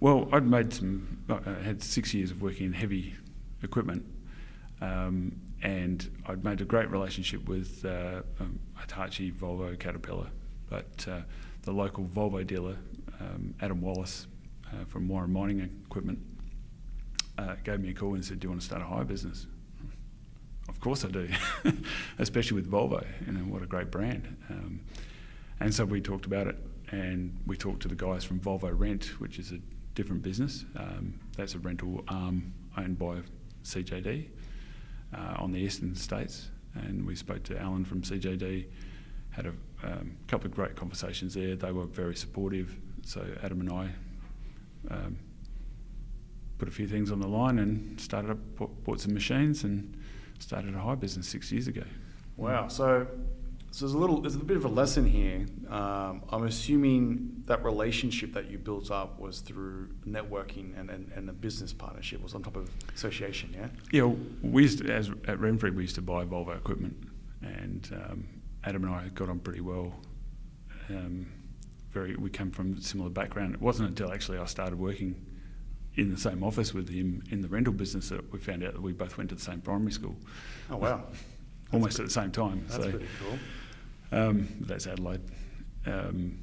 Well, 0.00 0.28
I'd 0.32 0.46
made 0.46 0.72
some. 0.72 1.18
I 1.28 1.62
had 1.62 1.82
six 1.82 2.12
years 2.12 2.32
of 2.32 2.42
working 2.42 2.66
in 2.66 2.72
heavy 2.72 3.14
equipment, 3.62 4.04
um, 4.80 5.40
and 5.62 6.10
I'd 6.26 6.42
made 6.42 6.60
a 6.60 6.64
great 6.64 6.90
relationship 6.90 7.48
with 7.48 7.84
uh, 7.84 8.22
um, 8.40 8.58
Hitachi, 8.80 9.30
Volvo, 9.30 9.78
Caterpillar, 9.78 10.26
but 10.72 11.06
uh, 11.06 11.20
the 11.64 11.70
local 11.70 12.04
Volvo 12.04 12.46
dealer, 12.46 12.78
um, 13.20 13.54
Adam 13.60 13.82
Wallace, 13.82 14.26
uh, 14.68 14.86
from 14.86 15.06
Warren 15.06 15.30
Mining 15.30 15.60
Equipment 15.84 16.18
uh, 17.36 17.56
gave 17.62 17.80
me 17.80 17.90
a 17.90 17.92
call 17.92 18.14
and 18.14 18.24
said, 18.24 18.40
"Do 18.40 18.46
you 18.46 18.50
want 18.50 18.62
to 18.62 18.66
start 18.66 18.80
a 18.80 18.86
hire 18.86 19.04
business?" 19.04 19.46
Of 20.70 20.80
course 20.80 21.04
I 21.04 21.08
do, 21.08 21.28
especially 22.18 22.54
with 22.54 22.70
Volvo. 22.70 23.04
You 23.26 23.32
know 23.32 23.40
what 23.40 23.62
a 23.62 23.66
great 23.66 23.90
brand. 23.90 24.34
Um, 24.48 24.80
and 25.60 25.74
so 25.74 25.84
we 25.84 26.00
talked 26.00 26.24
about 26.24 26.46
it, 26.46 26.56
and 26.90 27.38
we 27.46 27.54
talked 27.58 27.82
to 27.82 27.88
the 27.88 27.94
guys 27.94 28.24
from 28.24 28.40
Volvo 28.40 28.72
Rent, 28.74 29.20
which 29.20 29.38
is 29.38 29.52
a 29.52 29.58
different 29.94 30.22
business. 30.22 30.64
Um, 30.74 31.20
that's 31.36 31.54
a 31.54 31.58
rental 31.58 32.02
arm 32.08 32.54
owned 32.78 32.98
by 32.98 33.18
CJD 33.62 34.28
uh, 35.14 35.34
on 35.36 35.52
the 35.52 35.58
eastern 35.58 35.94
states, 35.94 36.48
and 36.74 37.06
we 37.06 37.14
spoke 37.14 37.42
to 37.42 37.60
Alan 37.60 37.84
from 37.84 38.00
CJD. 38.00 38.64
Had 39.32 39.46
a 39.46 39.52
um, 39.82 40.16
couple 40.26 40.46
of 40.46 40.54
great 40.54 40.76
conversations 40.76 41.34
there. 41.34 41.56
They 41.56 41.72
were 41.72 41.86
very 41.86 42.16
supportive. 42.16 42.76
So 43.04 43.24
Adam 43.42 43.60
and 43.60 43.72
I 43.72 43.88
um, 44.90 45.18
put 46.58 46.68
a 46.68 46.70
few 46.70 46.86
things 46.86 47.10
on 47.10 47.20
the 47.20 47.28
line 47.28 47.58
and 47.58 48.00
started 48.00 48.30
up, 48.30 48.38
bought 48.84 49.00
some 49.00 49.14
machines 49.14 49.64
and 49.64 49.96
started 50.38 50.74
a 50.74 50.78
high 50.78 50.94
business 50.94 51.28
six 51.28 51.50
years 51.50 51.68
ago. 51.68 51.84
Wow. 52.36 52.68
So 52.68 53.06
So 53.72 53.86
there's 53.86 53.94
a 53.94 53.98
little, 53.98 54.20
there's 54.20 54.34
a 54.34 54.38
bit 54.38 54.56
of 54.58 54.66
a 54.66 54.68
lesson 54.68 55.06
here. 55.06 55.46
Um, 55.70 56.22
I'm 56.28 56.44
assuming 56.44 57.42
that 57.46 57.64
relationship 57.64 58.34
that 58.34 58.50
you 58.50 58.58
built 58.58 58.90
up 58.90 59.18
was 59.18 59.40
through 59.40 59.88
networking 60.06 60.78
and, 60.78 60.90
and, 60.90 61.10
and 61.16 61.30
a 61.30 61.32
business 61.32 61.72
partnership 61.72 62.22
was 62.22 62.34
on 62.34 62.42
top 62.42 62.56
of 62.56 62.70
association, 62.94 63.54
yeah? 63.54 63.68
Yeah, 63.90 64.12
we 64.42 64.62
used 64.62 64.78
to, 64.80 64.92
as 64.92 65.08
at 65.26 65.38
Renfrey, 65.38 65.74
we 65.74 65.82
used 65.82 65.94
to 65.94 66.02
buy 66.02 66.26
Volvo 66.26 66.54
equipment, 66.54 66.96
and 67.40 67.88
um, 67.94 68.26
Adam 68.64 68.84
and 68.84 68.94
I 68.94 69.08
got 69.08 69.28
on 69.28 69.38
pretty 69.40 69.60
well. 69.60 69.92
Um, 70.88 71.26
very, 71.90 72.16
we 72.16 72.30
came 72.30 72.50
from 72.50 72.80
similar 72.80 73.10
background. 73.10 73.54
It 73.54 73.60
wasn't 73.60 73.88
until 73.88 74.12
actually 74.12 74.38
I 74.38 74.44
started 74.46 74.78
working 74.78 75.14
in 75.96 76.10
the 76.10 76.16
same 76.16 76.42
office 76.42 76.72
with 76.72 76.88
him 76.88 77.22
in 77.30 77.42
the 77.42 77.48
rental 77.48 77.72
business 77.72 78.08
that 78.08 78.32
we 78.32 78.38
found 78.38 78.64
out 78.64 78.72
that 78.72 78.80
we 78.80 78.92
both 78.92 79.18
went 79.18 79.28
to 79.30 79.34
the 79.36 79.42
same 79.42 79.60
primary 79.60 79.92
school, 79.92 80.16
Oh, 80.70 80.76
wow. 80.78 81.04
almost 81.72 81.98
at 82.00 82.06
the 82.06 82.10
same 82.12 82.30
time. 82.30 82.64
That's 82.68 82.82
so 82.84 82.90
pretty 82.90 83.06
cool. 83.20 84.18
um, 84.18 84.48
that's 84.60 84.86
Adelaide. 84.86 85.20
Um, 85.84 86.38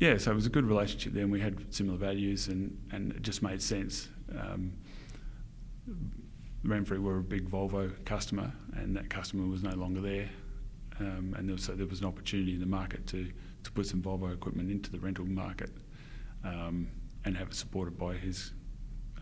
yeah, 0.00 0.16
so 0.18 0.32
it 0.32 0.34
was 0.34 0.46
a 0.46 0.50
good 0.50 0.64
relationship 0.64 1.12
there, 1.12 1.22
and 1.22 1.30
we 1.30 1.38
had 1.40 1.72
similar 1.72 1.96
values, 1.96 2.48
and, 2.48 2.76
and 2.90 3.12
it 3.12 3.22
just 3.22 3.40
made 3.40 3.62
sense. 3.62 4.08
Um, 4.36 4.72
Renfrey 6.64 6.98
were 7.00 7.18
a 7.18 7.22
big 7.22 7.48
Volvo 7.48 7.92
customer, 8.04 8.52
and 8.74 8.96
that 8.96 9.10
customer 9.10 9.46
was 9.46 9.62
no 9.62 9.70
longer 9.76 10.00
there. 10.00 10.28
Um, 11.00 11.34
and 11.36 11.48
there 11.48 11.54
was, 11.54 11.64
so 11.64 11.72
there 11.72 11.86
was 11.86 12.00
an 12.00 12.06
opportunity 12.06 12.54
in 12.54 12.60
the 12.60 12.66
market 12.66 13.06
to, 13.08 13.30
to 13.64 13.72
put 13.72 13.86
some 13.86 14.02
Volvo 14.02 14.32
equipment 14.32 14.70
into 14.70 14.90
the 14.90 14.98
rental 15.00 15.24
market 15.24 15.70
um, 16.44 16.88
and 17.24 17.36
have 17.36 17.48
it 17.48 17.54
supported 17.54 17.96
by 17.98 18.14
his 18.14 18.52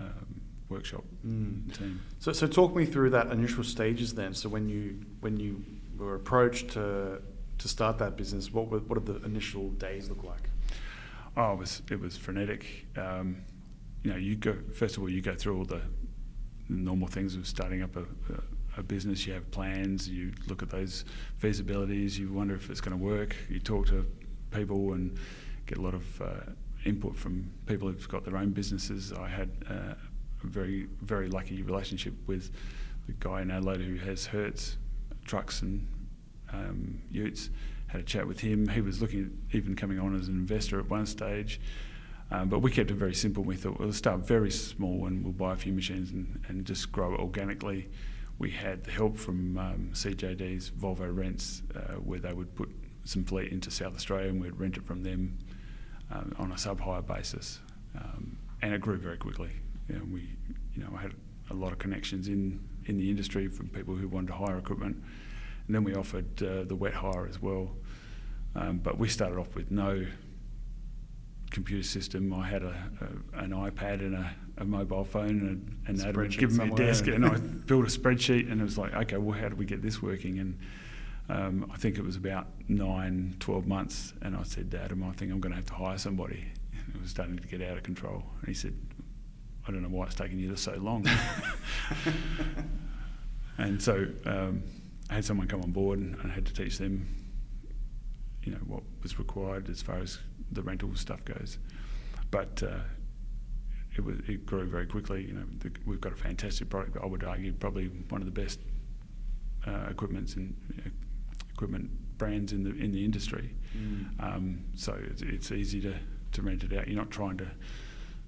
um, 0.00 0.40
workshop 0.68 1.04
Mm. 1.26 1.72
team. 1.76 2.00
So, 2.18 2.32
so 2.32 2.46
talk 2.46 2.74
me 2.74 2.86
through 2.86 3.10
that 3.10 3.28
initial 3.28 3.64
stages 3.64 4.14
then. 4.14 4.34
So 4.34 4.48
when 4.48 4.68
you 4.68 5.00
when 5.20 5.38
you 5.38 5.64
were 5.98 6.14
approached 6.14 6.70
to 6.70 7.20
to 7.58 7.68
start 7.68 7.98
that 7.98 8.16
business, 8.16 8.50
what 8.52 8.68
were, 8.68 8.78
what 8.78 9.04
did 9.04 9.14
the 9.22 9.24
initial 9.26 9.68
days 9.70 10.08
look 10.08 10.24
like? 10.24 10.48
Oh, 11.36 11.52
it 11.52 11.58
was 11.58 11.82
it 11.90 12.00
was 12.00 12.16
frenetic. 12.16 12.86
Um, 12.96 13.42
you 14.02 14.10
know, 14.12 14.16
you 14.16 14.36
go 14.36 14.56
first 14.74 14.96
of 14.96 15.02
all, 15.02 15.10
you 15.10 15.20
go 15.20 15.34
through 15.34 15.58
all 15.58 15.64
the 15.64 15.82
normal 16.68 17.08
things 17.08 17.34
of 17.34 17.46
starting 17.46 17.82
up 17.82 17.96
a, 17.96 18.00
a, 18.02 18.06
a 18.76 18.82
business. 18.82 19.26
You 19.26 19.34
have 19.34 19.50
plans. 19.50 20.08
You 20.08 20.32
look 20.46 20.62
at 20.62 20.70
those 20.70 21.04
feasibilities. 21.40 22.18
You 22.18 22.32
wonder 22.32 22.54
if 22.54 22.70
it's 22.70 22.80
going 22.80 22.96
to 22.98 23.04
work. 23.04 23.36
You 23.48 23.60
talk 23.60 23.86
to 23.88 24.06
people 24.50 24.92
and 24.92 25.16
get 25.66 25.78
a 25.78 25.82
lot 25.82 25.94
of 25.94 26.22
uh, 26.22 26.52
input 26.84 27.16
from 27.16 27.50
people 27.66 27.88
who've 27.88 28.08
got 28.08 28.24
their 28.24 28.36
own 28.36 28.50
businesses. 28.50 29.12
I 29.12 29.28
had 29.28 29.50
uh, 29.68 29.94
a 30.42 30.46
very 30.46 30.88
very 31.02 31.28
lucky 31.28 31.62
relationship 31.62 32.14
with 32.26 32.50
the 33.06 33.12
guy 33.18 33.42
in 33.42 33.50
Adelaide 33.50 33.80
who 33.80 33.96
has 33.96 34.26
Hertz 34.26 34.76
trucks 35.24 35.62
and 35.62 35.86
um, 36.52 37.00
Utes. 37.10 37.50
Had 37.88 38.02
a 38.02 38.04
chat 38.04 38.26
with 38.26 38.40
him. 38.40 38.68
He 38.68 38.80
was 38.80 39.00
looking 39.00 39.24
at 39.24 39.56
even 39.56 39.74
coming 39.74 39.98
on 39.98 40.14
as 40.14 40.28
an 40.28 40.34
investor 40.34 40.78
at 40.78 40.88
one 40.88 41.06
stage. 41.06 41.60
Um, 42.30 42.48
but 42.48 42.60
we 42.60 42.70
kept 42.70 42.90
it 42.90 42.94
very 42.94 43.14
simple. 43.14 43.42
We 43.42 43.56
thought 43.56 43.80
we'll 43.80 43.92
start 43.92 44.20
very 44.20 44.52
small 44.52 45.06
and 45.06 45.24
we'll 45.24 45.32
buy 45.32 45.52
a 45.52 45.56
few 45.56 45.72
machines 45.72 46.12
and, 46.12 46.40
and 46.46 46.64
just 46.64 46.92
grow 46.92 47.14
it 47.14 47.20
organically. 47.20 47.88
We 48.40 48.50
had 48.50 48.86
help 48.86 49.18
from 49.18 49.58
um, 49.58 49.90
CJD's 49.92 50.70
Volvo 50.70 51.14
Rents, 51.14 51.62
uh, 51.76 51.96
where 51.96 52.18
they 52.18 52.32
would 52.32 52.54
put 52.54 52.70
some 53.04 53.22
fleet 53.22 53.52
into 53.52 53.70
South 53.70 53.94
Australia 53.94 54.30
and 54.30 54.40
we'd 54.40 54.58
rent 54.58 54.78
it 54.78 54.86
from 54.86 55.02
them 55.02 55.38
um, 56.10 56.34
on 56.38 56.50
a 56.50 56.56
sub-hire 56.56 57.02
basis. 57.02 57.60
Um, 57.94 58.38
and 58.62 58.72
it 58.72 58.80
grew 58.80 58.96
very 58.96 59.18
quickly. 59.18 59.50
We, 60.10 60.30
you 60.74 60.82
know, 60.82 60.96
had 60.96 61.12
a 61.50 61.54
lot 61.54 61.72
of 61.72 61.78
connections 61.78 62.28
in, 62.28 62.66
in 62.86 62.96
the 62.96 63.10
industry 63.10 63.46
from 63.46 63.68
people 63.68 63.94
who 63.94 64.08
wanted 64.08 64.28
to 64.28 64.34
hire 64.34 64.56
equipment. 64.56 64.96
And 65.66 65.76
then 65.76 65.84
we 65.84 65.94
offered 65.94 66.42
uh, 66.42 66.64
the 66.64 66.74
wet 66.74 66.94
hire 66.94 67.26
as 67.28 67.42
well. 67.42 67.70
Um, 68.56 68.78
but 68.78 68.96
we 68.98 69.08
started 69.08 69.38
off 69.38 69.54
with 69.54 69.70
no 69.70 70.06
computer 71.50 71.82
system. 71.82 72.32
I 72.32 72.46
had 72.46 72.62
a, 72.62 72.74
a, 73.00 73.38
an 73.42 73.50
iPad 73.50 74.00
and 74.00 74.14
a, 74.14 74.30
a 74.58 74.64
mobile 74.64 75.04
phone, 75.04 75.28
and, 75.28 75.76
and 75.86 75.98
Spreadsheet 75.98 76.38
given 76.38 76.56
me 76.56 76.72
a 76.72 76.76
desk, 76.76 77.06
and 77.06 77.26
I 77.26 77.36
built 77.66 77.84
a 77.84 77.98
spreadsheet, 77.98 78.50
and 78.50 78.60
it 78.60 78.64
was 78.64 78.78
like, 78.78 78.94
okay, 78.94 79.16
well, 79.16 79.38
how 79.38 79.48
do 79.48 79.56
we 79.56 79.64
get 79.64 79.82
this 79.82 80.00
working? 80.00 80.38
And 80.38 80.58
um, 81.28 81.70
I 81.72 81.76
think 81.76 81.98
it 81.98 82.04
was 82.04 82.16
about 82.16 82.48
nine, 82.68 83.36
12 83.40 83.66
months, 83.66 84.14
and 84.22 84.36
I 84.36 84.42
said 84.42 84.70
to 84.72 84.80
Adam, 84.80 85.02
I 85.04 85.12
think 85.12 85.32
I'm 85.32 85.40
going 85.40 85.52
to 85.52 85.56
have 85.56 85.66
to 85.66 85.74
hire 85.74 85.98
somebody. 85.98 86.44
It 86.92 87.00
was 87.00 87.10
starting 87.12 87.38
to 87.38 87.46
get 87.46 87.62
out 87.62 87.76
of 87.76 87.84
control. 87.84 88.24
And 88.40 88.48
he 88.48 88.54
said, 88.54 88.74
I 89.66 89.70
don't 89.70 89.82
know 89.82 89.88
why 89.88 90.06
it's 90.06 90.16
taking 90.16 90.40
you 90.40 90.50
this 90.50 90.62
so 90.62 90.72
long. 90.72 91.06
and 93.58 93.80
so 93.80 94.08
um, 94.26 94.64
I 95.08 95.14
had 95.14 95.24
someone 95.24 95.46
come 95.46 95.62
on 95.62 95.70
board, 95.70 96.00
and 96.00 96.16
I 96.24 96.28
had 96.28 96.46
to 96.46 96.52
teach 96.52 96.78
them, 96.78 97.06
you 98.42 98.50
know, 98.50 98.58
what 98.66 98.82
was 99.02 99.18
required 99.18 99.68
as 99.68 99.82
far 99.82 99.98
as 99.98 100.18
the 100.52 100.62
rental 100.62 100.94
stuff 100.94 101.24
goes. 101.24 101.58
But 102.30 102.62
uh, 102.62 102.80
it 103.96 104.04
was 104.04 104.16
it 104.28 104.46
grew 104.46 104.66
very 104.66 104.86
quickly. 104.86 105.26
You 105.26 105.34
know, 105.34 105.44
the, 105.58 105.70
we've 105.86 106.00
got 106.00 106.12
a 106.12 106.16
fantastic 106.16 106.68
product. 106.68 106.96
I 107.02 107.06
would 107.06 107.24
argue 107.24 107.52
probably 107.52 107.86
one 108.08 108.20
of 108.20 108.26
the 108.26 108.40
best 108.40 108.60
uh, 109.66 109.86
equipments 109.90 110.34
and 110.34 110.56
uh, 110.78 110.90
equipment 111.52 111.90
brands 112.18 112.52
in 112.52 112.64
the 112.64 112.70
in 112.70 112.92
the 112.92 113.04
industry. 113.04 113.54
Mm. 113.76 114.22
Um, 114.22 114.64
so 114.74 114.98
it's, 115.10 115.22
it's 115.22 115.52
easy 115.52 115.80
to, 115.82 115.94
to 116.32 116.42
rent 116.42 116.64
it 116.64 116.72
out. 116.72 116.88
You're 116.88 116.96
not 116.96 117.10
trying 117.10 117.36
to 117.38 117.46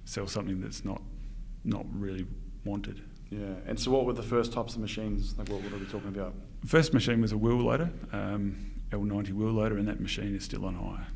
sell 0.05 0.27
something 0.27 0.61
that's 0.61 0.83
not 0.83 1.01
not 1.63 1.85
really 1.93 2.25
wanted. 2.65 3.01
Yeah. 3.29 3.55
And 3.65 3.79
so 3.79 3.91
what 3.91 4.05
were 4.05 4.13
the 4.13 4.23
first 4.23 4.53
types 4.53 4.75
of 4.75 4.81
machines? 4.81 5.35
Like 5.37 5.49
what, 5.49 5.61
what 5.61 5.73
are 5.73 5.77
we 5.77 5.85
talking 5.85 6.09
about? 6.09 6.35
First 6.65 6.93
machine 6.93 7.19
was 7.21 7.31
a 7.31 7.37
wheel 7.37 7.57
loader, 7.57 7.89
um, 8.11 8.72
L90 8.93 9.33
wheel 9.33 9.51
loader, 9.51 9.77
and 9.77 9.87
that 9.87 9.99
machine 9.99 10.35
is 10.35 10.43
still 10.45 10.65
on 10.65 10.75
hire. 10.75 11.07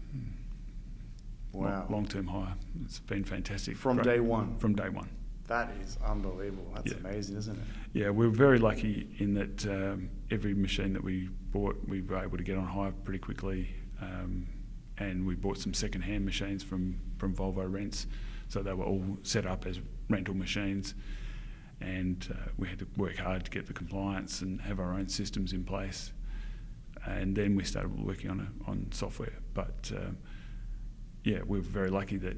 Wow. 1.54 1.88
Long 1.90 2.06
term 2.06 2.28
hire. 2.28 2.54
It's 2.84 3.00
been 3.00 3.24
fantastic. 3.24 3.78
From 3.78 3.98
Great. 3.98 4.16
day 4.16 4.20
one. 4.20 4.58
From 4.58 4.76
day 4.76 4.90
one. 4.90 5.10
That 5.48 5.72
is 5.82 5.98
unbelievable. 6.06 6.72
That's 6.76 6.92
Yeah. 6.92 6.98
amazing, 7.00 7.38
isn't 7.38 7.56
it? 7.58 7.64
Yeah, 7.94 8.10
we 8.10 8.26
are 8.26 8.30
very 8.30 8.60
lucky 8.60 9.08
in 9.20 9.34
that 9.36 9.66
um, 9.68 10.10
every 10.30 10.54
machine 10.54 10.92
that 10.94 11.04
we 11.04 11.30
bought, 11.52 11.78
we 11.88 12.02
were 12.02 12.22
able 12.22 12.38
to 12.38 12.44
get 12.44 12.58
on 12.58 12.66
hire 12.66 12.92
pretty 12.92 13.20
quickly. 13.20 13.70
Um, 14.02 14.46
and 14.98 15.26
we 15.26 15.36
bought 15.36 15.58
some 15.58 15.74
second-hand 15.74 16.26
machines 16.26 16.64
from, 16.64 17.00
from 17.18 17.34
Volvo 17.36 17.72
Rents, 17.72 18.08
so 18.50 18.62
they 18.64 18.74
were 18.74 18.84
all 18.84 19.18
set 19.24 19.46
up 19.46 19.66
as 19.68 19.80
rental 20.10 20.34
machines. 20.36 20.96
And 21.82 22.28
uh, 22.32 22.50
we 22.58 22.68
had 22.68 22.80
to 22.80 22.88
work 22.98 23.16
hard 23.18 23.46
to 23.46 23.52
get 23.52 23.68
the 23.68 23.74
compliance 23.74 24.42
and 24.42 24.60
have 24.62 24.80
our 24.80 24.94
own 24.94 25.08
systems 25.08 25.54
in 25.54 25.64
place. 25.64 26.12
And 27.08 27.36
then 27.36 27.56
we 27.56 27.64
started 27.64 27.98
working 28.04 28.30
on 28.30 28.40
a, 28.40 28.70
on 28.70 28.88
software. 28.92 29.34
But 29.54 29.92
um, 29.96 30.18
yeah, 31.24 31.40
we 31.46 31.58
were 31.60 31.64
very 31.64 31.90
lucky 31.90 32.18
that 32.18 32.38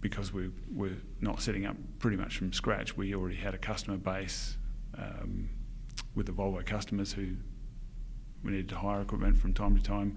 because 0.00 0.32
we 0.32 0.50
were 0.74 0.96
not 1.20 1.40
setting 1.40 1.64
up 1.64 1.76
pretty 1.98 2.16
much 2.16 2.36
from 2.36 2.52
scratch, 2.52 2.96
we 2.96 3.14
already 3.14 3.36
had 3.36 3.54
a 3.54 3.58
customer 3.58 3.96
base 3.96 4.56
um, 4.98 5.48
with 6.14 6.26
the 6.26 6.32
Volvo 6.32 6.64
customers 6.66 7.12
who 7.12 7.36
we 8.42 8.50
needed 8.50 8.68
to 8.68 8.76
hire 8.76 9.00
equipment 9.00 9.38
from 9.38 9.54
time 9.54 9.76
to 9.76 9.82
time. 9.82 10.16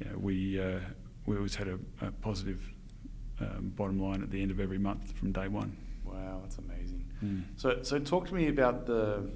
You 0.00 0.10
know, 0.10 0.18
we 0.18 0.60
uh, 0.60 0.80
we 1.26 1.36
always 1.36 1.54
had 1.54 1.68
a, 1.68 1.78
a 2.00 2.10
positive 2.10 2.72
um, 3.40 3.72
bottom 3.76 4.00
line 4.00 4.22
at 4.22 4.30
the 4.30 4.40
end 4.40 4.50
of 4.50 4.60
every 4.60 4.78
month 4.78 5.12
from 5.12 5.32
day 5.32 5.48
one. 5.48 5.76
Wow, 6.04 6.40
that's 6.42 6.58
amazing. 6.58 7.04
So, 7.56 7.82
so 7.82 7.98
talk 7.98 8.26
to 8.28 8.34
me 8.34 8.48
about 8.48 8.86
the 8.86 9.30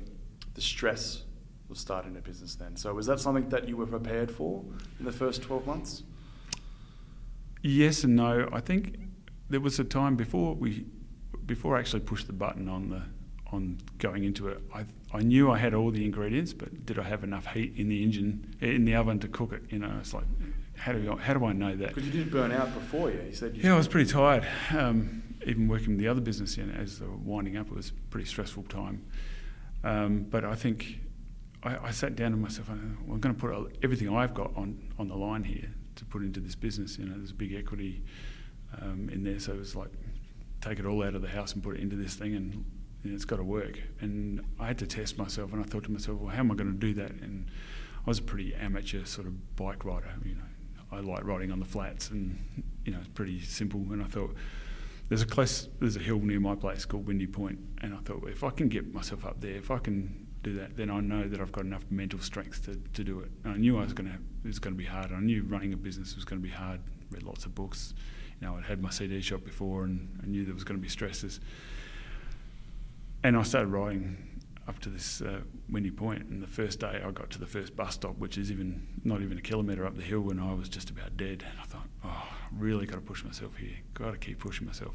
the 0.55 0.61
stress 0.61 1.25
of 1.73 1.79
starting 1.79 2.17
a 2.17 2.21
business. 2.21 2.55
Then, 2.55 2.77
so 2.77 2.95
was 2.95 3.07
that 3.07 3.19
something 3.19 3.49
that 3.49 3.69
you 3.69 3.77
were 3.77 3.87
prepared 3.87 4.31
for 4.31 4.65
in 4.99 5.05
the 5.05 5.13
first 5.13 5.43
twelve 5.43 5.67
months? 5.67 6.05
Yes 7.63 8.05
and 8.05 8.15
no. 8.17 8.49
I 8.53 8.61
think 8.61 8.99
there 9.49 9.61
was 9.61 9.79
a 9.79 9.85
time 9.85 10.17
before 10.17 10.55
we, 10.55 10.87
before 11.47 11.77
I 11.77 11.81
actually 11.81 12.01
pushed 12.01 12.27
the 12.27 12.33
button 12.33 12.69
on 12.69 12.91
the, 12.91 13.03
on 13.53 13.79
going 13.99 14.25
into 14.25 14.49
it. 14.49 14.61
I, 14.75 14.85
I 15.13 15.21
knew 15.21 15.51
I 15.51 15.59
had 15.59 15.75
all 15.75 15.91
the 15.91 16.05
ingredients, 16.05 16.53
but 16.53 16.87
did 16.87 16.99
I 16.99 17.03
have 17.03 17.23
enough 17.23 17.47
heat 17.47 17.75
in 17.77 17.89
the 17.89 18.03
engine, 18.03 18.57
in 18.61 18.85
the 18.85 18.95
oven 18.95 19.19
to 19.21 19.29
cook 19.29 19.53
it? 19.53 19.63
You 19.71 19.79
know, 19.79 19.93
it's 20.01 20.15
like, 20.15 20.25
how 20.77 20.93
do 20.93 21.13
I, 21.13 21.23
how 21.23 21.35
do 21.35 21.45
I 21.45 21.53
know 21.53 21.77
that? 21.77 21.89
Because 21.89 22.07
you 22.07 22.13
did 22.13 22.31
burn 22.31 22.51
out 22.51 22.73
before, 22.75 23.11
yeah. 23.11 23.23
You 23.23 23.35
said 23.35 23.57
you 23.57 23.63
Yeah, 23.63 23.75
I 23.75 23.77
was 23.77 23.89
pretty 23.89 24.11
tired. 24.11 24.47
Um, 24.71 25.23
even 25.47 25.69
working 25.69 25.91
with 25.91 25.99
the 25.99 26.09
other 26.09 26.21
business, 26.21 26.57
you 26.57 26.65
know, 26.65 26.75
as 26.75 26.99
they 26.99 27.07
were 27.07 27.17
winding 27.17 27.57
up, 27.57 27.67
it 27.69 27.75
was 27.75 27.91
a 27.91 28.11
pretty 28.11 28.27
stressful 28.27 28.65
time. 28.65 29.05
Um, 29.85 30.27
but 30.29 30.45
I 30.45 30.55
think 30.55 30.99
I, 31.62 31.77
I 31.88 31.90
sat 31.90 32.16
down 32.16 32.33
to 32.33 32.37
myself. 32.37 32.68
I'm 32.68 33.20
going 33.20 33.35
to 33.35 33.40
put 33.40 33.77
everything 33.83 34.14
I've 34.14 34.35
got 34.35 34.57
on, 34.57 34.92
on 34.98 35.09
the 35.09 35.16
line 35.16 35.44
here 35.44 35.68
to 35.96 36.05
put 36.05 36.22
into 36.22 36.40
this 36.40 36.55
business. 36.55 36.98
You 36.98 37.07
know, 37.07 37.16
there's 37.16 37.31
a 37.31 37.35
big 37.35 37.55
equity 37.55 38.03
um, 38.81 39.09
in 39.11 39.25
there, 39.25 39.38
so 39.38 39.53
it 39.53 39.59
was 39.59 39.77
like 39.77 39.90
take 40.61 40.79
it 40.79 40.87
all 40.87 41.03
out 41.03 41.14
of 41.14 41.22
the 41.22 41.29
house 41.29 41.55
and 41.55 41.62
put 41.62 41.77
it 41.77 41.81
into 41.81 41.96
this 41.96 42.14
thing, 42.14 42.35
and 42.35 42.64
you 43.03 43.11
know, 43.11 43.14
it's 43.14 43.25
got 43.25 43.37
to 43.37 43.44
work. 43.44 43.81
And 44.01 44.44
I 44.59 44.66
had 44.66 44.79
to 44.79 44.87
test 44.87 45.18
myself, 45.18 45.53
and 45.53 45.62
I 45.62 45.66
thought 45.66 45.85
to 45.85 45.92
myself, 45.92 46.18
well, 46.20 46.31
how 46.31 46.40
am 46.40 46.51
I 46.51 46.55
going 46.55 46.72
to 46.72 46.79
do 46.79 46.94
that? 46.94 47.11
And 47.11 47.48
I 48.05 48.11
was 48.11 48.18
a 48.18 48.22
pretty 48.22 48.55
amateur 48.55 49.05
sort 49.05 49.27
of 49.27 49.57
bike 49.57 49.85
rider. 49.85 50.12
You 50.25 50.37
know, 50.37 50.42
I 50.90 51.01
like 51.01 51.25
riding 51.25 51.53
on 51.53 51.59
the 51.59 51.66
flats, 51.66 52.11
and 52.11 52.38
you 52.85 52.92
know, 52.92 52.98
it's 52.98 53.09
pretty 53.09 53.40
simple. 53.40 53.81
And 53.90 54.03
I 54.03 54.07
thought 54.07 54.35
there's 55.09 55.22
a 55.22 55.27
close, 55.27 55.68
there's 55.81 55.96
a 55.96 56.01
hill 56.01 56.18
near 56.18 56.40
my 56.40 56.55
place 56.55 56.85
called 56.85 57.07
Windy 57.07 57.27
Point, 57.27 57.59
and 57.83 57.94
I 57.94 57.98
thought 57.98 58.27
if 58.29 58.42
I 58.42 58.51
can 58.51 58.68
get 58.68 58.92
myself 58.92 59.25
up 59.25 59.40
there, 59.40 59.57
if 59.57 59.70
I 59.70 59.79
can 59.79 60.22
do 60.43 60.55
that, 60.55 60.77
then 60.77 60.91
I 60.91 61.01
know 61.01 61.29
that 61.29 61.41
I've 61.41 61.53
got 61.53 61.65
enough 61.65 61.85
mental 61.91 62.19
strength 62.19 62.65
to, 62.65 62.77
to 62.77 63.05
do 63.05 63.21
it. 63.21 63.31
I 63.45 63.57
knew 63.57 63.79
I 63.79 63.83
was 63.83 63.93
going 63.93 64.11
to 64.11 64.15
it 64.15 64.49
was 64.49 64.59
going 64.59 64.75
to 64.75 64.79
be 64.79 64.85
hard. 64.85 65.13
I 65.13 65.21
knew 65.21 65.45
running 65.45 65.73
a 65.73 65.77
business 65.77 66.17
was 66.17 66.25
going 66.25 66.43
to 66.43 66.47
be 66.47 66.53
hard. 66.53 66.81
Read 67.11 67.23
lots 67.23 67.47
of 67.47 67.55
books. 67.55 67.95
You 68.41 68.49
know, 68.49 68.57
I'd 68.57 68.65
had 68.65 68.83
my 68.83 68.91
CD 68.91 69.21
shop 69.21 69.45
before, 69.45 69.85
and 69.85 70.19
I 70.23 70.27
knew 70.27 70.45
there 70.45 70.55
was 70.55 70.65
going 70.65 70.79
to 70.79 70.83
be 70.83 70.89
stresses. 70.89 71.41
And 73.23 73.37
I 73.37 73.43
started 73.45 73.69
riding 73.69 74.41
up 74.67 74.81
to 74.81 74.89
this 74.89 75.21
uh, 75.21 75.41
windy 75.71 75.91
point, 75.91 76.25
and 76.27 76.43
the 76.43 76.49
first 76.49 76.81
day 76.81 77.03
I 77.05 77.11
got 77.13 77.31
to 77.31 77.39
the 77.39 77.47
first 77.47 77.77
bus 77.77 77.95
stop, 77.95 78.19
which 78.19 78.37
is 78.37 78.51
even 78.51 78.85
not 79.05 79.23
even 79.23 79.39
a 79.39 79.41
kilometre 79.41 79.87
up 79.87 79.97
the 79.97 80.03
hill, 80.03 80.31
and 80.31 80.41
I 80.41 80.53
was 80.55 80.69
just 80.69 80.91
about 80.91 81.17
dead. 81.17 81.45
And 81.49 81.61
I 81.61 81.65
thought, 81.65 81.87
oh, 82.05 82.09
I 82.09 82.47
really 82.59 82.87
got 82.87 82.97
to 82.97 83.03
push 83.03 83.25
myself 83.25 83.57
here. 83.57 83.77
Got 83.95 84.11
to 84.11 84.19
keep 84.19 84.41
pushing 84.41 84.67
myself. 84.67 84.95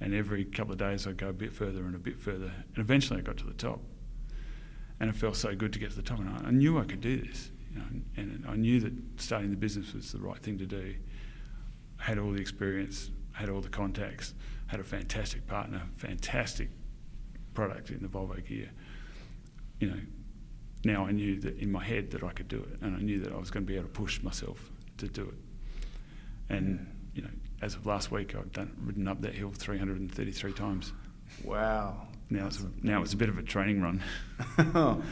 And 0.00 0.12
every 0.12 0.44
couple 0.44 0.72
of 0.72 0.78
days 0.78 1.06
I'd 1.06 1.16
go 1.16 1.28
a 1.28 1.32
bit 1.32 1.54
further 1.54 1.84
and 1.86 1.94
a 1.94 1.98
bit 1.98 2.18
further, 2.18 2.52
and 2.74 2.78
eventually 2.78 3.20
I 3.20 3.22
got 3.22 3.38
to 3.38 3.46
the 3.46 3.54
top. 3.54 3.80
And 5.00 5.10
it 5.10 5.16
felt 5.16 5.36
so 5.36 5.54
good 5.54 5.72
to 5.72 5.78
get 5.78 5.90
to 5.90 5.96
the 5.96 6.02
top, 6.02 6.20
and 6.20 6.28
I, 6.28 6.48
I 6.48 6.50
knew 6.50 6.78
I 6.78 6.84
could 6.84 7.00
do 7.00 7.20
this. 7.20 7.50
You 7.72 7.78
know, 7.80 7.84
and, 7.90 8.04
and 8.16 8.46
I 8.48 8.54
knew 8.54 8.80
that 8.80 8.92
starting 9.16 9.50
the 9.50 9.56
business 9.56 9.92
was 9.92 10.12
the 10.12 10.18
right 10.18 10.38
thing 10.38 10.58
to 10.58 10.66
do. 10.66 10.94
I 11.98 12.04
had 12.04 12.18
all 12.18 12.30
the 12.30 12.40
experience, 12.40 13.10
had 13.32 13.48
all 13.48 13.60
the 13.60 13.68
contacts, 13.68 14.34
had 14.66 14.78
a 14.78 14.84
fantastic 14.84 15.46
partner, 15.46 15.82
fantastic 15.96 16.70
product 17.54 17.90
in 17.90 18.00
the 18.00 18.08
Volvo 18.08 18.44
gear 18.46 18.70
you 19.80 19.90
know, 19.90 20.00
now 20.84 21.06
I 21.06 21.12
knew 21.12 21.40
that 21.40 21.58
in 21.58 21.70
my 21.70 21.84
head 21.84 22.10
that 22.12 22.22
I 22.22 22.30
could 22.30 22.48
do 22.48 22.58
it, 22.58 22.78
and 22.80 22.96
I 22.96 23.00
knew 23.00 23.20
that 23.20 23.32
I 23.32 23.36
was 23.36 23.50
going 23.50 23.64
to 23.64 23.66
be 23.66 23.76
able 23.76 23.88
to 23.88 23.92
push 23.92 24.22
myself 24.22 24.70
to 24.98 25.08
do 25.08 25.22
it. 25.22 26.54
And 26.54 26.86
you 27.14 27.22
know, 27.22 27.30
as 27.62 27.74
of 27.74 27.86
last 27.86 28.10
week, 28.10 28.34
I've 28.34 28.52
done 28.52 28.74
ridden 28.80 29.08
up 29.08 29.20
that 29.22 29.34
hill 29.34 29.52
333 29.54 30.52
times. 30.52 30.92
Wow. 31.42 32.08
Now 32.30 32.46
it's 32.46 32.60
a, 32.60 32.70
now 32.82 33.02
it's 33.02 33.12
a 33.12 33.16
bit 33.16 33.28
of 33.28 33.38
a 33.38 33.42
training 33.42 33.80
run. 33.80 34.02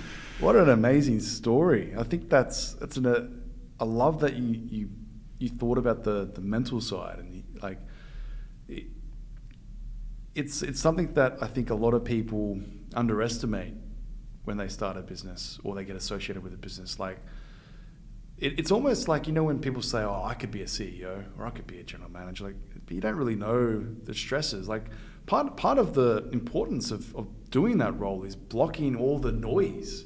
what 0.40 0.57
an 0.57 0.68
amazing 0.68 1.20
story! 1.20 1.94
I 1.96 2.03
think 2.03 2.29
that's 2.29 2.72
that's 2.75 2.96
an. 2.96 3.07
Uh, 3.07 3.29
I 3.81 3.85
love 3.85 4.20
that 4.20 4.35
you 4.35 4.61
you 4.70 4.88
you 5.38 5.48
thought 5.48 5.79
about 5.79 6.05
the 6.05 6.31
the 6.33 6.40
mental 6.40 6.81
side 6.81 7.18
and 7.18 7.35
you, 7.35 7.42
like. 7.62 7.79
It, 8.68 8.85
it's 10.35 10.62
it's 10.62 10.81
something 10.81 11.12
that 11.12 11.42
I 11.42 11.46
think 11.46 11.68
a 11.68 11.75
lot 11.75 11.92
of 11.92 12.05
people 12.05 12.59
underestimate 12.94 13.75
when 14.44 14.57
they 14.57 14.68
start 14.68 14.96
a 14.96 15.03
business 15.03 15.59
or 15.62 15.75
they 15.75 15.85
get 15.85 15.96
associated 15.96 16.42
with 16.42 16.53
a 16.53 16.57
business. 16.57 16.98
Like, 16.98 17.18
it, 18.38 18.59
it's 18.59 18.72
almost 18.72 19.09
like, 19.09 19.27
you 19.27 19.33
know, 19.33 19.44
when 19.44 19.61
people 19.61 19.83
say, 19.83 20.03
oh, 20.03 20.22
I 20.25 20.35
could 20.35 20.51
be 20.51 20.62
a 20.62 20.66
CEO 20.66 21.25
or 21.38 21.46
I 21.46 21.51
could 21.51 21.66
be 21.66 21.79
a 21.79 21.85
general 21.85 22.11
manager, 22.11 22.44
like, 22.44 22.57
you 22.88 23.01
don't 23.01 23.16
really 23.16 23.37
know 23.37 23.81
the 23.81 24.14
stresses. 24.14 24.68
Like, 24.68 24.87
part, 25.27 25.57
part 25.57 25.79
of 25.79 25.95
the 25.95 26.29
importance 26.33 26.91
of, 26.91 27.15
of 27.17 27.51
doing 27.51 27.79
that 27.79 27.99
role 27.99 28.25
is 28.25 28.37
blocking 28.37 28.97
all 28.97 29.19
the 29.19 29.33
noise 29.33 30.05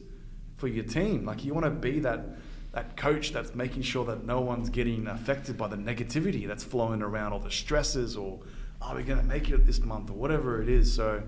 for 0.57 0.69
your 0.69 0.85
team. 0.85 1.25
Like, 1.25 1.45
you 1.45 1.55
want 1.55 1.65
to 1.65 1.71
be 1.71 2.01
that 2.01 2.25
that 2.73 2.95
coach 2.95 3.33
that's 3.33 3.55
making 3.55 3.81
sure 3.81 4.05
that 4.05 4.27
no 4.27 4.43
one's 4.43 4.69
getting 4.69 5.07
affected 5.07 5.57
by 5.57 5.67
the 5.67 5.77
negativity 5.77 6.47
that's 6.47 6.63
flowing 6.63 7.01
around 7.01 7.33
or 7.33 7.41
the 7.41 7.51
stresses 7.51 8.19
or 8.19 8.39
are 8.83 8.95
we 8.95 9.03
going 9.03 9.19
to 9.19 9.25
make 9.25 9.49
it 9.49 9.65
this 9.65 9.81
month 9.81 10.11
or 10.11 10.13
whatever 10.13 10.63
it 10.63 10.69
is. 10.69 10.93
So 10.93 11.23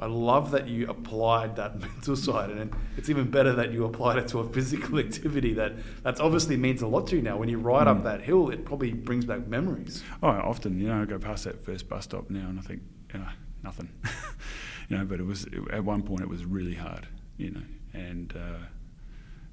I 0.00 0.06
love 0.06 0.52
that 0.52 0.68
you 0.68 0.88
applied 0.88 1.56
that 1.56 1.78
mental 1.80 2.16
side, 2.16 2.50
and 2.50 2.72
it's 2.96 3.08
even 3.08 3.30
better 3.30 3.52
that 3.54 3.72
you 3.72 3.84
applied 3.84 4.18
it 4.18 4.28
to 4.28 4.40
a 4.40 4.48
physical 4.48 4.98
activity 5.06 5.54
that 5.54 5.72
that's 6.02 6.20
obviously 6.20 6.56
means 6.56 6.82
a 6.82 6.86
lot 6.86 7.08
to 7.08 7.16
you 7.16 7.22
now. 7.22 7.36
When 7.36 7.48
you 7.48 7.58
ride 7.58 7.86
mm. 7.86 7.90
up 7.96 8.04
that 8.04 8.22
hill, 8.22 8.50
it 8.50 8.64
probably 8.64 8.92
brings 8.92 9.24
back 9.24 9.46
memories. 9.46 10.02
Oh, 10.22 10.28
often, 10.28 10.80
you 10.80 10.88
know, 10.88 11.02
I 11.02 11.04
go 11.04 11.18
past 11.18 11.44
that 11.44 11.64
first 11.64 11.88
bus 11.88 12.04
stop 12.04 12.30
now, 12.30 12.48
and 12.48 12.58
I 12.58 12.62
think, 12.62 12.82
you 13.12 13.20
know, 13.20 13.28
nothing, 13.62 13.88
you 14.88 14.96
know. 14.96 15.04
But 15.04 15.20
it 15.20 15.26
was 15.26 15.46
at 15.72 15.84
one 15.84 16.02
point 16.02 16.22
it 16.22 16.28
was 16.28 16.44
really 16.44 16.74
hard, 16.74 17.06
you 17.36 17.50
know, 17.50 17.62
and 17.92 18.34
uh, 18.36 18.64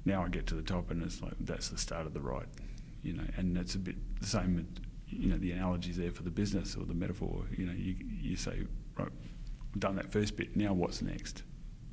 now 0.04 0.22
I 0.22 0.28
get 0.28 0.46
to 0.48 0.54
the 0.54 0.62
top, 0.62 0.90
and 0.90 1.02
it's 1.02 1.22
like 1.22 1.34
that's 1.40 1.68
the 1.68 1.78
start 1.78 2.06
of 2.06 2.14
the 2.14 2.20
ride, 2.20 2.48
you 3.02 3.12
know, 3.12 3.24
and 3.36 3.56
it's 3.56 3.74
a 3.74 3.78
bit 3.78 3.96
the 4.20 4.26
same. 4.26 4.66
You 5.08 5.28
know, 5.28 5.38
the 5.38 5.52
analogies 5.52 5.96
there 5.96 6.10
for 6.10 6.24
the 6.24 6.30
business 6.30 6.76
or 6.76 6.84
the 6.84 6.94
metaphor. 6.94 7.44
You 7.56 7.66
know, 7.66 7.72
you 7.72 7.96
you 8.20 8.36
say 8.36 8.66
right 8.98 9.08
I've 9.76 9.80
done 9.80 9.96
that 9.96 10.10
first 10.10 10.36
bit. 10.36 10.56
Now 10.56 10.72
what's 10.72 11.02
next? 11.02 11.42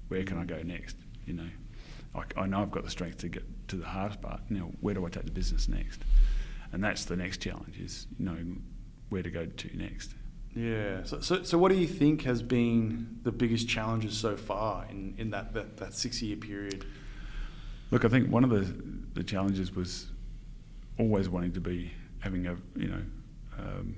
Where 0.07 0.23
can 0.23 0.37
I 0.37 0.45
go 0.45 0.61
next? 0.63 0.95
You 1.25 1.33
know, 1.33 1.49
I, 2.15 2.23
I 2.41 2.45
know 2.47 2.61
I've 2.61 2.71
got 2.71 2.83
the 2.83 2.89
strength 2.89 3.17
to 3.19 3.29
get 3.29 3.43
to 3.67 3.75
the 3.75 3.85
hardest 3.85 4.21
part. 4.21 4.41
Now 4.49 4.71
where 4.81 4.93
do 4.93 5.05
I 5.05 5.09
take 5.09 5.25
the 5.25 5.31
business 5.31 5.67
next? 5.67 6.01
And 6.71 6.83
that's 6.83 7.05
the 7.05 7.15
next 7.15 7.39
challenge 7.39 7.79
is 7.79 8.07
knowing 8.17 8.63
where 9.09 9.21
to 9.21 9.29
go 9.29 9.45
to 9.45 9.77
next. 9.77 10.15
Yeah. 10.55 11.03
So, 11.03 11.19
so, 11.21 11.43
so 11.43 11.57
what 11.57 11.71
do 11.71 11.77
you 11.77 11.87
think 11.87 12.23
has 12.23 12.43
been 12.43 13.19
the 13.23 13.31
biggest 13.31 13.67
challenges 13.67 14.15
so 14.17 14.37
far 14.37 14.85
in, 14.89 15.15
in 15.17 15.31
that, 15.31 15.53
that, 15.53 15.77
that 15.77 15.93
six 15.93 16.21
year 16.21 16.35
period? 16.35 16.85
Look, 17.91 18.05
I 18.05 18.07
think 18.07 18.31
one 18.31 18.43
of 18.43 18.49
the, 18.49 18.73
the 19.13 19.23
challenges 19.23 19.75
was 19.75 20.07
always 20.99 21.29
wanting 21.29 21.53
to 21.53 21.61
be 21.61 21.91
having 22.19 22.47
a, 22.47 22.55
you 22.75 22.87
know, 22.87 23.01
um, 23.57 23.95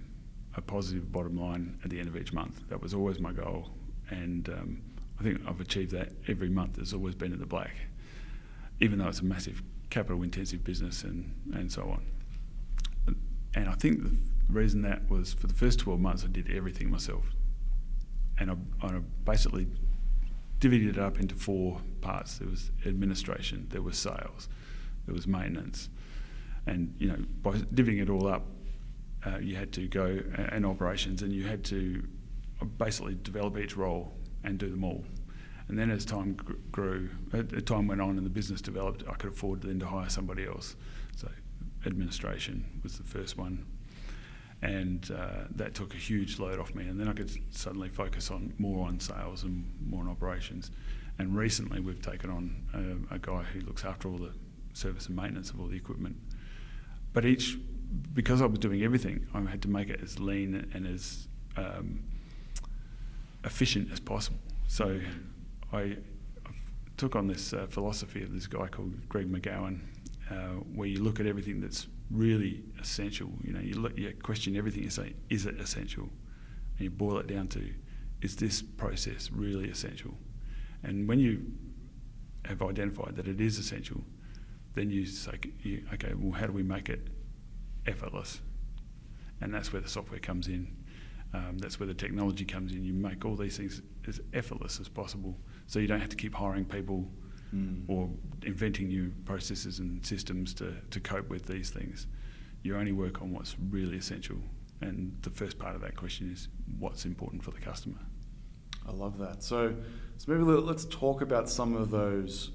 a 0.55 0.61
positive 0.61 1.11
bottom 1.11 1.37
line 1.37 1.77
at 1.83 1.89
the 1.89 1.99
end 1.99 2.07
of 2.07 2.15
each 2.15 2.33
month. 2.33 2.67
That 2.69 2.81
was 2.81 2.93
always 2.93 3.19
my 3.19 3.31
goal, 3.31 3.69
and 4.09 4.47
um, 4.49 4.81
I 5.19 5.23
think 5.23 5.41
I've 5.47 5.59
achieved 5.59 5.91
that 5.91 6.11
every 6.27 6.49
month. 6.49 6.77
Has 6.77 6.93
always 6.93 7.15
been 7.15 7.33
in 7.33 7.39
the 7.39 7.45
black, 7.45 7.75
even 8.79 8.99
though 8.99 9.07
it's 9.07 9.19
a 9.19 9.25
massive 9.25 9.61
capital 9.89 10.23
intensive 10.23 10.63
business 10.63 11.03
and 11.03 11.33
and 11.53 11.71
so 11.71 11.83
on. 11.83 12.05
And 13.53 13.69
I 13.69 13.73
think 13.73 14.03
the 14.03 14.15
reason 14.49 14.81
that 14.84 15.10
was 15.10 15.34
for 15.34 15.47
the 15.47 15.53
first 15.53 15.79
12 15.79 15.99
months 15.99 16.23
I 16.23 16.27
did 16.27 16.51
everything 16.51 16.89
myself, 16.89 17.25
and 18.38 18.51
I, 18.51 18.55
I 18.81 18.99
basically 19.23 19.67
divided 20.60 20.97
it 20.97 20.97
up 20.97 21.19
into 21.19 21.36
four 21.36 21.81
parts. 22.01 22.38
There 22.38 22.47
was 22.47 22.71
administration, 22.86 23.67
there 23.69 23.81
was 23.81 23.97
sales, 23.97 24.49
there 25.05 25.13
was 25.13 25.27
maintenance, 25.27 25.89
and 26.65 26.93
you 26.97 27.08
know 27.10 27.17
by 27.41 27.62
dividing 27.73 27.99
it 27.99 28.10
all 28.10 28.27
up, 28.27 28.45
uh, 29.25 29.38
you 29.38 29.55
had 29.55 29.71
to 29.73 29.88
go 29.88 30.19
and 30.36 30.65
operations, 30.65 31.21
and 31.21 31.34
you 31.34 31.43
had 31.43 31.63
to 31.65 32.08
basically 32.77 33.15
develop 33.21 33.58
each 33.58 33.75
role 33.75 34.13
and 34.43 34.58
do 34.58 34.69
them 34.69 34.84
all. 34.84 35.03
And 35.67 35.79
then 35.79 35.89
as 35.89 36.05
time 36.05 36.38
grew, 36.71 37.10
as 37.34 37.63
time 37.63 37.88
went 37.88 37.99
on 37.99 38.17
and 38.17 38.25
the 38.25 38.29
business 38.29 38.62
developed, 38.62 39.03
I 39.10 39.15
could 39.15 39.31
afford 39.31 39.62
then 39.63 39.79
to 39.79 39.88
hire 39.88 40.10
somebody 40.10 40.45
else. 40.45 40.75
So 41.15 41.27
administration 41.86 42.81
was 42.84 42.97
the 42.97 43.03
first 43.03 43.38
one, 43.38 43.65
and 44.61 45.11
uh, 45.11 45.45
that 45.55 45.73
took 45.73 45.93
a 45.93 45.97
huge 45.97 46.39
load 46.39 46.59
off 46.59 46.73
me. 46.73 46.87
And 46.87 46.99
then 46.99 47.07
I 47.07 47.13
could 47.13 47.31
suddenly 47.53 47.89
focus 47.89 48.31
on 48.31 48.53
more 48.57 48.87
on 48.87 48.99
sales 48.99 49.43
and 49.43 49.69
more 49.85 50.01
on 50.01 50.09
operations. 50.09 50.71
And 51.17 51.35
recently, 51.35 51.79
we've 51.79 52.01
taken 52.01 52.29
on 52.29 53.07
a, 53.11 53.15
a 53.15 53.19
guy 53.19 53.43
who 53.43 53.61
looks 53.61 53.85
after 53.85 54.09
all 54.09 54.17
the 54.17 54.33
service 54.73 55.07
and 55.07 55.15
maintenance 55.15 55.51
of 55.51 55.59
all 55.59 55.67
the 55.67 55.77
equipment. 55.77 56.17
But 57.13 57.25
each 57.25 57.57
because 58.13 58.41
I 58.41 58.45
was 58.45 58.59
doing 58.59 58.83
everything, 58.83 59.27
I 59.33 59.41
had 59.41 59.61
to 59.61 59.69
make 59.69 59.89
it 59.89 60.01
as 60.01 60.19
lean 60.19 60.69
and 60.73 60.87
as 60.87 61.27
um, 61.55 62.03
efficient 63.43 63.91
as 63.91 63.99
possible. 63.99 64.39
So 64.67 64.99
I 65.71 65.97
took 66.97 67.15
on 67.15 67.27
this 67.27 67.53
uh, 67.53 67.67
philosophy 67.69 68.23
of 68.23 68.33
this 68.33 68.47
guy 68.47 68.67
called 68.67 69.07
Greg 69.09 69.31
McKeown, 69.31 69.79
uh, 70.29 70.59
where 70.73 70.87
you 70.87 71.03
look 71.03 71.19
at 71.19 71.25
everything 71.25 71.61
that's 71.61 71.87
really 72.09 72.63
essential. 72.79 73.29
You 73.43 73.53
know, 73.53 73.59
you, 73.59 73.75
look, 73.75 73.97
you 73.97 74.13
question 74.21 74.55
everything. 74.55 74.83
You 74.83 74.89
say, 74.89 75.13
is 75.29 75.45
it 75.45 75.59
essential? 75.59 76.09
And 76.77 76.85
you 76.85 76.89
boil 76.89 77.19
it 77.19 77.27
down 77.27 77.47
to, 77.49 77.69
is 78.21 78.35
this 78.35 78.61
process 78.61 79.31
really 79.31 79.69
essential? 79.69 80.17
And 80.83 81.07
when 81.07 81.19
you 81.19 81.45
have 82.45 82.61
identified 82.61 83.15
that 83.15 83.27
it 83.27 83.41
is 83.41 83.57
essential, 83.57 84.03
then 84.75 84.89
you 84.89 85.05
say, 85.05 85.39
okay, 85.93 86.13
well, 86.15 86.33
how 86.33 86.45
do 86.45 86.53
we 86.53 86.63
make 86.63 86.89
it 86.89 87.07
effortless. 87.87 88.41
And 89.41 89.53
that's 89.53 89.73
where 89.73 89.81
the 89.81 89.89
software 89.89 90.19
comes 90.19 90.47
in. 90.47 90.75
Um, 91.33 91.57
that's 91.57 91.79
where 91.79 91.87
the 91.87 91.93
technology 91.93 92.45
comes 92.45 92.71
in. 92.71 92.85
You 92.85 92.93
make 92.93 93.25
all 93.25 93.35
these 93.35 93.57
things 93.57 93.81
as 94.07 94.21
effortless 94.33 94.79
as 94.79 94.87
possible, 94.87 95.37
so 95.67 95.79
you 95.79 95.87
don't 95.87 95.99
have 95.99 96.09
to 96.09 96.15
keep 96.15 96.33
hiring 96.33 96.63
people 96.63 97.09
mm. 97.55 97.83
or 97.87 98.09
inventing 98.43 98.87
new 98.87 99.11
processes 99.25 99.79
and 99.79 100.05
systems 100.05 100.53
to, 100.55 100.73
to 100.91 100.99
cope 100.99 101.29
with 101.29 101.45
these 101.45 101.69
things. 101.69 102.07
You 102.63 102.75
only 102.77 102.91
work 102.91 103.21
on 103.21 103.31
what's 103.31 103.55
really 103.69 103.97
essential. 103.97 104.37
And 104.81 105.17
the 105.21 105.29
first 105.29 105.57
part 105.57 105.75
of 105.75 105.81
that 105.81 105.95
question 105.95 106.31
is 106.31 106.47
what's 106.79 107.05
important 107.05 107.43
for 107.43 107.51
the 107.51 107.59
customer. 107.59 107.99
I 108.87 108.91
love 108.91 109.17
that. 109.19 109.43
So, 109.43 109.73
so 110.17 110.31
maybe 110.31 110.43
let's 110.43 110.85
talk 110.85 111.21
about 111.21 111.49
some 111.49 111.75
of 111.75 111.89
those 111.89 112.51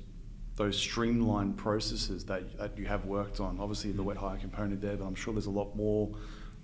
those 0.57 0.77
streamlined 0.77 1.57
processes 1.57 2.27
that, 2.27 2.59
that 2.59 2.77
you 2.77 2.85
have 2.85 3.07
worked 3.07 3.41
on. 3.41 3.59
Obviously, 3.59 3.93
the 3.93 4.03
wet 4.03 4.19
hire 4.19 4.37
component 4.37 4.83
there, 4.83 4.95
but 4.95 5.07
I'm 5.07 5.15
sure 5.15 5.33
there's 5.33 5.47
a 5.47 5.51
lot 5.51 5.75
more 5.75 6.11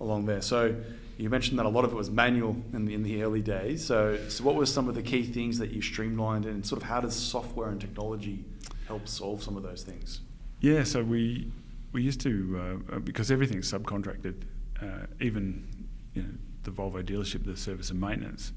along 0.01 0.27
there. 0.27 0.43
So 0.43 0.75
you 1.19 1.31
mentioned 1.31 1.59
that 1.59 1.67
a 1.67 1.71
lot 1.71 1.85
of 1.85 1.93
it 1.93 1.97
was 1.97 2.11
manual 2.11 2.57
in 2.73 2.85
the, 2.85 2.95
in 2.95 3.03
the 3.03 3.23
early 3.23 3.41
days. 3.41 3.85
So, 3.85 4.19
so 4.29 4.45
what 4.45 4.55
were 4.55 4.67
some 4.67 4.89
of 4.89 4.95
the 4.95 5.03
key 5.03 5.23
things 5.25 5.59
that 5.59 5.71
you 5.71 5.81
streamlined, 5.81 6.45
and 6.45 6.65
sort 6.65 6.83
of 6.83 6.89
how 6.89 7.01
does 7.01 7.15
software 7.15 7.69
and 7.69 7.81
technology 7.81 8.45
help 8.87 9.09
solve 9.09 9.43
some 9.43 9.57
of 9.57 9.63
those 9.63 9.83
things? 9.83 10.21
Yeah, 10.61 10.85
so 10.85 11.03
we 11.03 11.51
we 11.93 12.03
used 12.03 12.21
to 12.23 12.81
uh, 12.93 12.99
because 12.99 13.31
everything's 13.31 13.71
subcontracted, 13.71 14.43
uh, 14.83 15.07
even 15.21 15.67
you 16.15 16.23
know 16.23 16.29
the 16.65 16.71
Volvo 16.71 17.03
dealership, 17.03 17.45
the 17.45 17.57
service 17.57 17.91
and 17.91 18.01
maintenance. 18.01 18.53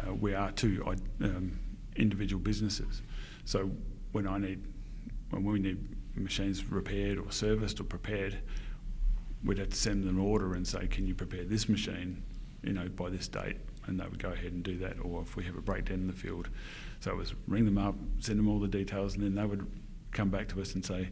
Uh, 0.00 0.14
we 0.14 0.34
are 0.34 0.50
two 0.52 0.82
um, 1.20 1.58
individual 1.96 2.40
businesses, 2.40 3.02
so 3.44 3.70
when 4.12 4.26
I 4.26 4.38
need 4.38 4.64
when 5.30 5.44
we 5.44 5.60
need 5.60 5.96
machines 6.16 6.64
repaired 6.64 7.18
or 7.18 7.30
serviced 7.30 7.78
or 7.80 7.84
prepared, 7.84 8.38
we'd 9.44 9.58
have 9.58 9.70
to 9.70 9.76
send 9.76 10.04
them 10.04 10.18
an 10.18 10.24
order 10.24 10.54
and 10.54 10.66
say, 10.66 10.86
can 10.86 11.06
you 11.06 11.14
prepare 11.14 11.44
this 11.44 11.68
machine, 11.68 12.22
you 12.62 12.72
know, 12.72 12.88
by 12.88 13.08
this 13.08 13.28
date, 13.28 13.56
and 13.86 13.98
they 13.98 14.04
would 14.04 14.22
go 14.22 14.30
ahead 14.30 14.52
and 14.52 14.62
do 14.62 14.76
that. 14.78 14.96
Or 15.02 15.22
if 15.22 15.36
we 15.36 15.44
have 15.44 15.56
a 15.56 15.62
breakdown 15.62 16.00
in 16.00 16.06
the 16.06 16.12
field, 16.12 16.48
so 17.00 17.10
it 17.10 17.16
was 17.16 17.34
ring 17.46 17.64
them 17.64 17.78
up, 17.78 17.94
send 18.18 18.38
them 18.38 18.48
all 18.48 18.58
the 18.58 18.68
details, 18.68 19.14
and 19.14 19.24
then 19.24 19.34
they 19.34 19.44
would 19.44 19.66
come 20.12 20.28
back 20.28 20.48
to 20.48 20.60
us 20.60 20.74
and 20.74 20.84
say, 20.84 21.08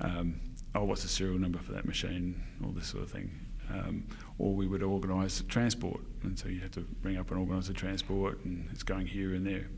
um, 0.00 0.40
oh, 0.74 0.84
what's 0.84 1.02
the 1.02 1.08
serial 1.08 1.38
number 1.38 1.58
for 1.58 1.72
that 1.72 1.84
machine, 1.84 2.40
all 2.64 2.70
this 2.70 2.86
sort 2.86 3.02
of 3.02 3.10
thing. 3.10 3.30
Um, 3.72 4.04
or 4.38 4.54
we 4.54 4.66
would 4.66 4.82
organise 4.82 5.42
transport, 5.48 6.00
and 6.22 6.38
so 6.38 6.48
you 6.48 6.60
have 6.60 6.72
to 6.72 6.86
ring 7.02 7.16
up 7.16 7.30
and 7.30 7.38
organise 7.38 7.68
the 7.68 7.74
transport, 7.74 8.44
and 8.44 8.68
it's 8.72 8.82
going 8.82 9.06
here 9.06 9.34
and 9.34 9.46
there. 9.46 9.68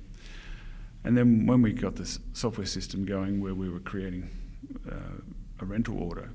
And 1.05 1.17
then 1.17 1.47
when 1.47 1.63
we 1.63 1.73
got 1.73 1.97
this 1.97 2.21
software 2.33 2.67
system 2.67 3.05
going, 3.05 3.41
where 3.41 3.55
we 3.55 3.69
were 3.69 3.81
creating 3.81 4.31
uh, 4.91 5.21
a 5.61 5.65
rental 5.65 6.03
order 6.03 6.31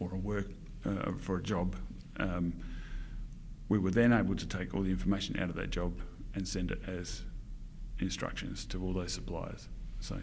or 0.00 0.12
a 0.12 0.18
work 0.18 0.48
uh, 0.84 1.12
for 1.18 1.38
a 1.38 1.42
job, 1.42 1.76
um, 2.18 2.52
we 3.68 3.78
were 3.78 3.90
then 3.90 4.12
able 4.12 4.36
to 4.36 4.46
take 4.46 4.74
all 4.74 4.82
the 4.82 4.90
information 4.90 5.38
out 5.38 5.48
of 5.48 5.56
that 5.56 5.70
job 5.70 6.00
and 6.34 6.46
send 6.46 6.70
it 6.70 6.80
as 6.86 7.22
instructions 8.00 8.64
to 8.66 8.82
all 8.82 8.92
those 8.92 9.12
suppliers. 9.12 9.68
So 10.00 10.20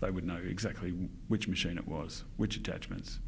they 0.00 0.10
would 0.10 0.24
know 0.24 0.36
exactly 0.36 0.90
which 1.28 1.46
machine 1.48 1.76
it 1.76 1.86
was, 1.86 2.24
which 2.36 2.56
attachments, 2.56 3.20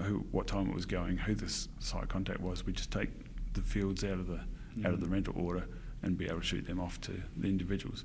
who, 0.00 0.26
what 0.30 0.46
time 0.46 0.68
it 0.68 0.74
was 0.74 0.86
going, 0.86 1.16
who 1.16 1.34
the 1.34 1.52
site 1.78 2.08
contact 2.08 2.40
was. 2.40 2.64
We 2.66 2.72
just 2.72 2.90
take 2.90 3.10
the 3.54 3.60
fields 3.60 4.04
out 4.04 4.12
of 4.12 4.26
the 4.26 4.40
mm. 4.76 4.86
out 4.86 4.92
of 4.92 5.00
the 5.00 5.06
mm. 5.06 5.12
rental 5.12 5.34
order 5.36 5.66
and 6.02 6.16
be 6.16 6.26
able 6.26 6.40
to 6.40 6.46
shoot 6.46 6.66
them 6.66 6.80
off 6.80 7.00
to 7.02 7.12
the 7.36 7.48
individuals 7.48 8.04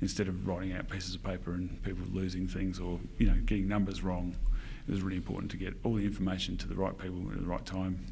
instead 0.00 0.28
of 0.28 0.46
writing 0.46 0.72
out 0.72 0.88
pieces 0.88 1.14
of 1.14 1.22
paper 1.22 1.54
and 1.54 1.82
people 1.82 2.04
losing 2.12 2.46
things 2.46 2.80
or 2.80 2.98
you 3.18 3.26
know 3.26 3.36
getting 3.44 3.68
numbers 3.68 4.02
wrong. 4.02 4.36
It 4.86 4.90
was 4.90 5.02
really 5.02 5.16
important 5.16 5.50
to 5.52 5.56
get 5.56 5.74
all 5.82 5.94
the 5.94 6.04
information 6.04 6.56
to 6.58 6.68
the 6.68 6.74
right 6.74 6.96
people 6.96 7.20
at 7.32 7.38
the 7.38 7.46
right 7.46 7.64
time. 7.64 8.06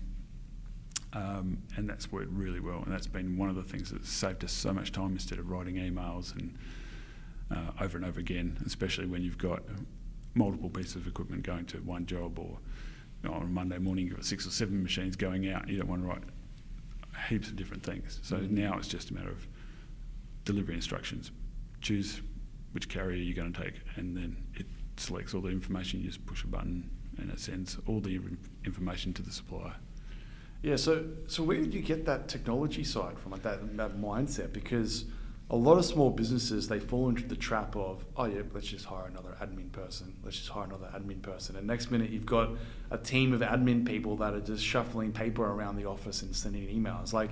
Um, 1.14 1.58
and 1.76 1.88
that's 1.88 2.10
worked 2.10 2.30
really 2.32 2.60
well, 2.60 2.82
and 2.82 2.92
that's 2.92 3.06
been 3.06 3.36
one 3.36 3.50
of 3.50 3.56
the 3.56 3.62
things 3.62 3.90
that's 3.90 4.08
saved 4.08 4.42
us 4.44 4.52
so 4.52 4.72
much 4.72 4.92
time 4.92 5.12
instead 5.12 5.38
of 5.38 5.50
writing 5.50 5.74
emails 5.74 6.32
and 6.32 6.56
uh, 7.50 7.72
over 7.82 7.98
and 7.98 8.06
over 8.06 8.18
again, 8.18 8.56
especially 8.64 9.04
when 9.06 9.22
you've 9.22 9.36
got 9.36 9.62
multiple 10.34 10.70
pieces 10.70 10.96
of 10.96 11.06
equipment 11.06 11.42
going 11.42 11.66
to 11.66 11.78
one 11.78 12.06
job 12.06 12.38
or 12.38 12.58
you 13.22 13.28
know, 13.28 13.34
on 13.34 13.42
a 13.42 13.46
Monday 13.46 13.78
morning 13.78 14.06
you've 14.06 14.16
got 14.16 14.24
six 14.24 14.46
or 14.46 14.50
seven 14.50 14.82
machines 14.82 15.14
going 15.14 15.52
out. 15.52 15.68
You 15.68 15.78
don't 15.78 15.88
want 15.88 16.02
to 16.02 16.08
write 16.08 16.22
heaps 17.28 17.48
of 17.48 17.56
different 17.56 17.82
things. 17.82 18.20
So 18.22 18.36
mm-hmm. 18.36 18.54
now 18.54 18.78
it's 18.78 18.88
just 18.88 19.10
a 19.10 19.14
matter 19.14 19.30
of 19.30 19.46
delivery 20.44 20.74
instructions. 20.74 21.30
Choose 21.80 22.20
which 22.72 22.88
carrier 22.88 23.16
you're 23.16 23.36
going 23.36 23.52
to 23.52 23.62
take, 23.62 23.74
and 23.96 24.16
then 24.16 24.36
it 24.54 24.66
selects 25.02 25.34
all 25.34 25.40
the 25.40 25.48
information. 25.48 26.00
You 26.00 26.06
just 26.06 26.24
push 26.26 26.44
a 26.44 26.46
button, 26.46 26.90
and 27.18 27.30
it 27.30 27.40
sends 27.40 27.76
all 27.86 28.00
the 28.00 28.20
information 28.64 29.12
to 29.14 29.22
the 29.22 29.30
supplier. 29.30 29.74
Yeah. 30.62 30.76
So, 30.76 31.04
so 31.26 31.42
where 31.42 31.58
did 31.58 31.74
you 31.74 31.82
get 31.82 32.06
that 32.06 32.28
technology 32.28 32.84
side 32.84 33.18
from, 33.18 33.32
like 33.32 33.42
that 33.42 33.76
that 33.76 33.96
mindset? 33.96 34.52
Because 34.52 35.06
a 35.52 35.56
lot 35.56 35.76
of 35.76 35.84
small 35.84 36.10
businesses 36.10 36.66
they 36.66 36.80
fall 36.80 37.10
into 37.10 37.24
the 37.24 37.36
trap 37.36 37.76
of 37.76 38.04
oh 38.16 38.24
yeah 38.24 38.40
let's 38.52 38.66
just 38.66 38.86
hire 38.86 39.06
another 39.06 39.36
admin 39.42 39.70
person 39.70 40.14
let's 40.24 40.38
just 40.38 40.48
hire 40.48 40.64
another 40.64 40.88
admin 40.94 41.20
person 41.20 41.56
and 41.56 41.66
next 41.66 41.90
minute 41.90 42.10
you've 42.10 42.26
got 42.26 42.50
a 42.90 42.96
team 42.96 43.34
of 43.34 43.40
admin 43.40 43.86
people 43.86 44.16
that 44.16 44.32
are 44.32 44.40
just 44.40 44.64
shuffling 44.64 45.12
paper 45.12 45.44
around 45.44 45.76
the 45.76 45.84
office 45.84 46.22
and 46.22 46.34
sending 46.34 46.66
emails 46.68 47.12
like 47.12 47.30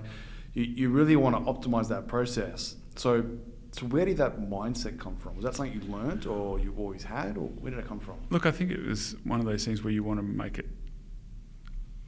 you, 0.53 0.65
you 0.65 0.89
really 0.91 1.17
want 1.17 1.35
to 1.35 1.51
optimize 1.51 1.89
that 1.89 2.07
process 2.07 2.77
so 2.95 3.25
so 3.73 3.87
where 3.87 4.05
did 4.05 4.17
that 4.17 4.41
mindset 4.41 4.99
come 4.99 5.17
from 5.17 5.35
was 5.37 5.45
that 5.45 5.55
something 5.55 5.81
you 5.81 5.89
learned 5.89 6.27
or 6.27 6.59
you 6.59 6.75
always 6.77 7.05
had 7.05 7.37
or 7.37 7.49
where 7.49 7.71
did 7.71 7.79
it 7.79 7.87
come 7.87 8.01
from 8.01 8.17
look 8.31 8.47
i 8.47 8.51
think 8.51 8.71
it 8.71 8.85
was 8.85 9.17
one 9.25 9.41
of 9.41 9.47
those 9.47 9.65
things 9.65 9.83
where 9.85 9.93
you 9.93 10.03
want 10.03 10.19
to 10.19 10.25
make 10.25 10.59
it 10.59 10.67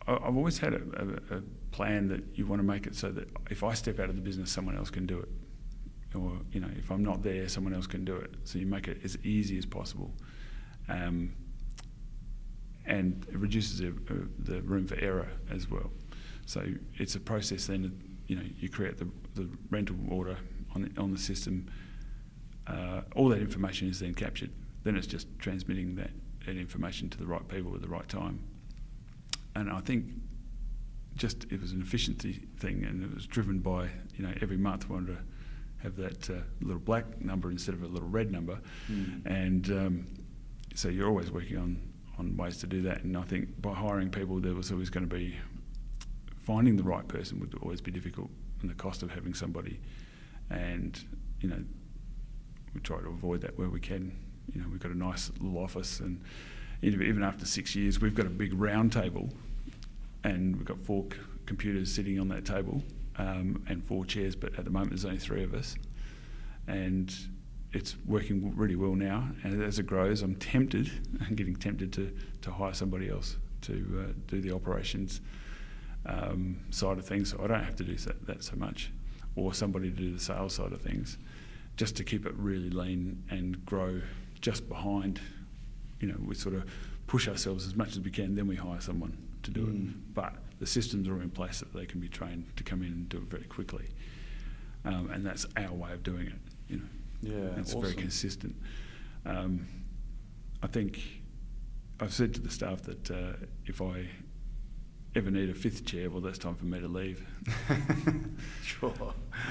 I've 0.04 0.36
always 0.36 0.58
had 0.58 0.74
a, 0.74 0.82
a, 1.30 1.36
a 1.36 1.42
plan 1.70 2.08
that 2.08 2.24
you 2.34 2.44
want 2.44 2.58
to 2.58 2.64
make 2.64 2.88
it 2.88 2.96
so 2.96 3.12
that 3.12 3.28
if 3.50 3.62
I 3.62 3.72
step 3.74 4.00
out 4.00 4.08
of 4.10 4.16
the 4.16 4.20
business, 4.20 4.50
someone 4.50 4.76
else 4.76 4.90
can 4.90 5.06
do 5.06 5.20
it 5.20 5.28
or 6.14 6.38
you 6.52 6.60
know 6.60 6.70
if 6.76 6.90
I'm 6.90 7.02
not 7.02 7.22
there, 7.22 7.48
someone 7.48 7.74
else 7.74 7.86
can 7.86 8.04
do 8.04 8.16
it. 8.16 8.34
So 8.44 8.58
you 8.58 8.66
make 8.66 8.88
it 8.88 9.00
as 9.04 9.16
easy 9.18 9.58
as 9.58 9.66
possible, 9.66 10.12
um, 10.88 11.34
and 12.86 13.24
it 13.28 13.36
reduces 13.36 13.78
the, 13.78 13.88
uh, 13.88 14.14
the 14.40 14.62
room 14.62 14.86
for 14.86 14.96
error 14.96 15.28
as 15.50 15.70
well. 15.70 15.90
So 16.46 16.66
it's 16.98 17.14
a 17.14 17.20
process. 17.20 17.66
Then 17.66 18.00
you 18.26 18.36
know 18.36 18.42
you 18.58 18.68
create 18.68 18.98
the, 18.98 19.08
the 19.34 19.48
rental 19.70 19.96
order 20.08 20.36
on 20.74 20.82
the, 20.82 21.00
on 21.00 21.12
the 21.12 21.18
system. 21.18 21.68
Uh, 22.66 23.02
all 23.16 23.28
that 23.28 23.40
information 23.40 23.88
is 23.88 24.00
then 24.00 24.14
captured. 24.14 24.50
Then 24.84 24.96
it's 24.96 25.06
just 25.06 25.26
transmitting 25.38 25.96
that, 25.96 26.10
that 26.46 26.56
information 26.56 27.08
to 27.10 27.18
the 27.18 27.26
right 27.26 27.46
people 27.48 27.74
at 27.74 27.82
the 27.82 27.88
right 27.88 28.08
time. 28.08 28.40
And 29.54 29.70
I 29.70 29.80
think 29.80 30.06
just 31.16 31.44
it 31.50 31.60
was 31.60 31.72
an 31.72 31.82
efficiency 31.82 32.42
thing, 32.58 32.84
and 32.84 33.02
it 33.02 33.14
was 33.14 33.26
driven 33.26 33.58
by 33.58 33.88
you 34.16 34.24
know 34.24 34.32
every 34.40 34.56
month 34.56 34.88
we 34.88 34.94
wanted 34.94 35.16
to 35.16 35.18
have 35.82 35.96
that 35.96 36.30
uh, 36.30 36.34
little 36.60 36.80
black 36.80 37.20
number 37.20 37.50
instead 37.50 37.74
of 37.74 37.82
a 37.82 37.86
little 37.86 38.08
red 38.08 38.30
number. 38.30 38.58
Mm. 38.90 39.26
And 39.26 39.70
um, 39.70 40.06
so 40.74 40.88
you're 40.88 41.08
always 41.08 41.30
working 41.30 41.58
on, 41.58 41.80
on 42.18 42.36
ways 42.36 42.58
to 42.58 42.66
do 42.66 42.82
that. 42.82 43.02
And 43.02 43.16
I 43.16 43.22
think 43.22 43.60
by 43.60 43.74
hiring 43.74 44.08
people, 44.08 44.38
there 44.38 44.54
was 44.54 44.70
always 44.70 44.90
going 44.90 45.08
to 45.08 45.14
be 45.14 45.34
finding 46.38 46.76
the 46.76 46.82
right 46.82 47.06
person 47.06 47.40
would 47.40 47.54
always 47.62 47.80
be 47.80 47.90
difficult, 47.90 48.30
and 48.60 48.70
the 48.70 48.74
cost 48.74 49.02
of 49.02 49.10
having 49.10 49.34
somebody. 49.34 49.80
And 50.52 51.02
you 51.40 51.48
know, 51.48 51.62
we 52.74 52.80
try 52.80 53.00
to 53.00 53.08
avoid 53.08 53.40
that 53.40 53.58
where 53.58 53.68
we 53.68 53.80
can. 53.80 54.16
You 54.52 54.60
know, 54.60 54.68
we've 54.70 54.80
got 54.80 54.92
a 54.92 54.98
nice 54.98 55.30
little 55.40 55.58
office, 55.58 56.00
and 56.00 56.20
even 56.82 57.22
after 57.22 57.46
six 57.46 57.74
years, 57.74 58.00
we've 58.00 58.14
got 58.14 58.26
a 58.26 58.30
big 58.30 58.52
round 58.54 58.92
table, 58.92 59.30
and 60.24 60.56
we've 60.56 60.66
got 60.66 60.80
four 60.80 61.06
c- 61.10 61.18
computers 61.46 61.92
sitting 61.92 62.18
on 62.20 62.28
that 62.28 62.44
table 62.44 62.82
um, 63.16 63.62
and 63.68 63.84
four 63.84 64.04
chairs, 64.04 64.34
but 64.34 64.58
at 64.58 64.64
the 64.64 64.70
moment 64.70 64.90
there's 64.90 65.04
only 65.04 65.18
three 65.18 65.42
of 65.42 65.54
us. 65.54 65.76
And 66.66 67.14
it's 67.72 67.96
working 68.06 68.54
really 68.56 68.76
well 68.76 68.94
now. 68.94 69.28
And 69.42 69.62
as 69.62 69.78
it 69.78 69.86
grows, 69.86 70.22
I'm 70.22 70.36
tempted, 70.36 70.90
I'm 71.20 71.34
getting 71.34 71.56
tempted 71.56 71.92
to, 71.94 72.14
to 72.42 72.50
hire 72.50 72.74
somebody 72.74 73.08
else 73.08 73.36
to 73.62 74.06
uh, 74.08 74.12
do 74.26 74.40
the 74.40 74.52
operations 74.52 75.20
um, 76.06 76.58
side 76.70 76.98
of 76.98 77.06
things. 77.06 77.30
So 77.30 77.40
I 77.42 77.46
don't 77.46 77.64
have 77.64 77.76
to 77.76 77.84
do 77.84 77.96
that, 77.96 78.26
that 78.26 78.44
so 78.44 78.56
much, 78.56 78.90
or 79.36 79.54
somebody 79.54 79.90
to 79.90 79.96
do 79.96 80.12
the 80.12 80.20
sales 80.20 80.54
side 80.54 80.72
of 80.72 80.80
things, 80.80 81.18
just 81.76 81.96
to 81.96 82.04
keep 82.04 82.26
it 82.26 82.34
really 82.34 82.70
lean 82.70 83.22
and 83.30 83.64
grow 83.64 84.00
just 84.40 84.68
behind. 84.68 85.20
You 86.00 86.08
know, 86.08 86.16
we 86.24 86.34
sort 86.34 86.54
of 86.54 86.64
push 87.06 87.28
ourselves 87.28 87.66
as 87.66 87.74
much 87.74 87.90
as 87.90 88.00
we 88.00 88.10
can, 88.10 88.34
then 88.34 88.46
we 88.46 88.56
hire 88.56 88.80
someone 88.80 89.16
to 89.42 89.50
do 89.50 89.66
mm. 89.66 89.90
it. 89.90 90.14
But 90.14 90.34
the 90.58 90.66
systems 90.66 91.08
are 91.08 91.20
in 91.20 91.30
place 91.30 91.60
that 91.60 91.72
they 91.74 91.86
can 91.86 92.00
be 92.00 92.08
trained 92.08 92.46
to 92.56 92.64
come 92.64 92.82
in 92.82 92.88
and 92.88 93.08
do 93.08 93.18
it 93.18 93.24
very 93.24 93.44
quickly. 93.44 93.86
Um, 94.84 95.10
and 95.10 95.24
that's 95.24 95.46
our 95.56 95.72
way 95.72 95.92
of 95.92 96.02
doing 96.02 96.26
it. 96.26 96.38
You 96.68 96.76
know, 96.76 96.84
yeah, 97.22 97.60
it's 97.60 97.70
awesome. 97.70 97.82
very 97.82 97.94
consistent. 97.94 98.56
Um, 99.24 99.66
I 100.62 100.66
think 100.66 101.00
I've 102.00 102.12
said 102.12 102.34
to 102.34 102.40
the 102.40 102.50
staff 102.50 102.82
that 102.82 103.10
uh, 103.10 103.32
if 103.66 103.80
I 103.80 104.08
ever 105.14 105.30
need 105.30 105.50
a 105.50 105.54
fifth 105.54 105.84
chair, 105.84 106.08
well, 106.08 106.20
that's 106.20 106.38
time 106.38 106.54
for 106.54 106.64
me 106.64 106.80
to 106.80 106.88
leave. 106.88 107.26
sure. 108.62 108.94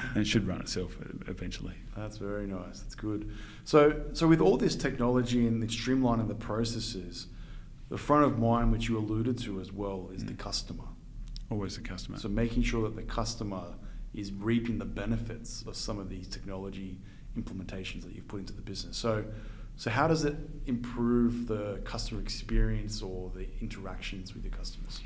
And 0.09 0.17
it 0.17 0.25
should 0.25 0.47
run 0.47 0.61
itself 0.61 0.95
eventually. 1.27 1.75
That's 1.95 2.17
very 2.17 2.47
nice. 2.47 2.79
That's 2.79 2.95
good. 2.95 3.31
So, 3.63 4.01
so 4.13 4.27
with 4.27 4.41
all 4.41 4.57
this 4.57 4.75
technology 4.75 5.45
and 5.45 5.61
the 5.61 5.67
streamlining 5.67 6.21
of 6.21 6.27
the 6.27 6.35
processes, 6.35 7.27
the 7.89 7.97
front 7.97 8.25
of 8.25 8.39
mind, 8.39 8.71
which 8.71 8.89
you 8.89 8.97
alluded 8.97 9.37
to 9.39 9.59
as 9.59 9.71
well, 9.71 10.09
is 10.13 10.23
mm. 10.23 10.29
the 10.29 10.33
customer. 10.33 10.85
Always 11.49 11.75
the 11.75 11.83
customer. 11.83 12.17
So 12.17 12.29
making 12.29 12.63
sure 12.63 12.83
that 12.83 12.95
the 12.95 13.03
customer 13.03 13.75
is 14.13 14.31
reaping 14.31 14.77
the 14.79 14.85
benefits 14.85 15.63
of 15.67 15.75
some 15.75 15.99
of 15.99 16.09
these 16.09 16.27
technology 16.27 16.99
implementations 17.37 18.03
that 18.03 18.13
you've 18.13 18.27
put 18.27 18.39
into 18.39 18.53
the 18.53 18.61
business. 18.61 18.97
So, 18.97 19.25
so 19.75 19.89
how 19.89 20.07
does 20.07 20.25
it 20.25 20.35
improve 20.65 21.47
the 21.47 21.81
customer 21.83 22.21
experience 22.21 23.01
or 23.01 23.31
the 23.33 23.47
interactions 23.61 24.33
with 24.33 24.43
your 24.43 24.53
customers? 24.53 25.01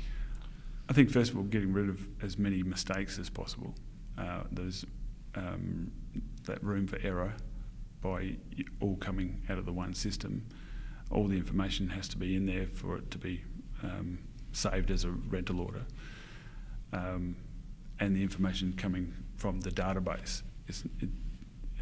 I 0.88 0.92
think 0.92 1.10
first 1.10 1.32
of 1.32 1.36
all, 1.36 1.44
getting 1.44 1.72
rid 1.72 1.88
of 1.88 2.00
as 2.22 2.38
many 2.38 2.62
mistakes 2.62 3.18
as 3.18 3.28
possible. 3.28 3.74
Uh, 4.16 4.42
there's 4.52 4.84
um, 5.34 5.90
that 6.44 6.62
room 6.62 6.86
for 6.86 6.98
error 7.02 7.34
by 8.00 8.36
all 8.80 8.96
coming 8.96 9.42
out 9.48 9.58
of 9.58 9.66
the 9.66 9.72
one 9.72 9.92
system 9.92 10.46
all 11.10 11.28
the 11.28 11.36
information 11.36 11.88
has 11.88 12.08
to 12.08 12.16
be 12.16 12.36
in 12.36 12.46
there 12.46 12.66
for 12.72 12.96
it 12.96 13.10
to 13.10 13.18
be 13.18 13.42
um, 13.82 14.18
saved 14.52 14.90
as 14.90 15.04
a 15.04 15.10
rental 15.10 15.60
order. 15.60 15.84
Um, 16.92 17.36
and 18.00 18.14
the 18.14 18.22
information 18.22 18.74
coming 18.76 19.14
from 19.36 19.60
the 19.60 19.70
database 19.70 20.42
it, 20.68 21.08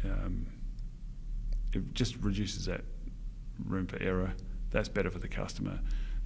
um, 0.03 0.47
it 1.73 1.93
just 1.93 2.15
reduces 2.17 2.65
that 2.65 2.81
room 3.65 3.87
for 3.87 4.01
error. 4.01 4.33
That's 4.69 4.89
better 4.89 5.09
for 5.09 5.19
the 5.19 5.27
customer. 5.27 5.79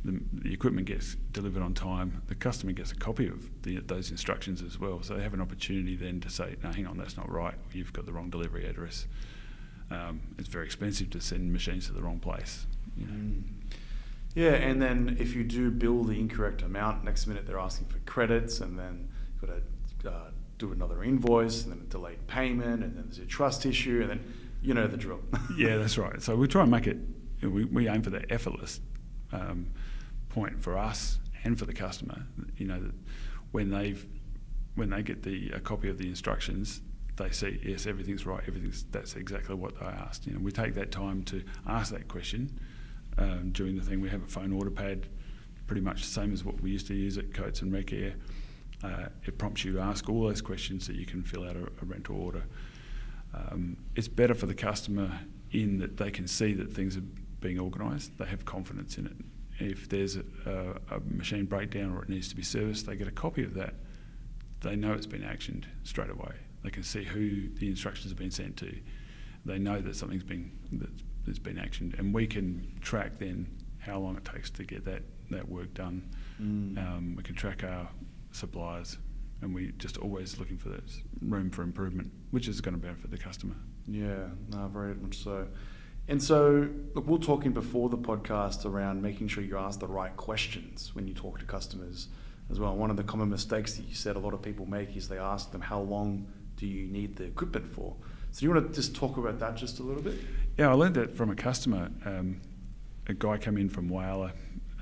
The, 0.06 0.22
the, 0.32 0.54
equipment 0.54 0.88
gets 0.88 1.16
delivered 1.34 1.62
on 1.62 1.74
time. 1.74 2.22
The 2.28 2.36
customer 2.36 2.72
gets 2.72 2.94
a 2.94 2.96
copy 2.96 3.28
of 3.28 3.62
the, 3.64 3.80
those 3.80 4.12
instructions 4.12 4.62
as 4.62 4.80
well, 4.80 5.04
so 5.04 5.16
they 5.16 5.24
have 5.24 5.34
an 5.34 5.42
opportunity 5.42 5.98
then 5.98 6.22
to 6.22 6.30
say, 6.30 6.56
"No, 6.64 6.72
hang 6.72 6.88
on, 6.88 6.98
that's 6.98 7.18
not 7.18 7.30
right. 7.30 7.56
You've 7.74 7.92
got 7.92 8.06
the 8.06 8.14
wrong 8.14 8.30
delivery 8.30 8.66
address." 8.66 9.08
um, 9.92 10.22
it's 10.38 10.48
very 10.48 10.66
expensive 10.66 11.10
to 11.12 11.22
send 11.22 11.52
machines 11.52 11.88
to 11.88 11.94
the 11.94 12.02
wrong 12.02 12.20
place. 12.20 12.66
You 12.98 13.06
know. 13.06 13.14
Mm. 13.14 13.44
Yeah, 14.36 14.52
and 14.52 14.82
then 14.82 15.18
if 15.20 15.36
you 15.36 15.44
do 15.44 15.72
bill 15.72 16.04
the 16.04 16.20
incorrect 16.20 16.62
amount, 16.62 17.04
next 17.04 17.26
minute 17.26 17.48
they're 17.48 17.60
asking 17.60 17.88
for 17.88 17.98
credits, 18.00 18.62
and 18.62 18.78
then 18.78 19.10
you've 19.34 19.50
got 19.50 19.62
to 20.04 20.12
uh, 20.12 20.30
do 20.60 20.72
another 20.72 21.04
invoice, 21.04 21.64
and 21.64 21.74
then 21.74 21.80
a 21.82 21.90
delayed 21.90 22.28
payment, 22.28 22.84
and 22.84 22.96
then 22.96 23.06
there's 23.08 23.18
a 23.18 23.26
trust 23.26 23.66
issue, 23.66 24.02
and 24.02 24.10
then 24.10 24.34
you 24.62 24.74
know 24.74 24.86
the 24.88 24.98
drill. 24.98 25.22
yeah, 25.58 25.78
that's 25.78 25.98
right. 25.98 26.22
So 26.22 26.36
we 26.36 26.48
try 26.48 26.62
and 26.62 26.72
make 26.72 26.86
it. 26.86 26.98
We, 27.42 27.66
we 27.66 27.90
aim 27.90 28.04
for 28.04 28.12
the 28.12 28.32
effortless 28.32 28.82
um, 29.32 29.68
point 30.30 30.62
for 30.62 30.78
us 30.78 31.20
and 31.44 31.58
for 31.58 31.66
the 31.66 31.74
customer. 31.74 32.24
You 32.58 32.68
know, 32.68 32.92
when 33.52 33.70
they've 33.70 34.06
when 34.76 34.90
they 34.90 35.04
get 35.04 35.24
the 35.24 35.52
a 35.52 35.60
copy 35.60 35.90
of 35.90 35.98
the 35.98 36.08
instructions, 36.08 36.82
they 37.18 37.30
see 37.32 37.60
yes, 37.64 37.86
everything's 37.86 38.26
right. 38.26 38.44
Everything's 38.48 38.86
that's 38.92 39.16
exactly 39.16 39.56
what 39.56 39.80
they 39.80 39.86
asked. 39.86 40.26
You 40.26 40.34
know, 40.34 40.40
we 40.40 40.52
take 40.52 40.76
that 40.76 40.92
time 40.92 41.24
to 41.24 41.44
ask 41.68 41.92
that 41.92 42.08
question 42.08 42.60
um, 43.18 43.52
during 43.52 43.76
the 43.76 43.84
thing. 43.84 44.02
We 44.02 44.10
have 44.10 44.24
a 44.24 44.28
phone 44.28 44.54
order 44.54 44.72
pad, 44.72 45.08
pretty 45.68 45.82
much 45.82 46.02
the 46.02 46.08
same 46.08 46.34
as 46.34 46.44
what 46.44 46.62
we 46.62 46.72
used 46.72 46.88
to 46.88 46.96
use 46.96 47.18
at 47.18 47.34
Coates 47.34 47.62
and 47.62 47.72
Recair. 47.72 48.16
Uh, 48.82 49.10
it 49.26 49.38
prompts 49.38 49.66
you 49.66 49.74
to 49.74 49.80
ask 49.82 50.08
all 50.08 50.24
those 50.24 50.42
questions 50.42 50.88
so 50.88 50.94
you 50.94 51.06
can 51.06 51.22
fill 51.22 51.44
out 51.44 51.58
a, 51.58 51.64
a 51.64 51.86
rental 51.86 52.16
order. 52.16 52.44
Um, 53.34 53.78
it's 53.96 54.08
better 54.08 54.34
for 54.34 54.46
the 54.46 54.54
customer 54.54 55.20
in 55.52 55.80
that 55.80 55.98
they 55.98 56.12
can 56.12 56.28
see 56.28 56.54
that 56.54 56.74
things 56.74 56.96
are 56.96 57.04
being 57.42 57.60
organised. 57.60 58.18
They 58.18 58.26
have 58.26 58.46
confidence 58.46 58.98
in 58.98 59.06
it. 59.08 59.16
If 59.60 59.90
there's 59.90 60.16
a, 60.16 60.24
a, 60.90 61.00
machine 61.02 61.46
breakdown 61.46 61.92
or 61.96 62.04
it 62.04 62.10
needs 62.10 62.30
to 62.30 62.36
be 62.36 62.44
serviced, 62.44 62.86
they 62.86 62.96
get 62.96 63.08
a 63.08 63.12
copy 63.12 63.44
of 63.44 63.54
that. 63.56 63.76
They 64.62 64.76
know 64.76 64.94
it's 64.94 65.06
been 65.06 65.22
actioned 65.22 65.66
straight 65.84 66.10
away. 66.10 66.34
They 66.64 66.70
can 66.70 66.84
see 66.84 67.04
who 67.04 67.50
the 67.50 67.68
instructions 67.68 68.12
have 68.12 68.18
been 68.18 68.32
sent 68.32 68.58
to. 68.58 68.76
They 69.46 69.60
know 69.60 69.82
that 69.82 69.96
something's 69.96 70.24
been 70.24 70.52
that's, 70.72 71.04
that's 71.26 71.40
been 71.40 71.56
actioned, 71.56 71.98
and 71.98 72.14
we 72.14 72.28
can 72.28 72.80
track 72.82 73.20
then 73.20 73.48
how 73.80 74.00
long 74.00 74.18
it 74.18 74.26
takes 74.26 74.50
to 74.52 74.64
get 74.64 74.86
that 74.86 75.04
that 75.30 75.48
work 75.48 75.74
done. 75.74 76.10
Mm. 76.42 76.78
Um, 76.78 77.16
we 77.16 77.24
can 77.24 77.36
track 77.36 77.64
our 77.64 77.90
suppliers 78.32 78.98
and 79.42 79.54
we're 79.54 79.72
just 79.72 79.98
always 79.98 80.38
looking 80.38 80.58
for 80.58 80.70
that 80.70 80.84
room 81.22 81.50
for 81.50 81.62
improvement, 81.64 82.12
which 82.32 82.48
is 82.48 82.62
going 82.62 82.76
to 82.76 82.82
benefit 82.82 83.12
the 83.12 83.18
customer. 83.18 83.56
Yeah, 83.88 84.28
no, 84.50 84.68
very 84.68 84.96
much 84.96 85.24
so. 85.24 85.48
And 86.10 86.24
so, 86.24 86.68
look, 86.96 87.08
we 87.08 87.16
are 87.16 87.20
talking 87.20 87.52
before 87.52 87.88
the 87.88 87.98
podcast 87.98 88.66
around 88.66 89.00
making 89.00 89.28
sure 89.28 89.44
you 89.44 89.60
ask 89.60 89.80
the 89.80 89.88
right 89.88 90.18
questions 90.18 90.96
when 90.96 91.08
you 91.08 91.14
talk 91.14 91.38
to 91.38 91.46
customers 91.46 92.08
as 92.50 92.60
well. 92.60 92.76
One 92.76 92.90
of 92.90 92.98
the 92.98 93.04
common 93.04 93.30
mistakes 93.30 93.76
that 93.76 93.88
you 93.88 93.94
said 93.94 94.16
a 94.16 94.20
lot 94.20 94.34
of 94.34 94.42
people 94.42 94.66
make 94.66 94.98
is 94.98 95.08
they 95.08 95.20
ask 95.20 95.52
them, 95.52 95.62
"How 95.62 95.80
long 95.80 96.26
do 96.56 96.66
you 96.66 96.88
need 96.88 97.16
the 97.16 97.26
equipment 97.26 97.68
for?" 97.68 97.96
So, 98.32 98.40
do 98.40 98.46
you 98.48 98.52
want 98.52 98.68
to 98.68 98.74
just 98.74 98.96
talk 98.96 99.18
about 99.18 99.38
that 99.38 99.56
just 99.56 99.78
a 99.78 99.84
little 99.84 100.02
bit? 100.02 100.16
Yeah, 100.58 100.72
I 100.72 100.74
learned 100.74 100.96
that 100.96 101.16
from 101.16 101.30
a 101.30 101.36
customer. 101.36 101.92
Um, 102.04 102.42
a 103.06 103.14
guy 103.14 103.38
came 103.38 103.58
in 103.58 103.70
from 103.70 103.88
Whyalla, 103.88 104.32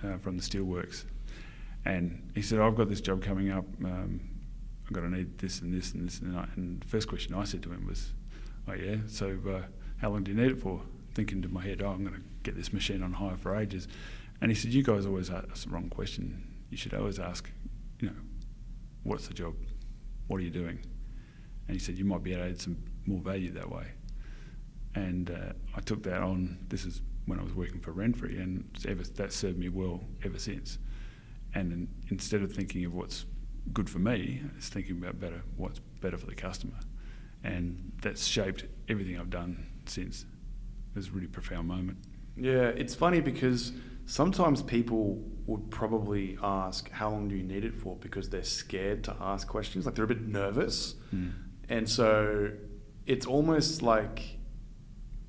uh, 0.05 0.17
from 0.19 0.37
the 0.37 0.43
steelworks, 0.43 1.03
and 1.83 2.31
he 2.35 2.41
said, 2.41 2.61
"I've 2.61 2.77
got 2.77 2.87
this 2.87 3.01
job 3.01 3.21
coming 3.21 3.51
up." 3.51 3.65
Um, 3.83 4.21
I'm 4.87 4.93
going 4.93 5.11
to 5.11 5.17
need 5.17 5.37
this 5.39 5.59
and 5.59 5.73
this 5.73 5.93
and 5.93 6.07
this 6.07 6.21
and 6.21 6.33
that. 6.33 6.47
And 6.55 6.79
the 6.79 6.87
first 6.87 7.09
question 7.09 7.35
I 7.35 7.43
said 7.43 7.61
to 7.63 7.71
him 7.73 7.85
was, 7.85 8.13
oh 8.69 8.73
yeah, 8.73 8.95
so 9.07 9.37
uh, 9.49 9.61
how 9.97 10.11
long 10.11 10.23
do 10.23 10.31
you 10.31 10.37
need 10.37 10.51
it 10.51 10.61
for? 10.61 10.81
Thinking 11.17 11.41
to 11.41 11.49
my 11.49 11.63
head, 11.63 11.81
oh, 11.81 11.89
I'm 11.89 12.03
going 12.03 12.13
to 12.13 12.21
get 12.43 12.55
this 12.55 12.71
machine 12.71 13.01
on 13.01 13.11
hire 13.11 13.37
for 13.37 13.55
ages. 13.55 13.87
And 14.39 14.51
he 14.51 14.55
said, 14.55 14.71
you 14.71 14.83
guys 14.83 15.07
always 15.07 15.31
ask 15.31 15.63
the 15.63 15.71
wrong 15.71 15.89
question. 15.89 16.43
You 16.69 16.77
should 16.77 16.93
always 16.93 17.17
ask, 17.17 17.49
you 17.99 18.09
know, 18.09 18.15
what's 19.01 19.27
the 19.27 19.33
job? 19.33 19.55
What 20.27 20.37
are 20.37 20.43
you 20.43 20.51
doing? 20.51 20.77
And 21.67 21.75
he 21.75 21.79
said, 21.79 21.97
you 21.97 22.05
might 22.05 22.21
be 22.21 22.33
able 22.33 22.43
to 22.43 22.49
add 22.51 22.61
some 22.61 22.77
more 23.07 23.19
value 23.19 23.51
that 23.53 23.67
way. 23.67 23.87
And 24.93 25.31
uh, 25.31 25.53
I 25.75 25.79
took 25.79 26.03
that 26.03 26.21
on. 26.21 26.59
This 26.69 26.85
is 26.85 27.01
when 27.25 27.39
I 27.39 27.41
was 27.41 27.55
working 27.55 27.79
for 27.79 27.93
Renfrey, 27.93 28.39
and 28.39 28.69
ever, 28.87 29.01
that 29.01 29.33
served 29.33 29.57
me 29.57 29.69
well 29.69 30.03
ever 30.23 30.37
since. 30.37 30.77
And 31.55 31.87
instead 32.09 32.43
of 32.43 32.53
thinking 32.53 32.85
of 32.85 32.93
what's 32.93 33.25
good 33.73 33.89
for 33.89 33.97
me 33.97 34.43
is 34.59 34.69
thinking 34.69 34.99
about 34.99 35.19
better 35.19 35.41
what's 35.55 35.79
better 35.99 36.17
for 36.19 36.27
the 36.27 36.35
customer, 36.35 36.77
and 37.43 37.91
that's 38.03 38.27
shaped 38.27 38.65
everything 38.87 39.19
I've 39.19 39.31
done 39.31 39.65
since. 39.87 40.27
Was 40.97 41.09
a 41.09 41.11
really 41.11 41.27
profound 41.27 41.67
moment. 41.67 41.99
Yeah, 42.35 42.69
it's 42.69 42.95
funny 42.95 43.21
because 43.21 43.71
sometimes 44.07 44.63
people 44.63 45.23
would 45.45 45.69
probably 45.69 46.37
ask, 46.41 46.89
"How 46.89 47.11
long 47.11 47.27
do 47.27 47.35
you 47.35 47.43
need 47.43 47.63
it 47.63 47.75
for?" 47.75 47.95
because 47.97 48.29
they're 48.29 48.43
scared 48.43 49.03
to 49.03 49.15
ask 49.21 49.47
questions, 49.47 49.85
like 49.85 49.93
they're 49.93 50.05
a 50.05 50.07
bit 50.07 50.27
nervous, 50.27 50.95
mm. 51.13 51.33
and 51.69 51.87
so 51.87 52.51
it's 53.05 53.27
almost 53.27 53.83
like 53.83 54.37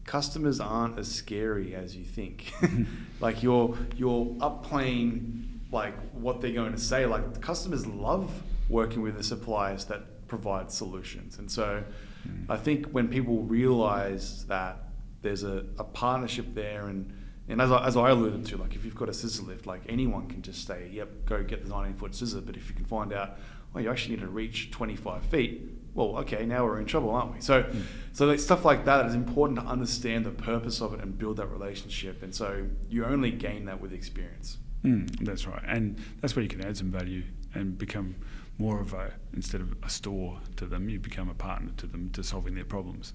customers 0.05 0.59
aren't 0.59 0.99
as 0.99 1.07
scary 1.11 1.75
as 1.75 1.95
you 1.95 2.05
think. 2.05 2.53
like 3.21 3.43
you're 3.43 3.77
you're 3.97 4.35
up 4.41 4.65
playing 4.65 5.61
like 5.71 5.95
what 6.13 6.41
they're 6.41 6.53
going 6.53 6.73
to 6.73 6.81
say. 6.81 7.05
Like 7.05 7.43
customers 7.43 7.87
love 7.87 8.43
working 8.71 9.03
with 9.03 9.17
the 9.19 9.23
suppliers 9.23 9.85
that 9.87 10.27
provide 10.29 10.71
solutions, 10.71 11.39
and 11.39 11.51
so 11.51 11.85
mm. 12.27 12.47
I 12.49 12.57
think 12.57 12.87
when 12.87 13.09
people 13.09 13.43
realize 13.43 14.47
that 14.47 14.88
there's 15.23 15.43
a, 15.43 15.65
a 15.79 15.85
partnership 15.85 16.55
there, 16.55 16.87
and 16.87 17.13
and 17.49 17.63
as 17.63 17.73
I, 17.73 17.87
as 17.87 17.97
I 17.97 18.11
alluded 18.11 18.45
to, 18.47 18.57
like 18.59 18.75
if 18.75 18.85
you've 18.85 18.95
got 18.95 19.09
a 19.09 19.15
scissor 19.15 19.43
lift, 19.43 19.67
like 19.67 19.83
anyone 19.89 20.29
can 20.29 20.43
just 20.43 20.67
say, 20.67 20.89
"Yep, 20.93 21.27
go 21.27 21.43
get 21.43 21.65
the 21.65 21.71
19 21.71 21.95
foot 21.95 22.15
scissor." 22.15 22.41
But 22.41 22.57
if 22.57 22.69
you 22.69 22.75
can 22.75 22.85
find 22.85 23.13
out, 23.13 23.39
oh, 23.75 23.79
you 23.79 23.91
actually 23.91 24.17
need 24.17 24.23
to 24.23 24.29
reach 24.29 24.71
25 24.71 25.25
feet. 25.25 25.63
Well, 25.95 26.19
okay, 26.19 26.47
now 26.47 26.65
we're 26.65 26.79
in 26.79 26.87
trouble, 26.87 27.11
aren't 27.11 27.35
we? 27.35 27.41
So, 27.41 27.65
mm. 27.65 27.83
so 28.13 28.27
like 28.27 28.39
stuff 28.39 28.65
like 28.65 28.85
that 28.85 29.07
is 29.07 29.15
important 29.15 29.59
to 29.59 29.67
understand 29.67 30.27
the 30.27 30.31
purpose 30.31 30.81
of 30.81 30.95
it 30.95 31.01
and 31.01 31.19
build 31.19 31.39
that 31.39 31.47
relationship. 31.47 32.23
And 32.23 32.35
so 32.35 32.67
you 32.89 33.05
only 33.05 33.31
gain 33.31 33.65
that 33.65 33.81
with 33.81 33.93
experience. 33.93 34.59
Mm, 34.85 35.25
that's 35.25 35.47
right, 35.47 35.63
and 35.67 35.99
that's 36.21 36.37
where 36.37 36.43
you 36.43 36.49
can 36.49 36.65
add 36.65 36.77
some 36.77 36.91
value 36.91 37.25
and 37.55 37.77
become 37.77 38.15
more 38.59 38.81
of 38.81 38.93
a 38.93 39.15
instead 39.33 39.61
of 39.61 39.75
a 39.83 39.89
store 39.89 40.41
to 40.57 40.67
them, 40.67 40.89
you 40.89 40.99
become 40.99 41.29
a 41.29 41.35
partner 41.35 41.71
to 41.77 41.87
them 41.87 42.11
to 42.11 42.23
solving 42.23 42.55
their 42.55 42.65
problems. 42.65 43.13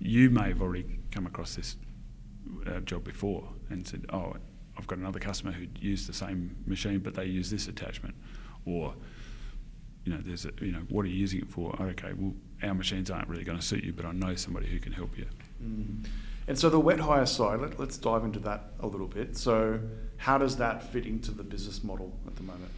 You 0.00 0.30
may 0.30 0.48
have 0.48 0.62
already 0.62 1.00
come 1.10 1.26
across 1.26 1.54
this 1.54 1.76
uh, 2.66 2.80
job 2.80 3.04
before 3.04 3.48
and 3.70 3.86
said, 3.86 4.06
"Oh, 4.12 4.36
I've 4.76 4.86
got 4.86 4.98
another 4.98 5.18
customer 5.18 5.52
who 5.52 5.66
used 5.80 6.08
the 6.08 6.12
same 6.12 6.56
machine, 6.66 7.00
but 7.00 7.14
they 7.14 7.24
use 7.24 7.50
this 7.50 7.68
attachment," 7.68 8.14
or 8.64 8.94
you 10.08 10.14
know, 10.14 10.22
there's 10.24 10.46
a, 10.46 10.52
you 10.62 10.72
know, 10.72 10.82
what 10.88 11.04
are 11.04 11.08
you 11.08 11.16
using 11.16 11.40
it 11.40 11.50
for? 11.50 11.76
Okay, 11.78 12.12
well, 12.16 12.32
our 12.62 12.72
machines 12.72 13.10
aren't 13.10 13.28
really 13.28 13.44
going 13.44 13.58
to 13.58 13.64
suit 13.64 13.84
you, 13.84 13.92
but 13.92 14.06
I 14.06 14.12
know 14.12 14.34
somebody 14.36 14.66
who 14.66 14.78
can 14.78 14.92
help 14.92 15.18
you. 15.18 15.26
Mm. 15.62 16.06
And 16.46 16.58
so 16.58 16.70
the 16.70 16.80
wet 16.80 17.00
hire 17.00 17.26
side, 17.26 17.60
let, 17.60 17.78
us 17.78 17.98
dive 17.98 18.24
into 18.24 18.38
that 18.38 18.72
a 18.80 18.86
little 18.86 19.06
bit. 19.06 19.36
So 19.36 19.80
how 20.16 20.38
does 20.38 20.56
that 20.56 20.82
fit 20.82 21.04
into 21.04 21.30
the 21.30 21.42
business 21.42 21.84
model 21.84 22.18
at 22.26 22.36
the 22.36 22.42
moment? 22.42 22.70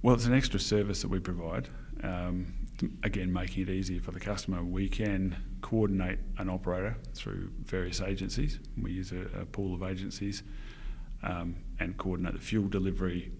Well, 0.00 0.14
it's 0.14 0.24
an 0.24 0.32
extra 0.32 0.58
service 0.58 1.02
that 1.02 1.08
we 1.08 1.18
provide. 1.18 1.68
Um, 2.02 2.54
again, 3.02 3.32
making 3.32 3.64
it 3.64 3.70
easier 3.70 4.00
for 4.00 4.12
the 4.12 4.20
customer. 4.20 4.62
We 4.62 4.88
can 4.88 5.36
coordinate 5.60 6.18
an 6.38 6.48
operator 6.48 6.96
through 7.14 7.50
various 7.64 8.00
agencies. 8.00 8.58
We 8.80 8.92
use 8.92 9.12
a, 9.12 9.40
a 9.40 9.46
pool 9.46 9.74
of 9.74 9.82
agencies 9.82 10.42
um, 11.22 11.56
and 11.78 11.96
coordinate 11.96 12.34
the 12.34 12.40
fuel 12.40 12.68
delivery 12.68 13.32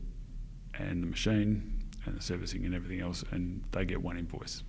and 0.74 1.02
the 1.02 1.06
machine 1.06 1.82
and 2.06 2.16
the 2.16 2.22
servicing 2.22 2.64
and 2.64 2.74
everything 2.74 3.00
else, 3.00 3.24
and 3.30 3.64
they 3.72 3.84
get 3.84 4.02
one 4.02 4.18
invoice. 4.18 4.62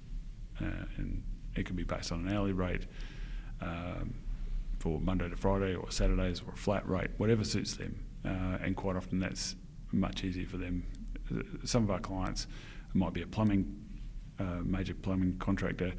Uh, 0.61 0.86
and 0.97 1.24
it 1.55 1.65
can 1.65 1.76
be 1.76 1.84
based 1.84 2.11
on 2.11 2.28
an 2.28 2.34
hourly 2.34 2.53
rate 2.53 2.86
um, 3.61 4.13
for 4.80 4.99
Monday 4.99 5.30
to 5.30 5.36
Friday 5.36 5.76
or 5.76 5.89
Saturdays 5.91 6.41
or 6.41 6.53
a 6.53 6.57
flat 6.57 6.88
rate, 6.88 7.09
whatever 7.17 7.43
suits 7.43 7.76
them. 7.76 8.03
Uh, 8.26 8.57
and 8.63 8.76
quite 8.76 8.95
often 8.95 9.19
that's 9.19 9.55
much 9.91 10.24
easier 10.24 10.47
for 10.47 10.57
them. 10.57 10.86
Some 11.63 11.84
of 11.84 11.91
our 11.91 11.99
clients 11.99 12.47
might 12.93 13.13
be 13.13 13.21
a 13.21 13.28
plumbing, 13.28 13.83
uh, 14.40 14.62
major 14.64 14.94
plumbing 14.94 15.38
contractor, 15.40 15.94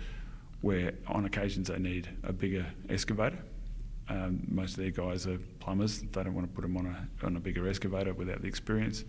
where 0.61 0.95
on 1.07 1.25
occasions 1.25 1.69
they 1.69 1.79
need 1.79 2.09
a 2.23 2.33
bigger 2.33 2.67
excavator. 2.89 3.39
Um, 4.09 4.43
most 4.49 4.73
of 4.73 4.77
their 4.79 4.91
guys 4.91 5.27
are 5.27 5.39
plumbers. 5.61 6.01
They 6.01 6.23
don't 6.23 6.35
want 6.35 6.47
to 6.47 6.55
put 6.55 6.63
them 6.63 6.77
on 6.77 6.87
a 6.87 7.27
on 7.27 7.37
a 7.37 7.41
bigger 7.41 7.69
excavator 7.69 8.13
without 8.13 8.43
the 8.43 8.49
experience. 8.49 9.05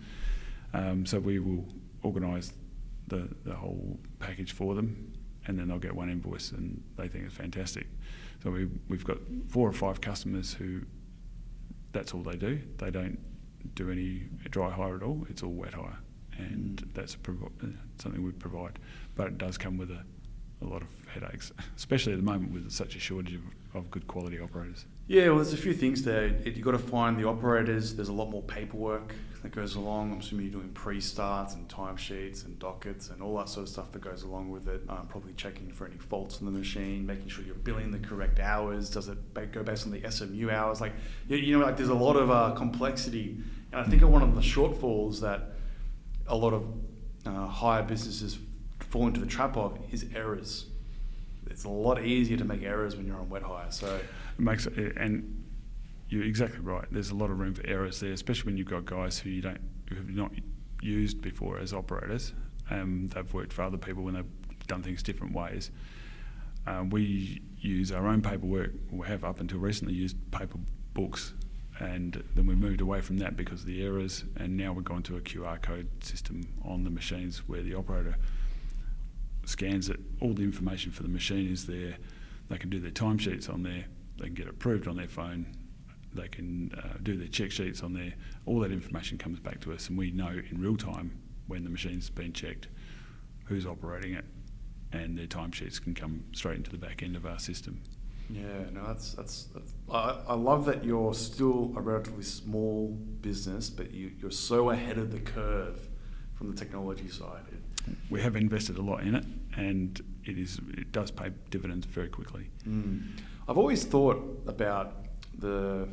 Um, 0.72 1.04
so 1.06 1.18
we 1.18 1.38
will 1.38 1.66
organise 2.02 2.52
the 3.08 3.28
the 3.44 3.54
whole 3.54 3.98
package 4.18 4.52
for 4.52 4.74
them, 4.74 5.12
and 5.46 5.58
then 5.58 5.68
they'll 5.68 5.78
get 5.78 5.94
one 5.94 6.10
invoice, 6.10 6.52
and 6.52 6.82
they 6.96 7.08
think 7.08 7.24
it's 7.24 7.34
fantastic. 7.34 7.86
So 8.42 8.50
we, 8.50 8.68
we've 8.88 9.04
got 9.04 9.18
four 9.48 9.68
or 9.68 9.72
five 9.72 10.00
customers 10.00 10.54
who 10.54 10.82
that's 11.92 12.12
all 12.14 12.22
they 12.22 12.36
do. 12.36 12.60
They 12.78 12.90
don't 12.90 13.18
do 13.74 13.90
any 13.90 14.24
dry 14.50 14.70
hire 14.70 14.96
at 14.96 15.02
all. 15.02 15.26
It's 15.28 15.42
all 15.42 15.52
wet 15.52 15.74
hire, 15.74 15.98
and 16.38 16.82
mm. 16.82 16.94
that's 16.94 17.14
prov- 17.14 17.50
something 17.98 18.22
we 18.22 18.32
provide. 18.32 18.78
But 19.16 19.28
it 19.28 19.38
does 19.38 19.58
come 19.58 19.76
with 19.76 19.90
a 19.90 20.04
a 20.62 20.64
lot 20.64 20.82
of 20.82 20.88
headaches, 21.08 21.52
especially 21.76 22.12
at 22.12 22.18
the 22.18 22.24
moment 22.24 22.52
with 22.52 22.70
such 22.70 22.96
a 22.96 23.00
shortage 23.00 23.34
of, 23.34 23.42
of 23.74 23.90
good 23.90 24.06
quality 24.06 24.40
operators. 24.40 24.86
Yeah, 25.06 25.26
well, 25.26 25.36
there's 25.36 25.52
a 25.52 25.58
few 25.58 25.74
things 25.74 26.02
there. 26.02 26.28
You've 26.44 26.62
got 26.62 26.72
to 26.72 26.78
find 26.78 27.16
the 27.16 27.28
operators. 27.28 27.94
There's 27.94 28.08
a 28.08 28.12
lot 28.12 28.28
more 28.30 28.42
paperwork 28.42 29.14
that 29.42 29.52
goes 29.52 29.76
along. 29.76 30.12
I'm 30.12 30.18
assuming 30.18 30.46
you're 30.46 30.60
doing 30.60 30.70
pre-starts 30.70 31.54
and 31.54 31.68
timesheets 31.68 32.44
and 32.44 32.58
dockets 32.58 33.10
and 33.10 33.22
all 33.22 33.36
that 33.38 33.48
sort 33.48 33.66
of 33.66 33.72
stuff 33.72 33.92
that 33.92 34.00
goes 34.00 34.24
along 34.24 34.50
with 34.50 34.66
it. 34.66 34.82
Um, 34.88 35.06
probably 35.08 35.32
checking 35.34 35.70
for 35.70 35.86
any 35.86 35.96
faults 35.96 36.40
in 36.40 36.46
the 36.46 36.52
machine, 36.52 37.06
making 37.06 37.28
sure 37.28 37.44
you're 37.44 37.54
billing 37.54 37.92
the 37.92 38.00
correct 38.00 38.40
hours. 38.40 38.90
Does 38.90 39.08
it 39.08 39.52
go 39.52 39.62
based 39.62 39.86
on 39.86 39.92
the 39.92 40.10
SMU 40.10 40.50
hours? 40.50 40.80
Like, 40.80 40.94
you, 41.28 41.36
you 41.36 41.58
know, 41.58 41.64
like 41.64 41.76
there's 41.76 41.88
a 41.88 41.94
lot 41.94 42.16
of 42.16 42.30
uh, 42.30 42.52
complexity. 42.56 43.38
And 43.70 43.80
I 43.80 43.84
think 43.84 44.02
one 44.02 44.22
of 44.22 44.34
the 44.34 44.40
shortfalls 44.40 45.20
that 45.20 45.52
a 46.26 46.36
lot 46.36 46.52
of 46.52 46.66
uh, 47.24 47.46
hire 47.46 47.84
businesses 47.84 48.38
fall 48.96 49.06
into 49.06 49.20
the 49.20 49.26
trap 49.26 49.56
of 49.56 49.78
is 49.92 50.06
errors. 50.14 50.66
It's 51.50 51.64
a 51.64 51.68
lot 51.68 52.02
easier 52.02 52.36
to 52.38 52.44
make 52.44 52.62
errors 52.62 52.96
when 52.96 53.06
you're 53.06 53.18
on 53.18 53.28
wet 53.28 53.42
hire. 53.42 53.70
So 53.70 53.94
It 53.96 54.40
makes 54.42 54.66
it, 54.66 54.96
and 54.96 55.44
you're 56.08 56.24
exactly 56.24 56.60
right. 56.60 56.86
There's 56.90 57.10
a 57.10 57.14
lot 57.14 57.30
of 57.30 57.38
room 57.38 57.54
for 57.54 57.66
errors 57.66 58.00
there, 58.00 58.12
especially 58.12 58.46
when 58.46 58.56
you've 58.56 58.68
got 58.68 58.86
guys 58.86 59.18
who 59.18 59.30
you 59.30 59.42
don't 59.42 59.60
who 59.88 59.96
have 59.96 60.08
not 60.08 60.32
used 60.80 61.20
before 61.20 61.58
as 61.58 61.72
operators. 61.72 62.32
Um, 62.70 63.08
they've 63.14 63.32
worked 63.34 63.52
for 63.52 63.62
other 63.62 63.76
people 63.76 64.02
when 64.02 64.14
they've 64.14 64.66
done 64.66 64.82
things 64.82 65.02
different 65.02 65.34
ways. 65.34 65.70
Um, 66.66 66.90
we 66.90 67.42
use 67.58 67.92
our 67.92 68.06
own 68.08 68.22
paperwork. 68.22 68.72
We 68.90 69.06
have 69.06 69.24
up 69.24 69.40
until 69.40 69.58
recently 69.58 69.94
used 69.94 70.16
paper 70.32 70.58
books, 70.94 71.34
and 71.78 72.24
then 72.34 72.46
we 72.46 72.54
moved 72.54 72.80
away 72.80 73.02
from 73.02 73.18
that 73.18 73.36
because 73.36 73.60
of 73.60 73.66
the 73.66 73.84
errors. 73.84 74.24
And 74.36 74.56
now 74.56 74.72
we're 74.72 74.82
going 74.82 75.02
to 75.04 75.16
a 75.16 75.20
QR 75.20 75.60
code 75.60 75.88
system 76.02 76.48
on 76.64 76.82
the 76.82 76.90
machines 76.90 77.46
where 77.46 77.62
the 77.62 77.74
operator 77.74 78.16
scans 79.46 79.88
it. 79.88 80.00
All 80.20 80.34
the 80.34 80.42
information 80.42 80.92
for 80.92 81.02
the 81.02 81.08
machine 81.08 81.50
is 81.50 81.66
there. 81.66 81.96
They 82.48 82.58
can 82.58 82.68
do 82.68 82.78
their 82.78 82.90
timesheets 82.90 83.52
on 83.52 83.62
there. 83.62 83.86
They 84.18 84.26
can 84.26 84.34
get 84.34 84.48
approved 84.48 84.86
on 84.86 84.96
their 84.96 85.08
phone. 85.08 85.46
They 86.12 86.28
can 86.28 86.72
uh, 86.76 86.98
do 87.02 87.16
their 87.16 87.28
check 87.28 87.50
sheets 87.50 87.82
on 87.82 87.92
there. 87.92 88.12
All 88.46 88.60
that 88.60 88.72
information 88.72 89.18
comes 89.18 89.38
back 89.38 89.60
to 89.62 89.72
us, 89.72 89.88
and 89.88 89.98
we 89.98 90.10
know 90.10 90.28
in 90.28 90.60
real 90.60 90.76
time 90.76 91.18
when 91.46 91.64
the 91.64 91.70
machine's 91.70 92.10
been 92.10 92.32
checked, 92.32 92.68
who's 93.44 93.66
operating 93.66 94.14
it, 94.14 94.24
and 94.92 95.16
their 95.18 95.26
timesheets 95.26 95.82
can 95.82 95.94
come 95.94 96.24
straight 96.32 96.56
into 96.56 96.70
the 96.70 96.78
back 96.78 97.02
end 97.02 97.16
of 97.16 97.26
our 97.26 97.38
system. 97.38 97.82
Yeah, 98.30 98.42
no, 98.72 98.86
that's 98.86 99.12
that's. 99.12 99.44
that's 99.54 99.72
I, 99.90 100.20
I 100.28 100.34
love 100.34 100.64
that 100.66 100.84
you're 100.84 101.14
still 101.14 101.72
a 101.76 101.80
relatively 101.80 102.24
small 102.24 102.88
business, 103.20 103.70
but 103.70 103.92
you, 103.92 104.10
you're 104.18 104.32
so 104.32 104.70
ahead 104.70 104.98
of 104.98 105.12
the 105.12 105.20
curve 105.20 105.88
from 106.34 106.50
the 106.50 106.56
technology 106.56 107.08
side. 107.08 107.44
It, 107.52 107.60
We 108.10 108.20
have 108.20 108.36
invested 108.36 108.78
a 108.78 108.82
lot 108.82 109.02
in 109.02 109.14
it, 109.14 109.24
and 109.56 110.00
it 110.24 110.38
is 110.38 110.60
it 110.76 110.92
does 110.92 111.10
pay 111.10 111.30
dividends 111.50 111.86
very 111.86 112.08
quickly. 112.08 112.50
mm. 112.66 113.02
I've 113.48 113.58
always 113.58 113.84
thought 113.84 114.42
about 114.46 115.06
the. 115.38 115.88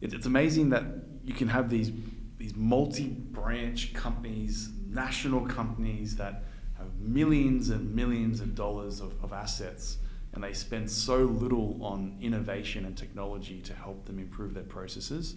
It, 0.00 0.12
it's 0.12 0.26
amazing 0.26 0.70
that 0.70 0.84
you 1.24 1.34
can 1.34 1.48
have 1.48 1.70
these 1.70 1.92
these 2.38 2.56
multi-branch 2.56 3.94
companies, 3.94 4.70
national 4.88 5.46
companies 5.46 6.16
that 6.16 6.42
have 6.76 6.98
millions 6.98 7.70
and 7.70 7.94
millions 7.94 8.40
of 8.40 8.56
dollars 8.56 9.00
of, 9.00 9.14
of 9.22 9.32
assets 9.32 9.98
and 10.34 10.42
they 10.42 10.52
spend 10.52 10.90
so 10.90 11.18
little 11.18 11.78
on 11.82 12.16
innovation 12.20 12.84
and 12.84 12.96
technology 12.96 13.60
to 13.60 13.74
help 13.74 14.04
them 14.06 14.18
improve 14.18 14.54
their 14.54 14.62
processes. 14.64 15.36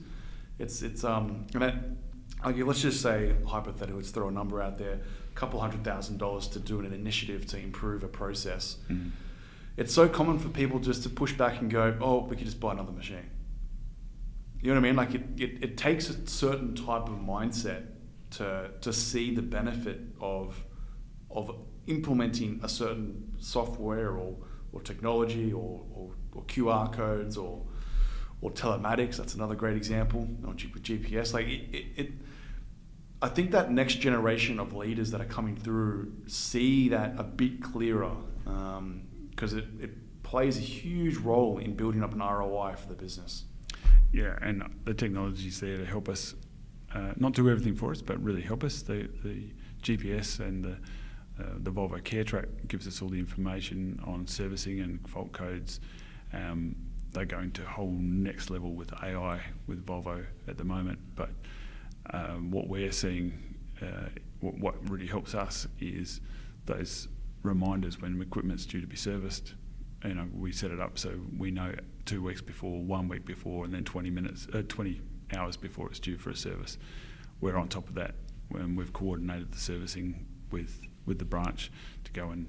It's 0.58 0.82
it's 0.82 1.04
um 1.04 1.46
and 1.54 1.62
that, 1.62 1.76
okay, 2.46 2.64
let's 2.64 2.82
just 2.82 3.02
say 3.02 3.36
hypothetically, 3.46 3.98
let's 3.98 4.12
throw 4.12 4.30
a 4.30 4.32
number 4.32 4.62
out 4.62 4.78
there, 4.78 5.00
couple 5.36 5.60
hundred 5.60 5.84
thousand 5.84 6.18
dollars 6.18 6.48
to 6.50 6.60
do 6.60 6.80
an 6.80 6.92
initiative 6.94 7.46
to 7.48 7.58
improve 7.58 8.04
a 8.04 8.08
process. 8.08 8.78
Mm. 8.90 9.12
It's 9.78 9.94
so 9.94 10.08
common 10.08 10.40
for 10.40 10.50
people 10.50 10.80
just 10.80 11.04
to 11.04 11.10
push 11.10 11.34
back 11.34 11.60
and 11.60 11.70
go, 11.70 11.98
oh, 12.00 12.24
we 12.24 12.38
could 12.38 12.46
just 12.46 12.60
buy 12.60 12.72
another 12.72 12.94
machine. 12.94 13.30
You 14.62 14.74
know 14.74 14.80
what 14.80 14.86
I 14.86 14.90
mean? 14.90 14.96
Like 14.96 15.14
it, 15.14 15.24
it, 15.38 15.64
it 15.64 15.78
takes 15.78 16.10
a 16.10 16.28
certain 16.28 16.74
type 16.74 17.10
of 17.10 17.20
mindset 17.20 17.88
to 18.32 18.72
to 18.82 18.94
see 18.94 19.36
the 19.36 19.42
benefit 19.42 20.00
of 20.20 20.66
of 21.30 21.52
implementing 21.88 22.60
a 22.64 22.70
certain 22.70 23.34
software 23.38 24.18
or 24.18 24.38
or 24.72 24.82
technology 24.82 25.54
or, 25.54 25.84
or, 25.94 26.12
or 26.34 26.44
QR 26.44 26.92
codes 26.92 27.38
or 27.38 27.62
or 28.42 28.52
telematics. 28.52 29.18
That's 29.18 29.36
another 29.36 29.56
great 29.56 29.78
example. 29.78 30.28
Or 30.46 30.54
G- 30.54 30.72
with 30.74 30.84
GPS, 30.84 31.34
like 31.34 31.48
it, 31.48 31.76
it, 31.76 31.86
it, 31.96 32.12
I 33.26 33.30
think 33.30 33.50
that 33.52 33.72
next 33.72 33.96
generation 33.96 34.60
of 34.60 34.76
leaders 34.76 35.10
that 35.10 35.20
are 35.20 35.26
coming 35.26 35.56
through 35.56 36.14
see 36.28 36.90
that 36.90 37.16
a 37.18 37.24
bit 37.24 37.60
clearer 37.60 38.16
because 39.32 39.54
it, 39.54 39.66
it 39.82 40.22
plays 40.22 40.58
a 40.58 40.62
huge 40.62 41.18
role 41.18 41.58
in 41.58 41.76
building 41.76 42.04
up 42.04 42.14
an 42.14 42.20
ROI 42.20 42.76
for 42.76 42.88
the 42.88 42.94
business. 42.94 43.46
Yeah, 44.12 44.38
and 44.44 44.64
the 44.84 44.94
technology's 44.94 45.60
there 45.60 45.76
to 45.76 45.86
help 45.86 46.08
us 46.08 46.36
uh, 46.94 47.14
not 47.16 47.34
do 47.34 47.50
everything 47.50 47.74
for 47.74 47.90
us, 47.90 48.00
but 48.00 48.22
really 48.22 48.44
help 48.44 48.64
us. 48.64 48.84
The 48.84 49.10
the 49.24 49.50
GPS 49.82 50.40
and 50.40 50.64
the 50.64 50.78
uh, 51.44 51.56
the 51.58 51.72
Volvo 51.72 52.00
CareTrack 52.00 52.68
gives 52.68 52.88
us 52.88 53.02
all 53.02 53.10
the 53.10 53.18
information 53.18 54.00
on 54.06 54.28
servicing 54.28 54.82
and 54.82 55.00
fault 55.10 55.32
codes. 55.32 55.80
Um, 56.32 56.76
they're 57.12 57.26
going 57.26 57.54
to 57.54 57.64
whole 57.64 57.98
next 58.00 58.52
level 58.52 58.74
with 58.74 58.94
AI 59.02 59.42
with 59.66 59.84
Volvo 59.84 60.24
at 60.48 60.60
the 60.60 60.64
moment, 60.64 61.00
but 61.16 61.32
um, 62.12 62.52
what 62.52 62.68
we're 62.68 62.92
seeing, 62.92 63.34
uh, 63.82 64.10
what, 64.42 64.58
what 64.60 64.90
really 64.90 65.08
helps 65.08 65.34
us 65.36 65.68
is 65.80 66.22
those 66.66 67.08
reminders 67.44 68.02
when 68.02 68.22
equipment's 68.22 68.66
due 68.66 68.82
to 68.82 68.88
be 68.88 68.96
serviced. 68.96 69.54
You 70.04 70.14
know, 70.16 70.28
we 70.34 70.52
set 70.52 70.72
it 70.72 70.80
up 70.80 70.98
so 71.00 71.20
we 71.38 71.52
know 71.52 71.74
two 72.06 72.22
weeks 72.22 72.42
before, 72.42 72.82
one 72.84 73.08
week 73.08 73.26
before, 73.26 73.66
and 73.66 73.74
then 73.74 73.84
20 73.84 74.10
minutes, 74.12 74.48
uh, 74.54 74.62
20 74.68 75.02
hours 75.36 75.58
before 75.58 75.90
it's 75.90 76.00
due 76.00 76.18
for 76.18 76.30
a 76.30 76.36
service. 76.36 76.78
We're 77.42 77.58
on 77.58 77.68
top 77.68 77.90
of 77.90 77.96
that 77.96 78.16
when 78.50 78.76
we've 78.76 78.94
coordinated 78.94 79.52
the 79.52 79.58
servicing 79.60 80.26
with 80.52 80.82
with 81.06 81.20
the 81.20 81.26
branch 81.26 81.72
to 82.04 82.12
go 82.14 82.30
and 82.30 82.48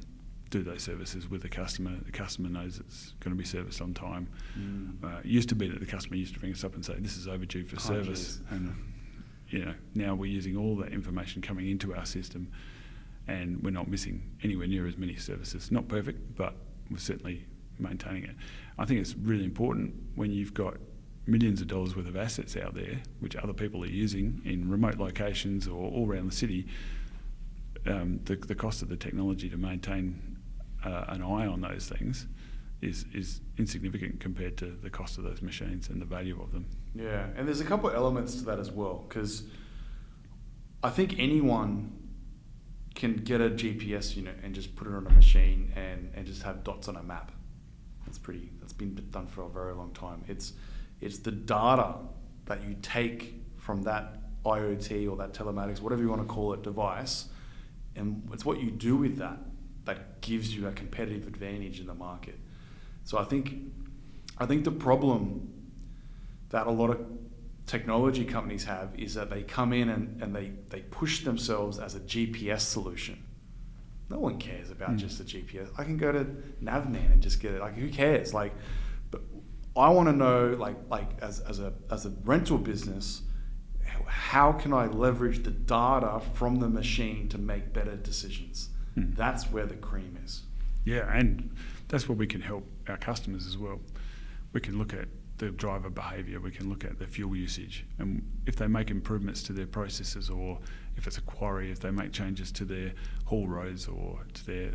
do 0.48 0.62
those 0.62 0.82
services 0.82 1.28
with 1.28 1.42
the 1.42 1.48
customer. 1.48 1.92
The 2.04 2.12
customer 2.12 2.48
knows 2.48 2.78
it's 2.78 3.14
going 3.20 3.34
to 3.34 3.38
be 3.38 3.44
serviced 3.46 3.80
on 3.82 3.92
time. 3.94 4.28
Mm. 4.58 5.02
Uh, 5.04 5.18
it 5.18 5.26
used 5.26 5.48
to 5.50 5.54
be 5.54 5.68
that 5.68 5.80
the 5.80 5.86
customer 5.86 6.16
used 6.16 6.34
to 6.34 6.40
ring 6.40 6.52
us 6.52 6.64
up 6.64 6.74
and 6.74 6.84
say, 6.84 6.94
"This 6.98 7.16
is 7.16 7.26
overdue 7.28 7.64
for 7.64 7.76
Oh, 7.76 7.80
service," 7.80 8.38
jeez. 8.50 8.52
and 8.56 8.74
you 9.48 9.64
know 9.64 9.74
now 9.94 10.14
we're 10.14 10.30
using 10.30 10.56
all 10.56 10.76
that 10.76 10.92
information 10.92 11.42
coming 11.42 11.68
into 11.68 11.94
our 11.94 12.06
system, 12.06 12.50
and 13.28 13.62
we're 13.62 13.70
not 13.70 13.88
missing 13.88 14.22
anywhere 14.42 14.66
near 14.66 14.86
as 14.86 14.96
many 14.96 15.16
services. 15.16 15.70
Not 15.70 15.88
perfect, 15.88 16.36
but 16.36 16.54
we're 16.90 16.98
certainly 16.98 17.44
maintaining 17.78 18.24
it. 18.24 18.36
I 18.78 18.84
think 18.84 19.00
it's 19.00 19.14
really 19.14 19.44
important 19.44 19.94
when 20.14 20.30
you've 20.30 20.54
got 20.54 20.76
millions 21.26 21.60
of 21.60 21.66
dollars 21.66 21.96
worth 21.96 22.06
of 22.06 22.16
assets 22.16 22.56
out 22.56 22.74
there, 22.74 23.02
which 23.20 23.36
other 23.36 23.52
people 23.52 23.82
are 23.82 23.88
using 23.88 24.40
in 24.44 24.70
remote 24.70 24.96
locations 24.96 25.66
or 25.66 25.90
all 25.90 26.08
around 26.08 26.30
the 26.30 26.36
city. 26.36 26.66
Um, 27.86 28.20
the, 28.24 28.36
the 28.36 28.54
cost 28.54 28.82
of 28.82 28.88
the 28.88 28.96
technology 28.96 29.48
to 29.48 29.56
maintain 29.56 30.36
uh, 30.84 31.04
an 31.08 31.22
eye 31.22 31.46
on 31.46 31.60
those 31.60 31.88
things 31.88 32.26
is 32.82 33.06
is 33.14 33.40
insignificant 33.58 34.20
compared 34.20 34.56
to 34.58 34.66
the 34.66 34.90
cost 34.90 35.18
of 35.18 35.24
those 35.24 35.40
machines 35.40 35.88
and 35.88 36.00
the 36.00 36.06
value 36.06 36.40
of 36.42 36.52
them. 36.52 36.66
Yeah, 36.96 37.26
and 37.36 37.46
there's 37.46 37.60
a 37.60 37.64
couple 37.64 37.90
elements 37.90 38.36
to 38.36 38.44
that 38.46 38.58
as 38.58 38.70
well 38.70 39.04
because 39.08 39.42
I 40.82 40.90
think 40.90 41.18
anyone 41.18 41.92
can 42.94 43.16
get 43.16 43.40
a 43.40 43.50
GPS 43.50 44.16
unit 44.16 44.36
and 44.42 44.54
just 44.54 44.74
put 44.74 44.86
it 44.88 44.94
on 44.94 45.06
a 45.06 45.10
machine 45.10 45.72
and, 45.76 46.10
and 46.14 46.26
just 46.26 46.42
have 46.42 46.64
dots 46.64 46.88
on 46.88 46.96
a 46.96 47.02
map. 47.02 47.30
That's 48.06 48.18
pretty. 48.18 48.50
That's 48.60 48.72
been 48.72 48.94
done 49.10 49.26
for 49.26 49.42
a 49.42 49.48
very 49.48 49.74
long 49.74 49.92
time. 49.92 50.24
It's 50.28 50.54
it's 51.00 51.18
the 51.18 51.32
data 51.32 51.96
that 52.46 52.62
you 52.64 52.76
take 52.80 53.42
from 53.58 53.82
that 53.82 54.18
IoT 54.44 55.10
or 55.10 55.16
that 55.16 55.34
telematics, 55.34 55.80
whatever 55.80 56.02
you 56.02 56.08
want 56.08 56.22
to 56.22 56.28
call 56.28 56.54
it, 56.54 56.62
device, 56.62 57.26
and 57.94 58.26
it's 58.32 58.44
what 58.44 58.60
you 58.60 58.70
do 58.70 58.96
with 58.96 59.18
that 59.18 59.38
that 59.84 60.20
gives 60.20 60.54
you 60.54 60.66
a 60.66 60.72
competitive 60.72 61.26
advantage 61.26 61.80
in 61.80 61.86
the 61.86 61.94
market. 61.94 62.38
So 63.04 63.18
I 63.18 63.24
think 63.24 63.54
I 64.38 64.46
think 64.46 64.64
the 64.64 64.72
problem 64.72 65.52
that 66.50 66.66
a 66.66 66.70
lot 66.70 66.90
of 66.90 67.00
technology 67.66 68.24
companies 68.24 68.64
have 68.64 68.90
is 68.98 69.14
that 69.14 69.28
they 69.30 69.42
come 69.42 69.72
in 69.72 69.88
and, 69.88 70.22
and 70.22 70.34
they, 70.34 70.52
they 70.68 70.80
push 70.82 71.24
themselves 71.24 71.78
as 71.78 71.94
a 71.94 72.00
GPS 72.00 72.60
solution. 72.60 73.22
No 74.08 74.20
one 74.20 74.38
cares 74.38 74.70
about 74.70 74.90
Mm. 74.90 74.98
just 74.98 75.18
the 75.18 75.24
GPS. 75.24 75.68
I 75.76 75.82
can 75.82 75.96
go 75.96 76.12
to 76.12 76.24
Navman 76.62 77.10
and 77.12 77.20
just 77.20 77.40
get 77.40 77.54
it. 77.54 77.60
Like 77.60 77.74
who 77.74 77.88
cares? 77.88 78.32
Like 78.32 78.54
but 79.10 79.22
I 79.76 79.88
want 79.90 80.08
to 80.08 80.12
know 80.14 80.54
like 80.58 80.76
like 80.88 81.20
as, 81.20 81.40
as 81.40 81.58
a 81.58 81.72
as 81.90 82.06
a 82.06 82.10
rental 82.24 82.56
business, 82.58 83.22
how 84.06 84.52
can 84.52 84.72
I 84.72 84.86
leverage 84.86 85.42
the 85.42 85.50
data 85.50 86.20
from 86.34 86.56
the 86.56 86.68
machine 86.68 87.28
to 87.30 87.38
make 87.38 87.72
better 87.72 87.96
decisions? 87.96 88.70
Mm. 88.96 89.16
That's 89.16 89.50
where 89.50 89.66
the 89.66 89.74
cream 89.76 90.18
is. 90.24 90.42
Yeah, 90.84 91.12
and 91.12 91.50
that's 91.88 92.08
where 92.08 92.16
we 92.16 92.26
can 92.28 92.42
help 92.42 92.64
our 92.88 92.96
customers 92.96 93.46
as 93.46 93.58
well. 93.58 93.80
We 94.52 94.60
can 94.60 94.78
look 94.78 94.92
at 94.94 95.08
the 95.38 95.50
driver 95.50 95.90
behaviour, 95.90 96.40
we 96.40 96.50
can 96.50 96.68
look 96.68 96.84
at 96.84 96.98
the 96.98 97.06
fuel 97.06 97.36
usage, 97.36 97.84
and 97.98 98.22
if 98.46 98.56
they 98.56 98.66
make 98.66 98.90
improvements 98.90 99.42
to 99.44 99.52
their 99.52 99.66
processes, 99.66 100.30
or 100.30 100.58
if 100.96 101.06
it's 101.06 101.18
a 101.18 101.22
quarry, 101.22 101.70
if 101.70 101.80
they 101.80 101.90
make 101.90 102.12
changes 102.12 102.50
to 102.52 102.64
their 102.64 102.92
haul 103.26 103.46
roads 103.46 103.86
or 103.86 104.24
to 104.34 104.46
their 104.46 104.74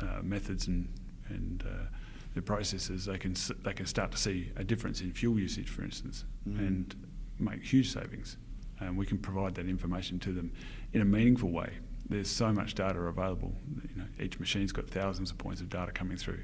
uh, 0.00 0.20
methods 0.22 0.66
and 0.68 0.88
and 1.28 1.64
uh, 1.66 1.86
the 2.34 2.42
processes, 2.42 3.04
they 3.06 3.18
can 3.18 3.34
they 3.64 3.72
can 3.72 3.86
start 3.86 4.10
to 4.12 4.18
see 4.18 4.52
a 4.56 4.64
difference 4.64 5.00
in 5.00 5.12
fuel 5.12 5.38
usage, 5.38 5.68
for 5.68 5.82
instance, 5.82 6.24
Mhm. 6.48 6.58
and 6.66 6.94
make 7.38 7.62
huge 7.62 7.90
savings. 7.92 8.36
And 8.80 8.96
we 8.96 9.04
can 9.06 9.18
provide 9.18 9.54
that 9.56 9.66
information 9.66 10.18
to 10.20 10.32
them 10.32 10.52
in 10.92 11.00
a 11.02 11.04
meaningful 11.04 11.50
way. 11.50 11.70
There's 12.08 12.30
so 12.30 12.52
much 12.52 12.74
data 12.74 12.98
available. 13.00 13.54
You 13.88 13.96
know, 14.02 14.06
each 14.18 14.38
machine's 14.40 14.72
got 14.72 14.88
thousands 14.88 15.30
of 15.30 15.38
points 15.38 15.60
of 15.60 15.68
data 15.68 15.92
coming 15.92 16.16
through, 16.16 16.42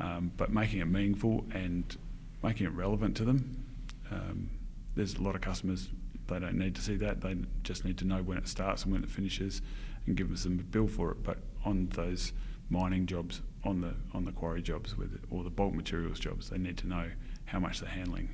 um, 0.00 0.32
but 0.36 0.50
making 0.52 0.80
it 0.80 0.86
meaningful 0.86 1.46
and 1.52 1.96
making 2.44 2.66
it 2.66 2.72
relevant 2.74 3.16
to 3.16 3.24
them. 3.24 3.64
Um, 4.10 4.50
there's 4.94 5.14
a 5.14 5.22
lot 5.22 5.34
of 5.34 5.40
customers 5.40 5.88
they 6.26 6.38
don't 6.38 6.58
need 6.58 6.74
to 6.74 6.82
see 6.82 6.96
that. 6.96 7.20
They 7.20 7.36
just 7.62 7.84
need 7.84 7.98
to 7.98 8.04
know 8.04 8.22
when 8.22 8.38
it 8.38 8.48
starts 8.48 8.84
and 8.84 8.92
when 8.92 9.02
it 9.02 9.10
finishes, 9.10 9.62
and 10.06 10.16
give 10.16 10.30
us 10.30 10.44
a 10.44 10.50
bill 10.50 10.86
for 10.86 11.10
it. 11.10 11.22
But 11.22 11.38
on 11.64 11.88
those 11.94 12.32
mining 12.70 13.06
jobs, 13.06 13.40
on 13.64 13.80
the 13.80 13.94
on 14.12 14.24
the 14.24 14.32
quarry 14.32 14.62
jobs, 14.62 14.96
with 14.96 15.18
or 15.30 15.42
the 15.42 15.50
bulk 15.50 15.74
materials 15.74 16.18
jobs, 16.18 16.50
they 16.50 16.58
need 16.58 16.76
to 16.78 16.86
know 16.86 17.10
how 17.46 17.58
much 17.58 17.80
they're 17.80 17.90
handling, 17.90 18.28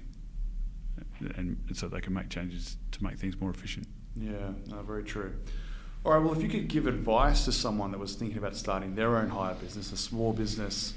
and, 1.36 1.56
and 1.68 1.76
so 1.76 1.88
they 1.88 2.00
can 2.00 2.12
make 2.12 2.28
changes 2.28 2.76
to 2.92 3.02
make 3.02 3.18
things 3.18 3.40
more 3.40 3.50
efficient. 3.50 3.86
Yeah, 4.16 4.50
no, 4.66 4.82
very 4.82 5.04
true. 5.04 5.32
All 6.04 6.12
right, 6.12 6.22
well, 6.22 6.32
if 6.32 6.42
you 6.42 6.48
could 6.48 6.68
give 6.68 6.86
advice 6.86 7.44
to 7.44 7.52
someone 7.52 7.90
that 7.90 7.98
was 7.98 8.14
thinking 8.14 8.38
about 8.38 8.56
starting 8.56 8.94
their 8.94 9.16
own 9.18 9.28
hire 9.28 9.54
business, 9.54 9.92
a 9.92 9.96
small 9.96 10.32
business, 10.32 10.94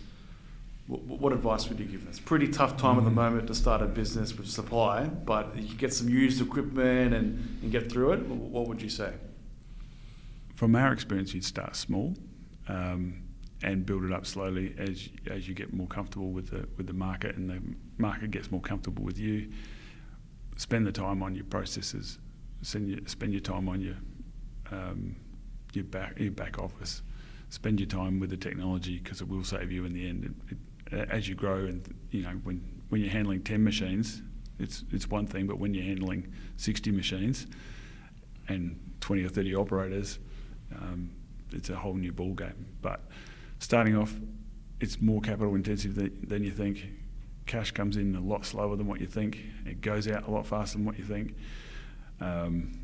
what, 0.88 1.02
what 1.04 1.34
advice 1.34 1.70
would 1.70 1.80
you 1.80 1.86
give 1.86 2.02
them? 2.02 2.10
It's 2.10 2.20
a 2.20 2.24
pretty 2.24 2.48
tough 2.48 2.78
time 2.78 2.98
at 2.98 3.04
the 3.06 3.10
Mm. 3.12 3.16
moment 3.16 3.48
to 3.48 3.56
start 3.56 3.82
a 3.82 3.86
business 3.88 4.38
with 4.38 4.48
supply, 4.48 5.06
but 5.06 5.56
you 5.58 5.76
get 5.76 5.94
some 5.94 6.10
used 6.10 6.42
equipment 6.42 7.14
and, 7.14 7.60
and 7.62 7.72
get 7.72 7.92
through 7.92 8.14
it. 8.14 8.26
What 8.26 8.68
would 8.68 8.82
you 8.82 8.90
say? 8.90 9.14
From 10.56 10.76
our 10.76 10.92
experience, 10.94 11.34
you'd 11.34 11.46
start 11.46 11.76
small. 11.76 12.16
Um, 12.68 13.24
and 13.64 13.86
build 13.86 14.04
it 14.04 14.12
up 14.12 14.26
slowly 14.26 14.76
as 14.78 15.08
as 15.32 15.48
you 15.48 15.56
get 15.56 15.72
more 15.74 15.88
comfortable 15.88 16.32
with 16.32 16.50
the 16.50 16.68
with 16.76 16.86
the 16.86 16.94
market 16.94 17.38
and 17.38 17.50
the 17.50 17.62
market 17.98 18.30
gets 18.30 18.52
more 18.52 18.60
comfortable 18.60 19.04
with 19.06 19.18
you. 19.18 19.50
Spend 20.58 20.86
the 20.86 20.92
time 20.92 21.24
on 21.24 21.34
your 21.34 21.46
processes. 21.46 22.20
Spend 22.62 22.90
your, 22.90 23.00
spend 23.06 23.32
your 23.32 23.40
time 23.40 23.70
on 23.70 23.80
your 23.80 23.96
um, 24.72 25.16
your 25.74 25.86
back 25.86 26.20
your 26.20 26.32
back 26.32 26.60
office. 26.60 27.04
Spend 27.50 27.80
your 27.80 27.88
time 27.88 28.20
with 28.20 28.32
the 28.32 28.38
technology 28.38 29.00
because 29.00 29.22
it 29.22 29.30
will 29.30 29.46
save 29.46 29.72
you 29.72 29.86
in 29.86 29.94
the 29.94 30.10
end. 30.10 30.26
It, 30.26 30.52
it, 30.52 30.58
as 31.10 31.28
you 31.28 31.36
grow 31.36 31.66
and 31.66 31.94
you 32.12 32.24
know 32.24 32.32
when 32.44 32.64
when 32.90 33.02
you're 33.02 33.12
handling 33.12 33.42
ten 33.42 33.64
machines, 33.64 34.22
it's 34.60 34.84
it's 34.92 35.10
one 35.10 35.28
thing, 35.28 35.48
but 35.48 35.60
when 35.60 35.74
you're 35.74 35.84
handling 35.84 36.32
sixty 36.58 36.92
machines 36.92 37.48
and 38.48 38.80
twenty 39.02 39.24
or 39.24 39.30
thirty 39.30 39.56
operators, 39.56 40.20
um, 40.76 41.10
it's 41.52 41.70
a 41.70 41.76
whole 41.76 41.96
new 41.96 42.12
ball 42.12 42.34
game. 42.34 42.66
But 42.82 43.02
starting 43.60 43.98
off, 43.98 44.14
it's 44.80 45.02
more 45.02 45.22
capital 45.22 45.56
intensive 45.56 45.96
than, 45.96 46.26
than 46.28 46.44
you 46.44 46.52
think. 46.52 46.86
Cash 47.46 47.72
comes 47.72 47.98
in 47.98 48.16
a 48.16 48.22
lot 48.22 48.46
slower 48.46 48.76
than 48.76 48.88
what 48.88 49.02
you 49.02 49.08
think. 49.08 49.40
It 49.66 49.82
goes 49.82 50.08
out 50.08 50.28
a 50.28 50.32
lot 50.32 50.46
faster 50.46 50.78
than 50.78 50.86
what 50.86 50.98
you 50.98 51.04
think. 51.04 51.36
Um, 52.22 52.80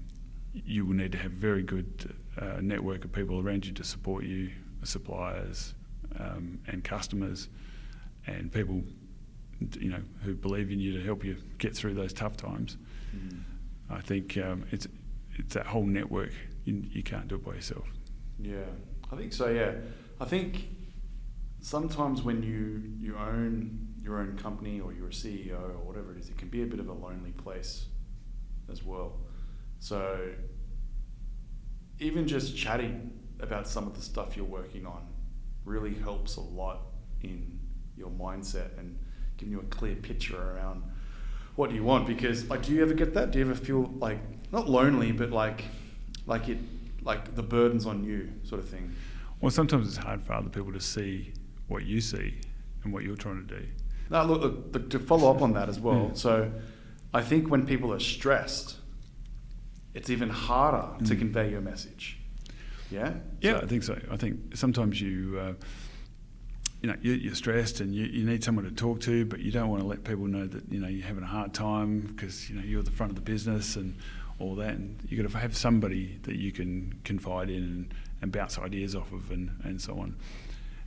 you 0.54 0.86
will 0.86 0.96
need 0.96 1.12
to 1.12 1.18
have 1.18 1.32
very 1.32 1.64
good 1.64 2.14
uh, 2.40 2.60
network 2.62 3.06
of 3.06 3.12
people 3.12 3.40
around 3.40 3.66
you 3.66 3.72
to 3.74 3.84
support 3.84 4.24
you, 4.24 4.52
suppliers 4.84 5.76
um, 6.20 6.60
and 6.68 6.84
customers, 6.84 7.50
and 8.34 8.52
people, 8.52 8.82
you 9.80 9.90
know, 9.90 10.02
who 10.24 10.34
believe 10.34 10.72
in 10.72 10.80
you 10.80 10.98
to 10.98 11.04
help 11.04 11.24
you 11.24 11.38
get 11.58 11.76
through 11.76 11.94
those 11.94 12.14
tough 12.14 12.38
times. 12.38 12.78
I 13.90 14.02
think 14.02 14.38
um, 14.38 14.66
it's 14.72 14.88
it's 15.36 15.56
that 15.56 15.66
whole 15.66 15.86
network. 15.86 16.32
You, 16.66 16.84
you 16.92 17.04
can't 17.04 17.28
do 17.28 17.36
it 17.36 17.46
by 17.46 17.56
yourself. 17.56 17.88
Yeah, 18.40 18.66
I 19.12 19.16
think 19.16 19.34
so. 19.34 19.50
Yeah, 19.50 19.74
I 20.20 20.26
think 20.26 20.68
sometimes 21.62 22.22
when 22.22 22.44
you 22.44 22.84
you 23.00 23.18
own 23.18 23.88
your 24.02 24.20
own 24.20 24.38
company 24.38 24.80
or 24.80 24.94
you're 24.94 25.08
a 25.08 25.12
CEO 25.12 25.60
or 25.60 25.84
whatever 25.84 26.14
it 26.14 26.20
is, 26.20 26.30
it 26.30 26.38
can 26.38 26.50
be 26.50 26.62
a 26.64 26.66
bit 26.66 26.80
of 26.80 26.88
a 26.88 26.94
lonely 26.94 27.32
place 27.32 27.88
as 28.72 28.84
well. 28.84 29.18
So 29.80 30.34
even 32.00 32.28
just 32.28 32.56
chatting 32.56 33.12
about 33.40 33.68
some 33.68 33.88
of 33.88 33.96
the 33.96 34.02
stuff 34.02 34.36
you're 34.38 34.46
working 34.46 34.86
on 34.86 35.08
really 35.66 35.96
helps 35.96 36.36
a 36.36 36.42
lot 36.42 36.82
in 37.22 37.59
your 38.00 38.10
mindset 38.10 38.78
and 38.80 38.98
giving 39.38 39.52
you 39.52 39.60
a 39.60 39.64
clear 39.64 39.96
picture 39.96 40.38
around 40.54 40.82
what 41.56 41.70
do 41.70 41.76
you 41.76 41.84
want 41.84 42.08
because 42.08 42.50
like 42.50 42.64
do 42.64 42.74
you 42.74 42.82
ever 42.82 42.94
get 42.94 43.14
that 43.14 43.32
do 43.32 43.40
you 43.40 43.46
ever 43.46 43.54
feel 43.56 43.84
like 43.98 44.20
not 44.52 44.70
lonely 44.70 45.12
but 45.12 45.30
like 45.32 45.66
like 46.26 46.48
it 46.50 46.58
like 47.04 47.36
the 47.36 47.44
burden's 47.44 47.86
on 47.86 48.04
you 48.04 48.30
sort 48.44 48.60
of 48.62 48.68
thing 48.70 48.92
Well, 49.42 49.52
sometimes 49.52 49.88
it's 49.88 49.98
hard 49.98 50.22
for 50.24 50.34
other 50.34 50.50
people 50.50 50.72
to 50.74 50.80
see 50.82 51.34
what 51.68 51.84
you 51.86 52.02
see 52.02 52.36
and 52.84 52.94
what 52.94 53.04
you're 53.04 53.16
trying 53.18 53.46
to 53.48 53.56
do. 53.60 53.66
now 54.10 54.24
look, 54.24 54.42
look, 54.42 54.56
look 54.74 54.90
to 54.90 55.00
follow 55.00 55.30
up 55.34 55.42
on 55.42 55.54
that 55.54 55.68
as 55.70 55.80
well 55.80 56.12
Mm. 56.12 56.18
so 56.18 56.52
i 57.14 57.22
think 57.22 57.50
when 57.50 57.66
people 57.66 57.94
are 57.94 58.00
stressed 58.00 58.78
it's 59.94 60.10
even 60.10 60.30
harder 60.30 60.88
to 61.06 61.14
Mm. 61.16 61.20
convey 61.20 61.52
your 61.52 61.62
message 61.62 62.18
yeah 62.92 63.14
Yeah, 63.42 63.60
So- 63.60 63.66
I 63.66 63.68
think 63.68 63.84
so. 63.84 64.00
I 64.12 64.18
think 64.18 64.56
sometimes 64.56 65.00
you, 65.02 65.38
uh, 65.40 65.54
you 66.82 66.90
know, 66.90 66.96
you, 67.02 67.14
you're 67.14 67.36
stressed 67.36 67.82
and 67.82 67.94
you, 67.94 68.06
you 68.06 68.26
need 68.26 68.44
someone 68.44 68.66
to 68.66 68.72
talk 68.72 69.02
to, 69.02 69.26
but 69.26 69.40
you 69.40 69.52
don't 69.52 69.70
want 69.70 69.82
to 69.82 69.88
let 69.88 70.04
people 70.04 70.26
know 70.26 70.48
that 70.48 70.72
you 70.72 70.80
know 70.80 70.88
you're 70.88 71.06
having 71.06 71.24
a 71.24 71.28
hard 71.28 71.54
time 71.54 72.00
because 72.02 72.50
you 72.50 72.56
know 72.56 72.64
you're 72.64 72.84
the 72.84 72.92
front 72.92 73.12
of 73.12 73.16
the 73.16 73.22
business 73.22 73.76
and 73.76 73.98
all 74.40 74.56
that. 74.56 74.76
And 74.76 74.98
you've 75.08 75.22
got 75.22 75.30
to 75.30 75.38
have 75.38 75.56
somebody 75.56 76.20
that 76.24 76.36
you 76.36 76.52
can 76.52 77.00
confide 77.04 77.50
in 77.50 77.64
and, 77.64 77.94
and 78.22 78.32
bounce 78.32 78.58
ideas 78.58 78.96
off 78.96 79.12
of 79.12 79.30
and, 79.32 79.52
and 79.64 79.82
so 79.82 80.00
on. 80.00 80.16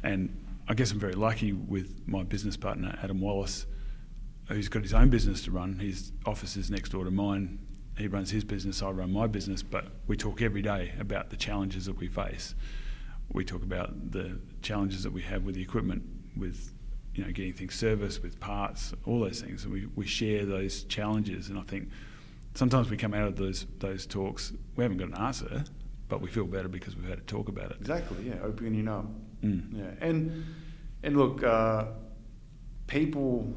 And 0.03 0.35
I 0.69 0.75
guess 0.75 0.93
I'm 0.93 0.99
very 0.99 1.13
lucky 1.13 1.53
with 1.53 2.03
my 2.07 2.23
business 2.23 2.57
partner 2.57 2.99
Adam 3.03 3.21
Wallace, 3.21 3.67
who's 4.49 4.69
got 4.69 4.83
his 4.83 4.95
own 4.95 5.11
business 5.11 5.45
to 5.45 5.51
run. 5.51 5.79
His 5.79 6.13
office 6.25 6.57
is 6.57 6.71
next 6.71 6.91
door 6.91 7.05
to 7.05 7.11
mine. 7.11 7.59
He 7.99 8.07
runs 8.07 8.31
his 8.31 8.43
business, 8.43 8.83
I 8.83 8.91
run 8.91 9.13
my 9.13 9.27
business, 9.27 9.63
but 9.63 9.85
we 10.07 10.17
talk 10.17 10.41
every 10.41 10.63
day 10.63 10.95
about 10.99 11.29
the 11.29 11.37
challenges 11.37 11.85
that 11.85 11.99
we 11.99 12.09
face. 12.09 12.55
We 13.33 13.45
talk 13.45 13.63
about 13.63 14.11
the 14.13 14.39
challenges 14.61 15.03
that 15.05 15.13
we 15.13 15.23
have 15.23 15.45
with 15.45 15.55
the 15.55 15.63
equipment, 15.63 16.03
with 16.37 16.73
you 17.15 17.25
know 17.25 17.31
getting 17.33 17.53
things 17.55 17.75
serviced, 17.75 18.23
with 18.23 18.39
parts, 18.41 18.93
all 19.05 19.21
those 19.21 19.41
things, 19.41 19.65
and 19.65 19.73
we, 19.73 19.87
we 19.97 20.07
share 20.07 20.45
those 20.45 20.85
challenges. 20.85 21.49
And 21.49 21.59
I 21.59 21.63
think 21.63 21.89
sometimes 22.55 22.91
we 22.91 22.97
come 22.97 23.15
out 23.15 23.27
of 23.29 23.37
those 23.37 23.67
those 23.79 24.07
talks, 24.07 24.53
we 24.77 24.85
haven't 24.85 24.99
got 24.99 25.09
an 25.09 25.17
answer, 25.19 25.65
but 26.09 26.21
we 26.21 26.29
feel 26.29 26.45
better 26.47 26.69
because 26.69 26.95
we've 26.97 27.09
had 27.09 27.19
to 27.19 27.25
talk 27.25 27.49
about 27.49 27.71
it. 27.71 27.79
exactly 27.81 28.29
yeah 28.29 28.37
opening 28.43 28.75
you 28.75 28.91
up 28.91 29.07
Mm. 29.43 29.77
Yeah, 29.77 30.07
and 30.07 30.45
and 31.03 31.17
look, 31.17 31.43
uh, 31.43 31.87
people, 32.87 33.53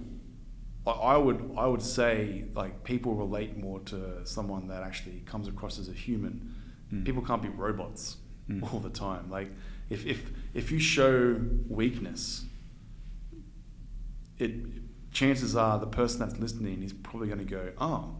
I- 0.88 0.92
I 1.14 1.18
would 1.18 1.52
I 1.58 1.68
would 1.68 1.82
say 1.84 2.46
like 2.56 2.84
people 2.84 3.14
relate 3.14 3.56
more 3.58 3.80
to 3.82 4.26
someone 4.26 4.68
that 4.70 4.82
actually 4.82 5.22
comes 5.28 5.48
across 5.48 5.78
as 5.78 5.88
a 5.90 5.94
human. 5.94 6.54
Mm. 6.92 7.06
People 7.06 7.22
can't 7.22 7.42
be 7.44 7.50
robots 7.50 8.18
Mm. 8.50 8.72
all 8.72 8.80
the 8.80 8.90
time. 8.90 9.30
Like 9.30 9.50
if 9.90 10.06
if 10.06 10.32
if 10.54 10.72
you 10.72 10.80
show 10.80 11.40
weakness, 11.68 12.46
it 14.38 14.52
chances 15.16 15.56
are 15.56 15.80
the 15.80 15.88
person 15.88 16.20
that's 16.20 16.38
listening 16.38 16.84
is 16.84 16.94
probably 16.94 17.28
going 17.28 17.40
to 17.40 17.46
go, 17.46 17.72
oh, 17.80 18.16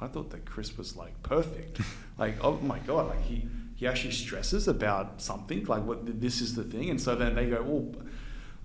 I 0.00 0.06
thought 0.06 0.30
that 0.30 0.46
Chris 0.46 0.78
was 0.78 0.96
like 0.96 1.22
perfect. 1.22 1.80
like, 2.18 2.42
oh 2.42 2.58
my 2.58 2.78
God, 2.78 3.08
like 3.08 3.22
he, 3.22 3.46
he 3.74 3.86
actually 3.86 4.12
stresses 4.12 4.68
about 4.68 5.20
something, 5.20 5.64
like 5.64 5.84
what 5.84 6.20
this 6.20 6.40
is 6.40 6.54
the 6.54 6.64
thing. 6.64 6.88
And 6.88 7.00
so 7.00 7.14
then 7.14 7.34
they 7.34 7.46
go, 7.46 7.58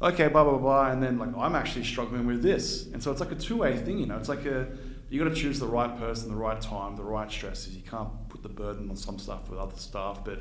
oh, 0.02 0.08
okay, 0.08 0.28
blah, 0.28 0.44
blah, 0.44 0.58
blah. 0.58 0.92
And 0.92 1.02
then 1.02 1.18
like, 1.18 1.36
I'm 1.36 1.56
actually 1.56 1.84
struggling 1.84 2.28
with 2.28 2.42
this. 2.44 2.86
And 2.88 3.02
so 3.02 3.12
it's 3.12 3.20
like 3.20 3.32
a 3.32 3.36
two 3.36 3.58
way 3.58 3.76
thing, 3.78 3.98
you 3.98 4.06
know, 4.06 4.18
it's 4.18 4.30
like 4.30 4.46
a, 4.46 4.68
you 5.10 5.22
got 5.22 5.30
to 5.30 5.36
choose 5.36 5.60
the 5.60 5.68
right 5.68 5.98
person, 5.98 6.30
the 6.30 6.36
right 6.36 6.62
time, 6.62 6.96
the 6.96 7.04
right 7.04 7.30
stresses. 7.30 7.76
You 7.76 7.82
can't 7.82 8.30
put 8.30 8.44
the 8.44 8.50
burden 8.50 8.90
on 8.90 8.96
some 8.96 9.20
stuff 9.20 9.50
with 9.50 9.60
other 9.60 9.76
stuff, 9.76 10.24
but 10.24 10.40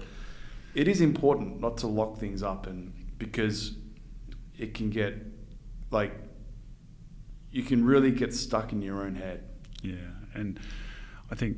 it 0.74 0.88
is 0.88 1.00
important 1.00 1.60
not 1.60 1.76
to 1.78 1.86
lock 1.86 2.18
things 2.18 2.42
up 2.42 2.66
and 2.66 2.92
because 3.18 3.76
it 4.58 4.74
can 4.74 4.90
get 4.90 5.14
like, 5.90 6.12
you 7.50 7.62
can 7.62 7.84
really 7.84 8.12
get 8.12 8.32
stuck 8.32 8.72
in 8.72 8.80
your 8.80 9.02
own 9.02 9.16
head. 9.16 9.44
Yeah, 9.82 9.96
and 10.34 10.60
I 11.30 11.34
think 11.34 11.56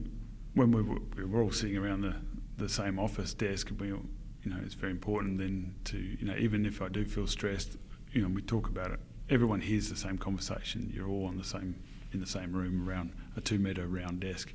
when 0.55 0.71
we 0.71 0.83
were, 0.83 0.99
we 1.17 1.25
were 1.25 1.43
all 1.43 1.51
sitting 1.51 1.77
around 1.77 2.03
the, 2.03 2.15
the 2.57 2.69
same 2.69 2.99
office 2.99 3.35
desk, 3.35 3.71
we, 3.79 3.89
you 3.89 4.01
know, 4.47 4.59
it's 4.65 4.75
very 4.75 4.93
important 4.93 5.39
then 5.39 5.75
to, 5.85 5.99
you 5.99 6.27
know, 6.27 6.37
even 6.37 6.65
if 6.65 6.81
I 6.81 6.89
do 6.89 7.05
feel 7.05 7.27
stressed, 7.27 7.77
you 8.13 8.23
know, 8.23 8.29
we 8.29 8.43
talk 8.43 8.69
about 8.69 8.91
it. 8.91 9.01
Everyone 9.29 9.61
hears 9.61 9.89
the 9.89 9.97
same 9.97 10.19
conversation. 10.19 10.91
You're 10.95 11.09
all 11.09 11.27
on 11.27 11.37
the 11.37 11.45
same 11.45 11.83
in 12.13 12.21
the 12.21 12.27
same 12.27 12.53
room 12.53 12.87
around 12.87 13.13
a 13.37 13.41
two 13.41 13.59
meter 13.59 13.87
round 13.87 14.21
desk. 14.21 14.53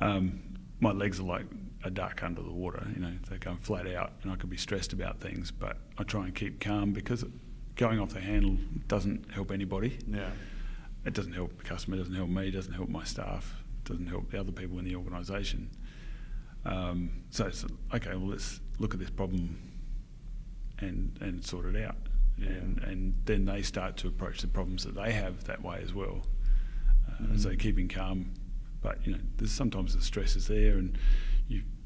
Um, 0.00 0.40
my 0.80 0.92
legs 0.92 1.18
are 1.18 1.24
like 1.24 1.46
a 1.84 1.90
duck 1.90 2.22
under 2.22 2.42
the 2.42 2.50
water. 2.52 2.86
You 2.94 3.00
know, 3.00 3.12
they're 3.28 3.38
going 3.38 3.58
flat 3.58 3.86
out, 3.86 4.12
and 4.22 4.32
I 4.32 4.36
could 4.36 4.50
be 4.50 4.56
stressed 4.56 4.92
about 4.92 5.20
things, 5.20 5.50
but 5.50 5.76
I 5.96 6.02
try 6.02 6.24
and 6.24 6.34
keep 6.34 6.60
calm 6.60 6.92
because 6.92 7.24
going 7.76 8.00
off 8.00 8.10
the 8.12 8.20
handle 8.20 8.56
doesn't 8.88 9.30
help 9.32 9.52
anybody 9.52 9.96
Yeah. 10.08 10.30
it 11.04 11.14
doesn't 11.14 11.32
help 11.34 11.56
the 11.58 11.62
customer, 11.64 11.94
it 11.96 12.00
doesn't 12.00 12.14
help 12.16 12.28
me, 12.28 12.48
it 12.48 12.50
doesn't 12.50 12.72
help 12.72 12.88
my 12.88 13.04
staff, 13.04 13.54
it 13.84 13.88
doesn't 13.88 14.08
help 14.08 14.30
the 14.32 14.40
other 14.40 14.50
people 14.50 14.78
in 14.80 14.84
the 14.84 14.96
organisation. 14.96 15.70
Um, 16.64 17.10
so 17.30 17.46
it's 17.46 17.64
okay. 17.94 18.10
Well, 18.16 18.26
let's 18.28 18.58
look 18.80 18.92
at 18.94 19.00
this 19.00 19.10
problem 19.10 19.56
and 20.80 21.16
and 21.20 21.44
sort 21.44 21.66
it 21.74 21.84
out. 21.84 21.96
And 22.38 22.78
and 22.82 23.14
then 23.24 23.44
they 23.44 23.62
start 23.62 23.96
to 23.98 24.08
approach 24.08 24.40
the 24.42 24.48
problems 24.48 24.84
that 24.84 24.94
they 24.94 25.12
have 25.12 25.44
that 25.44 25.62
way 25.62 25.80
as 25.82 25.94
well. 25.94 26.26
Uh, 27.08 27.22
Mm. 27.22 27.38
So 27.40 27.54
keeping 27.56 27.88
calm, 27.88 28.32
but 28.82 29.04
you 29.06 29.12
know, 29.12 29.18
there's 29.36 29.50
sometimes 29.52 29.94
the 29.94 30.02
stress 30.02 30.34
is 30.36 30.48
there, 30.48 30.76
and. 30.78 30.98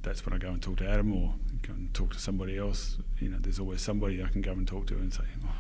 That's 0.03 0.25
when 0.27 0.35
I 0.35 0.39
go 0.39 0.49
and 0.49 0.61
talk 0.61 0.79
to 0.79 0.89
Adam 0.89 1.13
or 1.13 1.35
go 1.63 1.73
and 1.73 1.93
talk 1.95 2.13
to 2.13 2.19
somebody 2.19 2.59
else. 2.59 2.99
You 3.19 3.29
know, 3.29 3.39
there's 3.41 3.61
always 3.61 3.81
somebody 3.81 4.23
I 4.23 4.29
can 4.29 4.43
go 4.43 4.53
and 4.53 4.67
talk 4.67 4.87
to 4.89 4.95
and 4.95 5.13
say, 5.13 5.25
oh, 5.45 5.55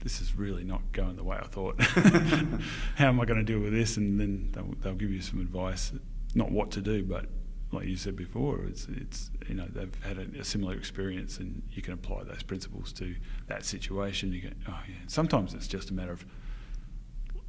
"This 0.00 0.20
is 0.20 0.36
really 0.36 0.64
not 0.64 0.80
going 0.92 1.16
the 1.16 1.24
way 1.24 1.38
I 1.40 1.46
thought. 1.46 1.80
How 2.96 3.08
am 3.08 3.20
I 3.20 3.24
going 3.24 3.44
to 3.44 3.44
deal 3.44 3.60
with 3.60 3.72
this?" 3.72 3.96
And 3.96 4.20
then 4.20 4.50
they'll, 4.52 4.74
they'll 4.80 4.94
give 4.94 5.10
you 5.10 5.20
some 5.20 5.40
advice, 5.40 5.92
not 6.34 6.50
what 6.50 6.70
to 6.72 6.80
do, 6.80 7.02
but 7.02 7.26
like 7.72 7.86
you 7.86 7.96
said 7.96 8.16
before, 8.16 8.64
it's 8.64 8.86
it's 8.88 9.30
you 9.48 9.54
know 9.54 9.66
they've 9.66 9.94
had 10.02 10.18
a, 10.18 10.40
a 10.40 10.44
similar 10.44 10.74
experience, 10.74 11.38
and 11.38 11.62
you 11.70 11.82
can 11.82 11.94
apply 11.94 12.24
those 12.24 12.42
principles 12.42 12.92
to 12.94 13.14
that 13.46 13.64
situation. 13.64 14.32
You 14.32 14.52
oh 14.68 14.80
yeah. 14.88 14.94
Sometimes 15.06 15.54
it's 15.54 15.68
just 15.68 15.90
a 15.90 15.94
matter 15.94 16.12
of 16.12 16.24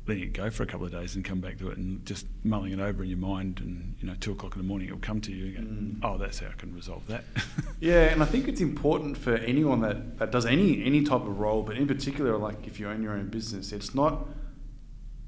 letting 0.08 0.24
it 0.24 0.34
go 0.34 0.50
for 0.50 0.64
a 0.64 0.66
couple 0.66 0.86
of 0.86 0.92
days 0.92 1.16
and 1.16 1.24
come 1.24 1.40
back 1.40 1.58
to 1.60 1.70
it 1.70 1.78
and 1.78 2.04
just 2.06 2.26
mulling 2.44 2.74
it 2.74 2.80
over 2.80 3.04
in 3.04 3.10
your 3.10 3.20
mind 3.20 3.60
and 3.60 3.96
you 4.00 4.08
know 4.08 4.16
two 4.20 4.32
o'clock 4.32 4.56
in 4.56 4.62
the 4.62 4.68
morning 4.68 4.88
it'll 4.88 5.00
come 5.00 5.22
to 5.22 5.32
you 5.32 5.56
and 5.58 6.02
go, 6.02 6.08
Mm. 6.08 6.14
oh 6.14 6.18
that's 6.18 6.40
how 6.40 6.48
I 6.48 6.54
can 6.54 6.74
resolve 6.74 7.06
that 7.08 7.24
Yeah, 7.80 8.06
and 8.12 8.22
I 8.22 8.26
think 8.26 8.48
it's 8.48 8.62
important 8.62 9.18
for 9.18 9.36
anyone 9.36 9.82
that, 9.82 10.18
that 10.20 10.32
does 10.32 10.46
any 10.46 10.84
any 10.84 11.04
type 11.04 11.22
of 11.22 11.40
role, 11.40 11.62
but 11.64 11.78
in 11.78 11.88
particular, 11.88 12.38
like 12.38 12.68
if 12.68 12.80
you 12.80 12.88
own 12.90 13.02
your 13.04 13.14
own 13.14 13.28
business, 13.30 13.72
it's 13.72 13.94
not 13.96 14.28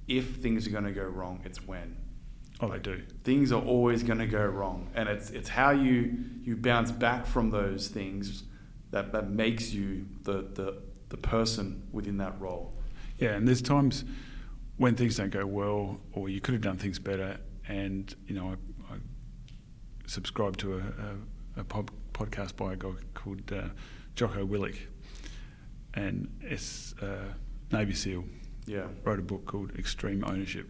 if 0.08 0.36
things 0.38 0.68
are 0.68 0.72
going 0.72 0.84
to 0.84 0.92
go 0.92 1.04
wrong, 1.04 1.42
it's 1.46 1.66
when. 1.68 1.98
oh 2.62 2.68
they 2.70 2.80
do 2.80 3.02
Things 3.24 3.52
are 3.52 3.62
always 3.62 4.04
going 4.04 4.20
to 4.20 4.28
go 4.28 4.46
wrong, 4.46 4.90
and 4.96 5.08
it's 5.10 5.30
it's 5.30 5.50
how 5.50 5.72
you 5.72 6.18
you 6.44 6.56
bounce 6.58 6.92
back 6.92 7.26
from 7.26 7.52
those 7.52 7.88
things 7.88 8.44
that, 8.92 9.12
that 9.14 9.30
makes 9.30 9.72
you 9.72 10.06
the, 10.24 10.34
the 10.54 10.82
the 11.10 11.18
person 11.18 11.84
within 11.92 12.18
that 12.18 12.40
role. 12.40 12.74
yeah 13.20 13.30
and 13.36 13.48
there's 13.48 13.62
times 13.62 14.04
when 14.78 14.96
things 14.96 15.16
don't 15.18 15.30
go 15.30 15.46
well 15.46 16.00
or 16.14 16.30
you 16.30 16.42
could 16.42 16.54
have 16.54 16.64
done 16.64 16.78
things 16.78 17.00
better 17.00 17.38
and 17.68 18.16
you 18.28 18.36
know 18.36 18.50
I, 18.90 18.94
I 18.94 18.98
subscribe 20.08 20.58
to 20.58 20.76
a, 20.76 20.80
a, 21.60 21.62
a 21.62 21.64
pod, 21.64 21.92
podcast 22.14 22.56
by 22.56 22.74
a 22.74 22.76
guy 22.76 22.92
called 23.14 23.52
uh, 23.54 23.70
Jocko 24.16 24.46
Willink 24.46 24.78
and 25.94 26.28
it's 26.42 26.94
uh, 27.02 27.34
Navy 27.72 27.94
SEAL 27.94 28.26
Yeah. 28.66 28.88
wrote 29.04 29.20
a 29.20 29.24
book 29.24 29.46
called 29.46 29.72
Extreme 29.78 30.24
Ownership. 30.26 30.68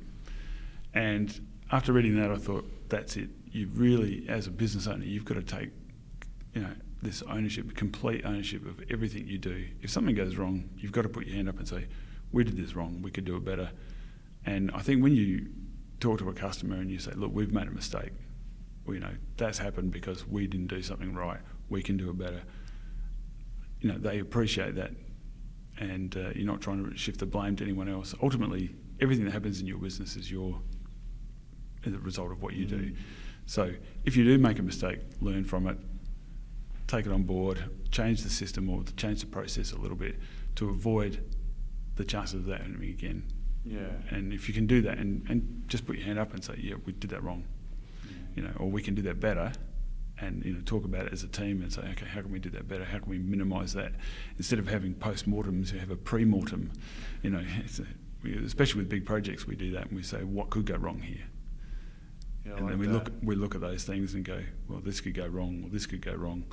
And 0.93 1.47
after 1.71 1.93
reading 1.93 2.17
that, 2.17 2.29
I 2.29 2.35
thought, 2.35 2.69
that's 2.89 3.15
it. 3.17 3.29
You 3.51 3.69
really, 3.73 4.25
as 4.29 4.47
a 4.47 4.51
business 4.51 4.85
owner, 4.85 5.05
you've 5.05 5.25
got 5.25 5.35
to 5.35 5.41
take, 5.41 5.69
you 6.53 6.61
know, 6.61 6.71
this 7.01 7.21
ownership, 7.23 7.73
complete 7.75 8.25
ownership 8.25 8.65
of 8.65 8.81
everything 8.91 9.27
you 9.27 9.37
do. 9.37 9.65
If 9.81 9.89
something 9.89 10.13
goes 10.15 10.35
wrong, 10.35 10.69
you've 10.77 10.91
got 10.91 11.01
to 11.03 11.09
put 11.09 11.25
your 11.25 11.35
hand 11.35 11.49
up 11.49 11.57
and 11.57 11.67
say, 11.67 11.87
we 12.31 12.43
did 12.43 12.57
this 12.57 12.75
wrong. 12.75 13.01
We 13.01 13.09
could 13.11 13.25
do 13.25 13.35
it 13.37 13.45
better. 13.45 13.71
And 14.45 14.71
I 14.73 14.81
think 14.81 15.01
when 15.01 15.15
you 15.15 15.47
talk 15.99 16.19
to 16.19 16.29
a 16.29 16.33
customer 16.33 16.75
and 16.75 16.91
you 16.91 16.99
say, 16.99 17.11
look, 17.15 17.33
we've 17.33 17.53
made 17.53 17.67
a 17.67 17.71
mistake. 17.71 18.11
Well, 18.85 18.95
you 18.95 18.99
know, 18.99 19.13
that's 19.37 19.57
happened 19.57 19.91
because 19.91 20.27
we 20.27 20.47
didn't 20.47 20.67
do 20.67 20.81
something 20.81 21.13
right. 21.13 21.39
We 21.69 21.81
can 21.81 21.95
do 21.97 22.09
it 22.09 22.17
better. 22.17 22.41
You 23.79 23.91
know, 23.91 23.97
they 23.97 24.19
appreciate 24.19 24.75
that 24.75 24.91
and 25.79 26.15
uh, 26.15 26.29
you're 26.35 26.45
not 26.45 26.61
trying 26.61 26.89
to 26.89 26.97
shift 26.97 27.19
the 27.19 27.25
blame 27.25 27.55
to 27.57 27.63
anyone 27.63 27.89
else. 27.89 28.13
Ultimately, 28.21 28.75
everything 28.99 29.25
that 29.25 29.31
happens 29.31 29.59
in 29.59 29.67
your 29.67 29.77
business 29.77 30.15
is 30.15 30.31
your 30.31 30.59
is 31.83 31.91
the 31.91 31.99
result 31.99 32.31
of 32.31 32.41
what 32.41 32.53
you 32.53 32.65
do. 32.65 32.77
Mm. 32.77 32.95
So 33.45 33.73
if 34.05 34.15
you 34.15 34.23
do 34.23 34.37
make 34.37 34.59
a 34.59 34.63
mistake, 34.63 34.99
learn 35.19 35.43
from 35.43 35.67
it, 35.67 35.77
take 36.87 37.05
it 37.05 37.11
on 37.11 37.23
board, 37.23 37.63
change 37.91 38.23
the 38.23 38.29
system 38.29 38.69
or 38.69 38.83
change 38.95 39.19
the 39.19 39.27
process 39.27 39.73
a 39.73 39.77
little 39.77 39.97
bit 39.97 40.15
to 40.55 40.69
avoid 40.69 41.23
the 41.95 42.05
chances 42.05 42.35
of 42.35 42.45
that 42.45 42.61
happening 42.61 42.89
again. 42.89 43.23
Yeah. 43.65 43.87
And 44.09 44.33
if 44.33 44.47
you 44.47 44.53
can 44.53 44.67
do 44.67 44.81
that 44.81 44.97
and, 44.97 45.25
and 45.29 45.63
just 45.67 45.85
put 45.85 45.97
your 45.97 46.05
hand 46.05 46.19
up 46.19 46.33
and 46.33 46.43
say, 46.43 46.55
yeah, 46.57 46.75
we 46.85 46.93
did 46.93 47.09
that 47.11 47.23
wrong, 47.23 47.45
you 48.35 48.43
know, 48.43 48.51
or 48.57 48.69
we 48.69 48.81
can 48.81 48.95
do 48.95 49.01
that 49.03 49.19
better 49.19 49.53
and 50.19 50.45
you 50.45 50.53
know 50.53 50.61
talk 50.65 50.85
about 50.85 51.07
it 51.07 51.13
as 51.13 51.23
a 51.23 51.27
team 51.27 51.61
and 51.61 51.71
say, 51.71 51.81
okay, 51.81 52.05
how 52.05 52.21
can 52.21 52.31
we 52.31 52.39
do 52.39 52.49
that 52.49 52.67
better? 52.67 52.85
How 52.85 52.99
can 52.99 53.09
we 53.09 53.17
minimise 53.17 53.73
that? 53.73 53.93
Instead 54.37 54.59
of 54.59 54.67
having 54.67 54.93
post-mortems, 54.93 55.71
you 55.71 55.79
have 55.79 55.91
a 55.91 55.95
pre-mortem. 55.95 56.71
You 57.21 57.31
know, 57.31 57.39
a, 57.79 57.83
we, 58.21 58.37
especially 58.45 58.81
with 58.81 58.89
big 58.89 59.05
projects, 59.05 59.47
we 59.47 59.55
do 59.55 59.71
that 59.71 59.87
and 59.87 59.95
we 59.95 60.03
say, 60.03 60.23
what 60.23 60.49
could 60.49 60.65
go 60.65 60.75
wrong 60.75 60.99
here? 60.99 61.25
Yeah, 62.45 62.53
and 62.53 62.61
like 62.61 62.69
then 62.71 62.79
we 62.79 62.87
that. 62.87 62.93
look 62.93 63.11
we 63.21 63.35
look 63.35 63.55
at 63.55 63.61
those 63.61 63.83
things 63.83 64.13
and 64.13 64.23
go, 64.25 64.41
well, 64.67 64.79
this 64.79 65.01
could 65.01 65.13
go 65.13 65.27
wrong, 65.27 65.63
or 65.65 65.69
this 65.69 65.85
could 65.85 66.01
go 66.01 66.13
wrong. 66.13 66.43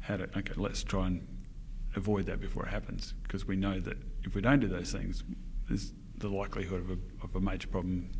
How 0.00 0.18
to 0.18 0.24
okay, 0.24 0.52
let's 0.56 0.82
try 0.82 1.06
and 1.06 1.26
avoid 1.96 2.26
that 2.26 2.40
before 2.40 2.66
it 2.66 2.68
happens 2.68 3.14
because 3.22 3.46
we 3.46 3.56
know 3.56 3.80
that 3.80 3.96
if 4.24 4.34
we 4.34 4.42
don't 4.42 4.60
do 4.60 4.68
those 4.68 4.92
things, 4.92 5.24
there's 5.68 5.92
the 6.18 6.28
likelihood 6.28 6.80
of 6.80 6.90
a, 6.90 6.98
of 7.22 7.36
a 7.36 7.40
major 7.40 7.68
problem, 7.68 8.10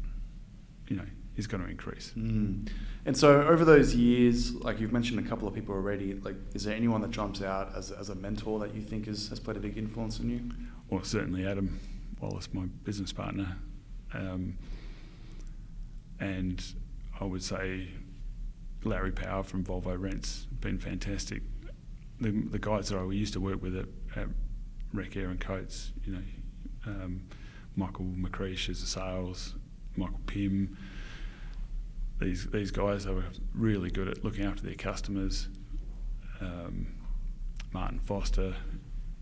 you 0.88 0.96
know, 0.96 1.06
is 1.36 1.46
going 1.46 1.62
to 1.62 1.70
increase. 1.70 2.12
Mm. 2.16 2.68
And 3.04 3.16
so 3.16 3.42
over 3.42 3.64
those 3.64 3.94
years, 3.94 4.54
like 4.54 4.80
you've 4.80 4.92
mentioned 4.92 5.18
a 5.20 5.28
couple 5.28 5.46
of 5.46 5.54
people 5.54 5.74
already, 5.74 6.14
like 6.14 6.36
is 6.54 6.64
there 6.64 6.74
anyone 6.74 7.00
that 7.02 7.10
jumps 7.10 7.42
out 7.42 7.76
as, 7.76 7.90
as 7.90 8.08
a 8.08 8.14
mentor 8.14 8.58
that 8.60 8.74
you 8.74 8.80
think 8.80 9.06
is, 9.06 9.28
has 9.28 9.38
played 9.38 9.56
a 9.56 9.60
big 9.60 9.76
influence 9.76 10.20
on 10.20 10.30
you? 10.30 10.50
Well, 10.88 11.04
certainly 11.04 11.46
Adam 11.46 11.78
Wallace, 12.20 12.48
my 12.52 12.66
business 12.84 13.12
partner, 13.12 13.58
um, 14.14 14.56
and 16.20 16.62
I 17.20 17.24
would 17.24 17.42
say 17.42 17.88
Larry 18.84 19.12
Power 19.12 19.42
from 19.42 19.64
Volvo 19.64 20.00
Rents 20.00 20.46
been 20.60 20.78
fantastic. 20.78 21.42
The, 22.20 22.30
the 22.30 22.58
guys 22.58 22.88
that 22.88 22.98
I 22.98 23.04
used 23.10 23.34
to 23.34 23.40
work 23.40 23.62
with 23.62 23.76
at, 23.76 23.86
at 24.16 24.28
Recair 24.94 25.30
and 25.30 25.38
Coates, 25.38 25.92
you 26.04 26.12
know, 26.14 26.22
um, 26.86 27.26
Michael 27.76 28.06
McCreesh 28.06 28.70
is 28.70 28.82
a 28.82 28.86
sales, 28.86 29.54
Michael 29.96 30.20
Pym. 30.26 30.76
These 32.18 32.46
these 32.46 32.70
guys 32.70 33.04
they 33.04 33.12
were 33.12 33.24
really 33.54 33.90
good 33.90 34.08
at 34.08 34.24
looking 34.24 34.46
after 34.46 34.62
their 34.62 34.74
customers. 34.74 35.48
Um, 36.40 36.94
Martin 37.72 37.98
Foster, 38.00 38.54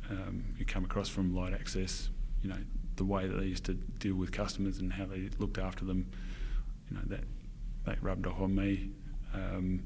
um, 0.08 0.44
you 0.56 0.64
come 0.64 0.84
across 0.84 1.08
from 1.08 1.34
Light 1.34 1.52
Access, 1.52 2.10
you 2.42 2.48
know, 2.48 2.58
the 2.94 3.04
way 3.04 3.26
that 3.26 3.36
they 3.36 3.46
used 3.46 3.64
to 3.64 3.74
deal 3.74 4.14
with 4.14 4.30
customers 4.30 4.78
and 4.78 4.92
how 4.92 5.06
they 5.06 5.28
looked 5.38 5.58
after 5.58 5.84
them, 5.84 6.08
you 6.88 6.96
know, 6.96 7.02
that 7.06 7.24
that 7.84 8.02
rubbed 8.02 8.26
off 8.26 8.40
on 8.40 8.54
me. 8.54 8.90
Um, 9.32 9.82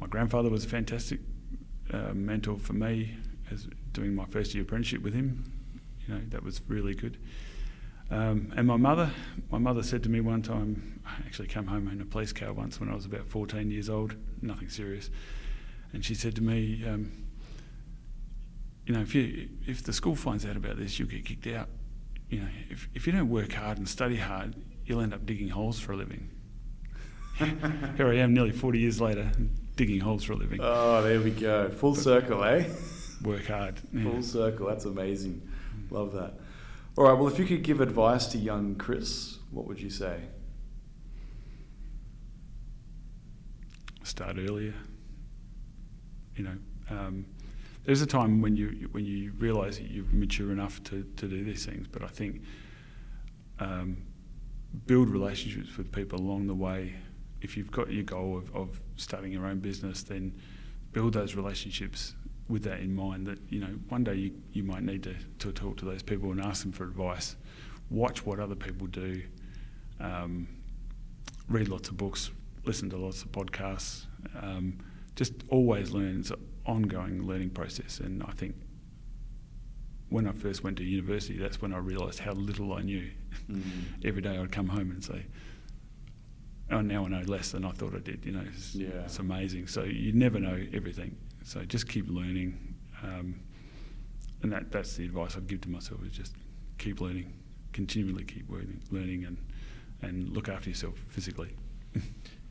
my 0.00 0.06
grandfather 0.06 0.48
was 0.48 0.64
a 0.64 0.68
fantastic 0.68 1.18
uh, 1.92 2.12
mentor 2.14 2.58
for 2.58 2.72
me 2.72 3.16
as 3.50 3.66
doing 3.92 4.14
my 4.14 4.24
first 4.26 4.54
year 4.54 4.62
apprenticeship 4.62 5.02
with 5.02 5.12
him. 5.12 5.44
You 6.06 6.14
know, 6.14 6.20
that 6.28 6.44
was 6.44 6.60
really 6.68 6.94
good. 6.94 7.18
Um, 8.10 8.52
and 8.56 8.66
my 8.66 8.76
mother, 8.76 9.10
my 9.50 9.58
mother 9.58 9.82
said 9.82 10.02
to 10.02 10.08
me 10.08 10.20
one 10.20 10.42
time, 10.42 11.00
I 11.06 11.14
actually 11.26 11.48
came 11.48 11.66
home 11.66 11.88
in 11.88 12.00
a 12.00 12.04
police 12.04 12.32
car 12.32 12.52
once 12.52 12.80
when 12.80 12.88
I 12.88 12.94
was 12.94 13.04
about 13.04 13.26
14 13.26 13.70
years 13.70 13.88
old, 13.88 14.16
nothing 14.42 14.68
serious, 14.68 15.10
and 15.92 16.04
she 16.04 16.14
said 16.14 16.34
to 16.36 16.42
me, 16.42 16.84
um, 16.86 17.12
you 18.86 18.94
know, 18.94 19.00
if 19.00 19.14
you 19.14 19.48
if 19.66 19.84
the 19.84 19.92
school 19.92 20.16
finds 20.16 20.44
out 20.44 20.56
about 20.56 20.76
this, 20.76 20.98
you'll 20.98 21.08
get 21.08 21.24
kicked 21.24 21.46
out. 21.46 21.68
You 22.28 22.40
know, 22.40 22.48
if 22.68 22.88
if 22.94 23.06
you 23.06 23.12
don't 23.12 23.28
work 23.28 23.52
hard 23.52 23.78
and 23.78 23.88
study 23.88 24.16
hard, 24.16 24.56
you'll 24.84 25.00
end 25.00 25.14
up 25.14 25.24
digging 25.24 25.48
holes 25.48 25.78
for 25.78 25.92
a 25.92 25.96
living. 25.96 26.30
Here 27.96 28.08
I 28.08 28.16
am, 28.16 28.34
nearly 28.34 28.50
40 28.50 28.80
years 28.80 29.00
later, 29.00 29.30
digging 29.76 30.00
holes 30.00 30.24
for 30.24 30.32
a 30.32 30.36
living. 30.36 30.58
Oh, 30.60 31.02
there 31.02 31.20
we 31.20 31.30
go. 31.30 31.68
Full 31.70 31.94
circle, 31.94 32.42
eh? 32.44 32.64
Work 33.22 33.46
hard. 33.46 33.80
yeah. 33.92 34.02
Full 34.02 34.22
circle. 34.22 34.66
That's 34.66 34.84
amazing. 34.84 35.48
Love 35.90 36.12
that. 36.12 36.34
All 37.00 37.06
right. 37.06 37.14
Well, 37.14 37.28
if 37.28 37.38
you 37.38 37.46
could 37.46 37.62
give 37.62 37.80
advice 37.80 38.26
to 38.26 38.36
young 38.36 38.74
Chris, 38.74 39.38
what 39.50 39.66
would 39.66 39.80
you 39.80 39.88
say? 39.88 40.20
start 44.02 44.36
earlier. 44.36 44.74
You 46.36 46.44
know, 46.44 46.58
um, 46.90 47.24
there's 47.84 48.02
a 48.02 48.06
time 48.06 48.42
when 48.42 48.54
you 48.54 48.90
when 48.92 49.06
you 49.06 49.32
realise 49.38 49.78
that 49.78 49.90
you're 49.90 50.04
mature 50.12 50.52
enough 50.52 50.84
to, 50.84 51.06
to 51.16 51.26
do 51.26 51.42
these 51.42 51.64
things, 51.64 51.86
but 51.88 52.02
I 52.02 52.08
think 52.08 52.42
um, 53.60 53.96
build 54.86 55.08
relationships 55.08 55.78
with 55.78 55.90
people 55.90 56.20
along 56.20 56.48
the 56.48 56.54
way. 56.54 56.96
If 57.40 57.56
you've 57.56 57.70
got 57.70 57.90
your 57.90 58.04
goal 58.04 58.36
of, 58.36 58.54
of 58.54 58.78
starting 58.96 59.32
your 59.32 59.46
own 59.46 59.60
business, 59.60 60.02
then 60.02 60.38
build 60.92 61.14
those 61.14 61.34
relationships 61.34 62.14
with 62.50 62.64
that 62.64 62.80
in 62.80 62.94
mind 62.94 63.26
that 63.26 63.38
you 63.48 63.60
know 63.60 63.74
one 63.88 64.04
day 64.04 64.14
you, 64.14 64.32
you 64.52 64.62
might 64.64 64.82
need 64.82 65.02
to, 65.04 65.14
to 65.38 65.52
talk 65.52 65.76
to 65.78 65.84
those 65.84 66.02
people 66.02 66.30
and 66.32 66.40
ask 66.40 66.62
them 66.62 66.72
for 66.72 66.84
advice. 66.84 67.36
Watch 67.88 68.26
what 68.26 68.38
other 68.40 68.54
people 68.54 68.86
do. 68.86 69.22
Um, 70.00 70.48
read 71.48 71.68
lots 71.68 71.88
of 71.88 71.96
books 71.96 72.30
listen 72.64 72.90
to 72.90 72.96
lots 72.96 73.22
of 73.22 73.32
podcasts. 73.32 74.04
Um, 74.40 74.78
just 75.16 75.32
always 75.48 75.92
learn. 75.92 76.20
It's 76.20 76.30
an 76.30 76.36
ongoing 76.66 77.26
learning 77.26 77.50
process. 77.50 78.00
And 78.00 78.22
I 78.22 78.32
think 78.32 78.54
when 80.08 80.26
I 80.26 80.32
first 80.32 80.64
went 80.64 80.76
to 80.78 80.84
university 80.84 81.38
that's 81.38 81.62
when 81.62 81.72
I 81.72 81.78
realised 81.78 82.18
how 82.18 82.32
little 82.32 82.72
I 82.72 82.82
knew. 82.82 83.10
Mm. 83.50 83.62
every 84.04 84.20
day 84.22 84.36
I'd 84.36 84.50
come 84.50 84.66
home 84.68 84.90
and 84.90 85.02
say 85.04 85.24
oh 86.72 86.80
now 86.80 87.04
I 87.04 87.08
know 87.08 87.22
less 87.26 87.52
than 87.52 87.64
I 87.64 87.70
thought 87.70 87.94
I 87.94 88.00
did 88.00 88.24
you 88.26 88.32
know 88.32 88.42
it's, 88.52 88.74
Yeah. 88.74 88.88
it's 89.04 89.20
amazing. 89.20 89.68
So 89.68 89.84
you 89.84 90.12
never 90.12 90.40
know 90.40 90.58
everything 90.72 91.16
so 91.50 91.64
just 91.64 91.88
keep 91.88 92.06
learning 92.08 92.48
um, 93.02 93.28
and 94.42 94.52
that 94.52 94.70
that's 94.70 94.92
the 94.96 95.04
advice 95.04 95.36
I'd 95.36 95.46
give 95.48 95.60
to 95.62 95.68
myself 95.70 96.00
is 96.06 96.12
just 96.12 96.34
keep 96.78 97.00
learning, 97.00 97.32
continually 97.72 98.24
keep 98.24 98.48
learning, 98.48 98.80
learning, 98.90 99.24
and 99.28 99.36
and 100.02 100.28
look 100.36 100.48
after 100.48 100.68
yourself 100.70 100.94
physically. 101.08 101.50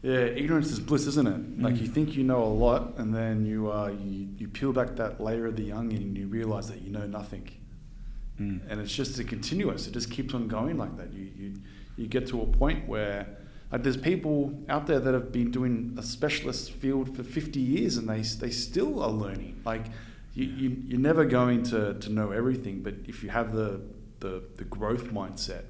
Yeah, 0.01 0.19
ignorance 0.41 0.71
is 0.71 0.79
bliss, 0.79 1.07
isn't 1.07 1.27
it? 1.27 1.61
Like 1.61 1.75
Mm. 1.75 1.81
you 1.81 1.87
think 1.87 2.15
you 2.15 2.23
know 2.23 2.41
a 2.41 2.53
lot, 2.67 2.93
and 2.99 3.13
then 3.13 3.45
you 3.45 3.69
uh, 3.69 3.89
you, 3.89 4.29
you 4.37 4.47
peel 4.47 4.71
back 4.71 4.95
that 4.95 5.19
layer 5.19 5.45
of 5.47 5.57
the 5.57 5.73
onion, 5.73 6.01
and 6.01 6.17
you 6.17 6.25
realize 6.27 6.69
that 6.71 6.81
you 6.81 6.89
know 6.89 7.05
nothing. 7.05 7.45
Mm. 8.39 8.61
And 8.69 8.79
it's 8.79 8.95
just 8.95 9.19
a 9.19 9.25
continuous. 9.25 9.87
It 9.87 9.91
just 9.99 10.09
keeps 10.09 10.33
on 10.33 10.47
going 10.47 10.77
like 10.77 10.95
that. 10.99 11.11
You 11.11 11.25
you 11.41 11.53
you 11.97 12.07
get 12.07 12.23
to 12.27 12.41
a 12.41 12.45
point 12.45 12.87
where 12.87 13.27
like 13.71 13.83
there's 13.83 13.97
people 13.97 14.63
out 14.67 14.87
there 14.87 14.99
that 14.99 15.13
have 15.13 15.31
been 15.31 15.51
doing 15.51 15.95
a 15.97 16.03
specialist 16.03 16.71
field 16.71 17.15
for 17.15 17.23
50 17.23 17.59
years, 17.59 17.97
and 17.97 18.07
they 18.09 18.21
they 18.21 18.49
still 18.51 19.01
are 19.03 19.11
learning. 19.11 19.61
Like 19.65 19.85
you, 20.33 20.45
you 20.45 20.77
you're 20.87 20.99
never 20.99 21.25
going 21.25 21.63
to, 21.63 21.93
to 21.95 22.09
know 22.11 22.31
everything, 22.31 22.81
but 22.81 22.95
if 23.07 23.23
you 23.23 23.29
have 23.29 23.53
the 23.53 23.81
the, 24.19 24.43
the 24.57 24.65
growth 24.65 25.05
mindset 25.13 25.63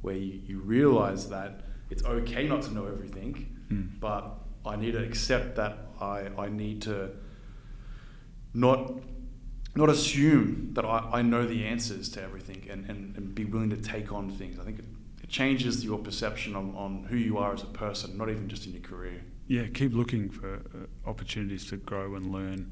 where 0.00 0.16
you, 0.16 0.40
you 0.46 0.58
realize 0.60 1.28
that 1.28 1.60
it's 1.90 2.04
okay 2.04 2.48
not 2.48 2.62
to 2.62 2.72
know 2.74 2.86
everything, 2.86 3.48
Mm. 3.70 4.00
but 4.00 4.38
I 4.66 4.76
need 4.76 4.92
to 4.92 5.02
accept 5.04 5.56
that 5.56 5.78
I, 6.00 6.28
I 6.36 6.48
need 6.48 6.82
to 6.82 7.10
not 8.54 8.94
not 9.74 9.88
assume 9.88 10.70
that 10.74 10.84
I, 10.84 11.08
I 11.14 11.22
know 11.22 11.46
the 11.46 11.64
answers 11.64 12.10
to 12.10 12.22
everything 12.22 12.66
and, 12.68 12.84
and, 12.90 13.16
and 13.16 13.34
be 13.34 13.46
willing 13.46 13.70
to 13.70 13.76
take 13.76 14.12
on 14.12 14.28
things. 14.30 14.58
I 14.58 14.64
think 14.64 14.80
changes 15.36 15.82
your 15.84 15.98
perception 15.98 16.54
on, 16.54 16.74
on 16.76 17.04
who 17.08 17.16
you 17.16 17.38
are 17.38 17.52
as 17.54 17.62
a 17.62 17.66
person, 17.66 18.16
not 18.18 18.28
even 18.28 18.48
just 18.48 18.66
in 18.66 18.72
your 18.72 18.82
career. 18.82 19.22
Yeah, 19.48 19.66
keep 19.66 19.92
looking 19.94 20.28
for 20.30 20.56
uh, 20.56 21.08
opportunities 21.10 21.64
to 21.70 21.78
grow 21.78 22.14
and 22.14 22.30
learn. 22.30 22.70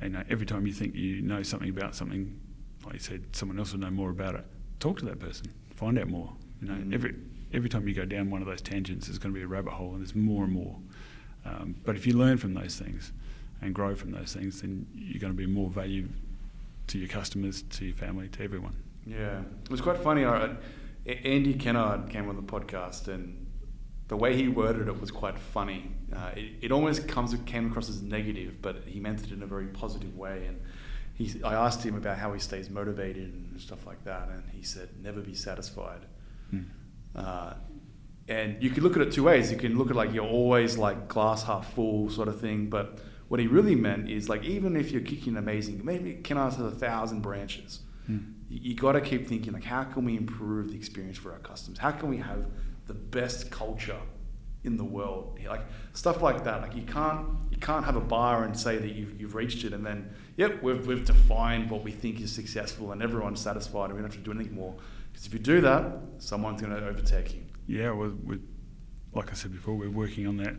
And 0.00 0.16
uh, 0.16 0.22
every 0.30 0.46
time 0.46 0.66
you 0.66 0.72
think 0.72 0.94
you 0.94 1.20
know 1.20 1.42
something 1.42 1.68
about 1.68 1.94
something, 1.96 2.40
like 2.84 2.94
you 2.94 3.00
said, 3.00 3.24
someone 3.32 3.58
else 3.58 3.72
will 3.72 3.80
know 3.80 3.90
more 3.90 4.10
about 4.10 4.36
it. 4.36 4.44
Talk 4.78 4.98
to 5.00 5.04
that 5.06 5.18
person, 5.18 5.46
find 5.74 5.98
out 5.98 6.08
more. 6.08 6.32
You 6.62 6.68
know, 6.68 6.74
Mm. 6.74 6.94
every 6.94 7.14
every 7.52 7.68
time 7.68 7.86
you 7.86 7.94
go 7.94 8.04
down 8.04 8.30
one 8.30 8.40
of 8.40 8.48
those 8.48 8.60
tangents, 8.62 9.06
there's 9.06 9.18
going 9.18 9.32
to 9.32 9.38
be 9.38 9.44
a 9.44 9.46
rabbit 9.46 9.72
hole, 9.72 9.92
and 9.92 10.00
there's 10.00 10.14
more 10.14 10.44
and 10.44 10.52
more. 10.52 10.76
Um, 11.44 11.74
but 11.84 11.94
if 11.96 12.06
you 12.06 12.14
learn 12.16 12.36
from 12.38 12.54
those 12.54 12.76
things 12.78 13.12
and 13.62 13.74
grow 13.74 13.94
from 13.94 14.10
those 14.12 14.32
things, 14.32 14.60
then 14.60 14.86
you're 14.94 15.20
going 15.20 15.32
to 15.32 15.36
be 15.36 15.46
more 15.46 15.70
value 15.70 16.08
to 16.88 16.98
your 16.98 17.08
customers, 17.08 17.62
to 17.70 17.84
your 17.84 17.94
family, 17.94 18.28
to 18.28 18.42
everyone. 18.42 18.74
Yeah, 19.06 19.40
it 19.64 19.70
was 19.70 19.80
quite 19.80 19.98
funny. 19.98 20.24
I, 20.24 20.54
Andy 21.06 21.54
Kennard 21.54 22.08
came 22.08 22.28
on 22.28 22.36
the 22.36 22.42
podcast, 22.42 23.08
and 23.08 23.46
the 24.08 24.16
way 24.16 24.36
he 24.36 24.48
worded 24.48 24.88
it 24.88 25.00
was 25.00 25.10
quite 25.10 25.38
funny. 25.38 25.90
Uh, 26.14 26.30
it, 26.34 26.52
it 26.62 26.72
almost 26.72 27.06
comes 27.08 27.34
came 27.46 27.70
across 27.70 27.88
as 27.88 28.02
negative, 28.02 28.62
but 28.62 28.84
he 28.86 29.00
meant 29.00 29.22
it 29.22 29.32
in 29.32 29.42
a 29.42 29.46
very 29.46 29.66
positive 29.66 30.16
way. 30.16 30.46
And 30.46 30.60
he, 31.14 31.42
I 31.42 31.54
asked 31.54 31.84
him 31.84 31.96
about 31.96 32.18
how 32.18 32.32
he 32.32 32.40
stays 32.40 32.70
motivated 32.70 33.32
and 33.32 33.60
stuff 33.60 33.86
like 33.86 34.04
that, 34.04 34.28
and 34.28 34.44
he 34.52 34.62
said, 34.62 34.88
"Never 35.02 35.20
be 35.20 35.34
satisfied." 35.34 36.06
Mm. 36.52 36.66
Uh, 37.14 37.54
and 38.26 38.62
you 38.62 38.70
can 38.70 38.82
look 38.82 38.96
at 38.96 39.02
it 39.02 39.12
two 39.12 39.24
ways. 39.24 39.52
You 39.52 39.58
can 39.58 39.76
look 39.76 39.90
at 39.90 39.96
like 39.96 40.12
you're 40.14 40.26
always 40.26 40.78
like 40.78 41.08
glass 41.08 41.44
half 41.44 41.74
full 41.74 42.08
sort 42.08 42.28
of 42.28 42.40
thing, 42.40 42.70
but 42.70 42.98
what 43.28 43.40
he 43.40 43.46
really 43.46 43.74
meant 43.74 44.08
is 44.08 44.28
like 44.30 44.42
even 44.44 44.76
if 44.76 44.90
you're 44.90 45.02
kicking 45.02 45.36
amazing, 45.36 45.84
maybe 45.84 46.14
Kennard 46.14 46.54
has 46.54 46.60
a 46.60 46.70
thousand 46.70 47.20
branches 47.20 47.80
Mm. 48.10 48.33
You, 48.48 48.74
got 48.74 48.92
to 48.92 49.00
keep 49.00 49.26
thinking 49.26 49.52
like 49.52 49.64
how 49.64 49.84
can 49.84 50.04
we 50.04 50.16
improve 50.16 50.70
the 50.70 50.76
experience 50.76 51.18
for 51.18 51.32
our 51.32 51.38
customers? 51.38 51.78
How 51.78 51.90
can 51.90 52.08
we 52.08 52.18
have 52.18 52.46
the 52.86 52.94
best 52.94 53.50
culture 53.50 54.00
in 54.64 54.78
the 54.78 54.84
world 54.84 55.38
like 55.46 55.60
stuff 55.92 56.22
like 56.22 56.44
that. 56.44 56.62
Like 56.62 56.74
you 56.74 56.82
can't 56.82 57.26
you 57.50 57.58
can't 57.58 57.84
have 57.84 57.96
a 57.96 58.00
bar 58.00 58.44
and 58.44 58.58
say 58.58 58.78
that 58.78 58.92
you've, 58.92 59.20
you've 59.20 59.34
reached 59.34 59.64
it 59.64 59.72
and 59.72 59.84
then 59.84 60.10
yep 60.36 60.62
we've, 60.62 60.86
we've 60.86 61.04
defined 61.04 61.70
what 61.70 61.84
we 61.84 61.92
think 61.92 62.20
is 62.20 62.32
successful 62.32 62.92
and 62.92 63.02
everyone's 63.02 63.40
satisfied 63.40 63.90
and 63.90 63.94
we 63.94 64.00
don't 64.00 64.10
have 64.12 64.18
to 64.18 64.24
do 64.24 64.32
anything 64.32 64.54
more. 64.54 64.74
Because 65.12 65.26
if 65.26 65.34
you 65.34 65.38
do 65.38 65.60
that 65.60 65.98
someone's 66.18 66.62
going 66.62 66.74
to 66.74 66.86
overtake 66.86 67.34
you. 67.34 67.42
Yeah, 67.66 67.90
well, 67.90 68.14
we 68.24 68.38
like 69.14 69.30
I 69.30 69.34
said 69.34 69.52
before, 69.52 69.74
we're 69.74 69.90
working 69.90 70.26
on 70.26 70.38
that. 70.38 70.56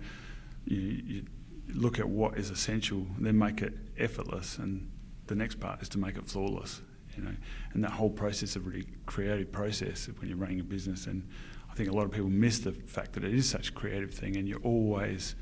You, 0.65 0.79
you 0.79 1.25
look 1.73 1.99
at 1.99 2.07
what 2.07 2.37
is 2.37 2.49
essential, 2.49 3.05
then 3.19 3.37
make 3.37 3.61
it 3.61 3.73
effortless, 3.97 4.57
and 4.57 4.89
the 5.27 5.35
next 5.35 5.59
part 5.59 5.81
is 5.81 5.89
to 5.89 5.97
make 5.97 6.15
it 6.15 6.25
flawless. 6.25 6.81
You 7.17 7.23
know, 7.23 7.35
and 7.73 7.83
that 7.83 7.91
whole 7.91 8.09
process 8.09 8.55
a 8.55 8.59
really 8.59 8.85
creative 9.05 9.51
process 9.51 10.09
when 10.19 10.29
you're 10.29 10.37
running 10.37 10.59
a 10.59 10.63
business. 10.63 11.07
And 11.07 11.27
I 11.69 11.73
think 11.73 11.89
a 11.89 11.93
lot 11.93 12.05
of 12.05 12.11
people 12.11 12.29
miss 12.29 12.59
the 12.59 12.71
fact 12.71 13.13
that 13.13 13.23
it 13.23 13.33
is 13.33 13.49
such 13.49 13.69
a 13.69 13.71
creative 13.71 14.13
thing, 14.13 14.37
and 14.37 14.47
you're 14.47 14.61
always 14.61 15.35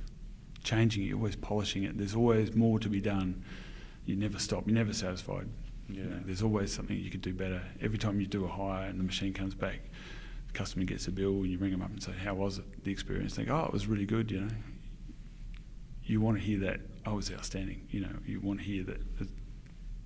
changing 0.64 1.04
it, 1.04 1.08
you're 1.08 1.18
always 1.18 1.36
polishing 1.36 1.84
it. 1.84 1.98
There's 1.98 2.16
always 2.16 2.56
more 2.56 2.80
to 2.80 2.90
be 2.90 3.02
done. 3.02 3.44
You 4.06 4.16
never 4.16 4.40
stop. 4.40 4.68
You're 4.68 4.76
never 4.76 4.94
satisfied. 4.94 5.48
You 5.90 6.04
know, 6.04 6.20
there's 6.26 6.42
always 6.42 6.74
something 6.74 6.98
you 6.98 7.12
could 7.12 7.22
do 7.22 7.34
better. 7.34 7.62
Every 7.82 7.98
time 7.98 8.20
you 8.20 8.26
do 8.26 8.46
a 8.46 8.48
hire 8.48 8.88
and 8.88 9.00
the 9.00 9.04
machine 9.04 9.34
comes 9.34 9.54
back, 9.54 9.82
the 10.48 10.54
customer 10.54 10.86
gets 10.86 11.08
a 11.08 11.12
bill 11.12 11.42
and 11.42 11.48
you 11.48 11.58
ring 11.58 11.72
them 11.72 11.82
up 11.82 11.90
and 11.90 12.02
say, 12.02 12.14
"How 12.14 12.34
was 12.34 12.58
it? 12.58 12.84
The 12.84 12.92
experience?" 12.92 13.36
They 13.36 13.46
go, 13.46 13.56
"Oh, 13.56 13.66
it 13.66 13.74
was 13.74 13.88
really 13.88 14.06
good." 14.06 14.32
You 14.32 14.42
know, 14.42 14.56
you 16.06 16.22
want 16.22 16.38
to 16.38 16.44
hear 16.44 16.60
that. 16.60 16.80
Oh, 17.06 17.14
it 17.14 17.16
was 17.16 17.32
outstanding. 17.32 17.88
You 17.90 18.02
know, 18.02 18.16
you 18.26 18.40
want 18.40 18.60
to 18.60 18.66
hear 18.66 18.84
that. 18.84 19.18
that 19.18 19.28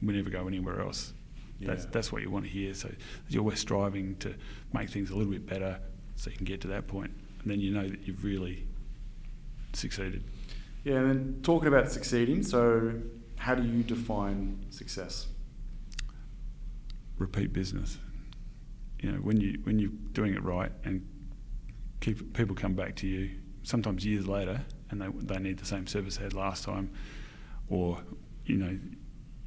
we 0.02 0.14
never 0.14 0.30
go 0.30 0.48
anywhere 0.48 0.82
else. 0.82 1.14
That's 1.62 1.84
Yeah. 1.86 1.90
that's 1.92 2.12
what 2.12 2.22
you 2.22 2.30
want 2.30 2.46
to 2.46 2.52
hear. 2.52 2.74
So 2.74 2.90
you're 3.30 3.42
always 3.42 3.60
striving 3.60 4.16
to 4.18 4.36
make 4.74 4.90
things 4.90 5.10
a 5.10 5.16
little 5.16 5.32
bit 5.32 5.46
better, 5.46 5.80
so 6.16 6.30
you 6.30 6.38
can 6.38 6.46
get 6.46 6.62
to 6.62 6.68
that 6.70 6.88
point, 6.88 7.12
and 7.42 7.52
then 7.52 7.60
you 7.60 7.72
know 7.72 7.88
that 7.88 8.08
you've 8.08 8.24
really 8.24 8.68
succeeded. 9.74 10.24
yeah 10.84 10.96
and 11.00 11.10
then 11.10 11.40
talking 11.44 11.68
about 11.68 11.92
succeeding 11.92 12.42
so 12.42 12.94
how 13.38 13.54
do 13.54 13.64
you 13.64 13.84
define 13.84 14.66
success 14.70 15.28
repeat 17.18 17.52
business. 17.54 17.98
You 19.00 19.12
know, 19.12 19.18
when 19.20 19.40
you 19.40 19.60
when 19.64 19.80
you're 19.80 19.92
doing 20.14 20.34
it 20.34 20.44
right 20.44 20.72
and 20.84 21.06
keep 22.00 22.34
people 22.34 22.56
come 22.56 22.74
back 22.74 22.96
to 22.98 23.08
you, 23.08 23.32
sometimes 23.64 24.06
years 24.06 24.28
later, 24.28 24.62
and 24.90 25.02
they 25.02 25.08
they 25.22 25.40
need 25.40 25.58
the 25.60 25.66
same 25.66 25.86
service 25.88 26.18
they 26.18 26.24
had 26.24 26.34
last 26.34 26.64
time, 26.64 26.92
or 27.70 28.02
you 28.46 28.58
know, 28.58 28.80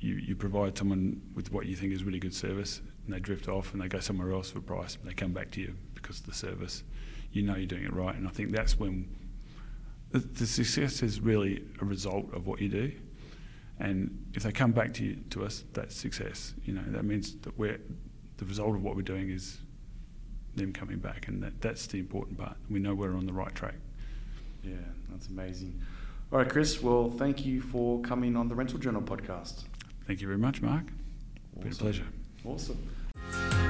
you 0.01 0.15
you 0.15 0.35
provide 0.37 0.77
someone 0.77 1.21
with 1.35 1.53
what 1.53 1.67
you 1.67 1.77
think 1.77 1.93
is 1.93 2.05
really 2.05 2.19
good 2.19 2.35
service, 2.35 2.81
and 3.05 3.15
they 3.15 3.21
drift 3.21 3.49
off 3.49 3.73
and 3.73 3.81
they 3.83 3.89
go 3.89 4.01
somewhere 4.01 4.33
else 4.33 4.51
for 4.51 4.61
price, 4.61 4.97
and 4.97 5.09
they 5.09 5.15
come 5.15 5.33
back 5.33 5.51
to 5.53 5.61
you 5.61 5.75
because 5.95 6.21
of 6.21 6.27
the 6.27 6.35
service. 6.35 6.83
You 7.33 7.43
know 7.43 7.55
you're 7.57 7.67
doing 7.67 7.85
it 7.85 7.93
right, 7.93 8.15
and 8.17 8.27
I 8.27 8.31
think 8.31 8.51
that's 8.51 8.79
when 8.79 9.09
the, 10.11 10.19
the 10.19 10.47
success 10.47 11.03
is 11.03 11.21
really 11.21 11.65
a 11.81 11.85
result 11.85 12.33
of 12.35 12.47
what 12.47 12.61
you 12.61 12.69
do. 12.69 12.93
And 13.79 14.27
if 14.35 14.43
they 14.43 14.53
come 14.53 14.73
back 14.73 14.93
to 14.95 15.05
you, 15.05 15.17
to 15.31 15.45
us, 15.45 15.65
that's 15.73 15.95
success. 15.97 16.55
You 16.65 16.75
know, 16.75 16.83
that 16.89 17.05
means 17.05 17.37
that 17.43 17.57
we're 17.59 17.81
the 18.37 18.45
result 18.45 18.75
of 18.75 18.83
what 18.83 18.97
we're 18.97 19.03
doing 19.03 19.31
is 19.31 19.59
them 20.57 20.73
coming 20.73 20.99
back, 20.99 21.29
and 21.29 21.43
that, 21.43 21.61
that's 21.61 21.87
the 21.87 21.99
important 21.99 22.39
part. 22.39 22.57
We 22.69 22.81
know 22.81 22.95
we're 22.95 23.15
on 23.17 23.27
the 23.27 23.33
right 23.33 23.55
track. 23.55 23.77
yeah 24.63 24.73
that's 25.11 25.29
amazing 25.29 25.81
all 26.33 26.39
right 26.39 26.49
chris 26.49 26.83
well 26.83 27.09
thank 27.11 27.45
you 27.47 27.61
for 27.63 28.01
coming 28.03 28.37
on 28.37 28.49
the 28.49 28.55
rental 28.55 28.79
journal 28.79 29.01
podcast 29.03 29.65
Thank 30.11 30.23
you 30.23 30.27
very 30.27 30.41
much, 30.41 30.61
Mark. 30.61 30.87
Awesome. 31.57 31.63
Been 31.63 31.73
a 31.73 31.75
pleasure. 31.77 32.07
Awesome. 32.45 33.70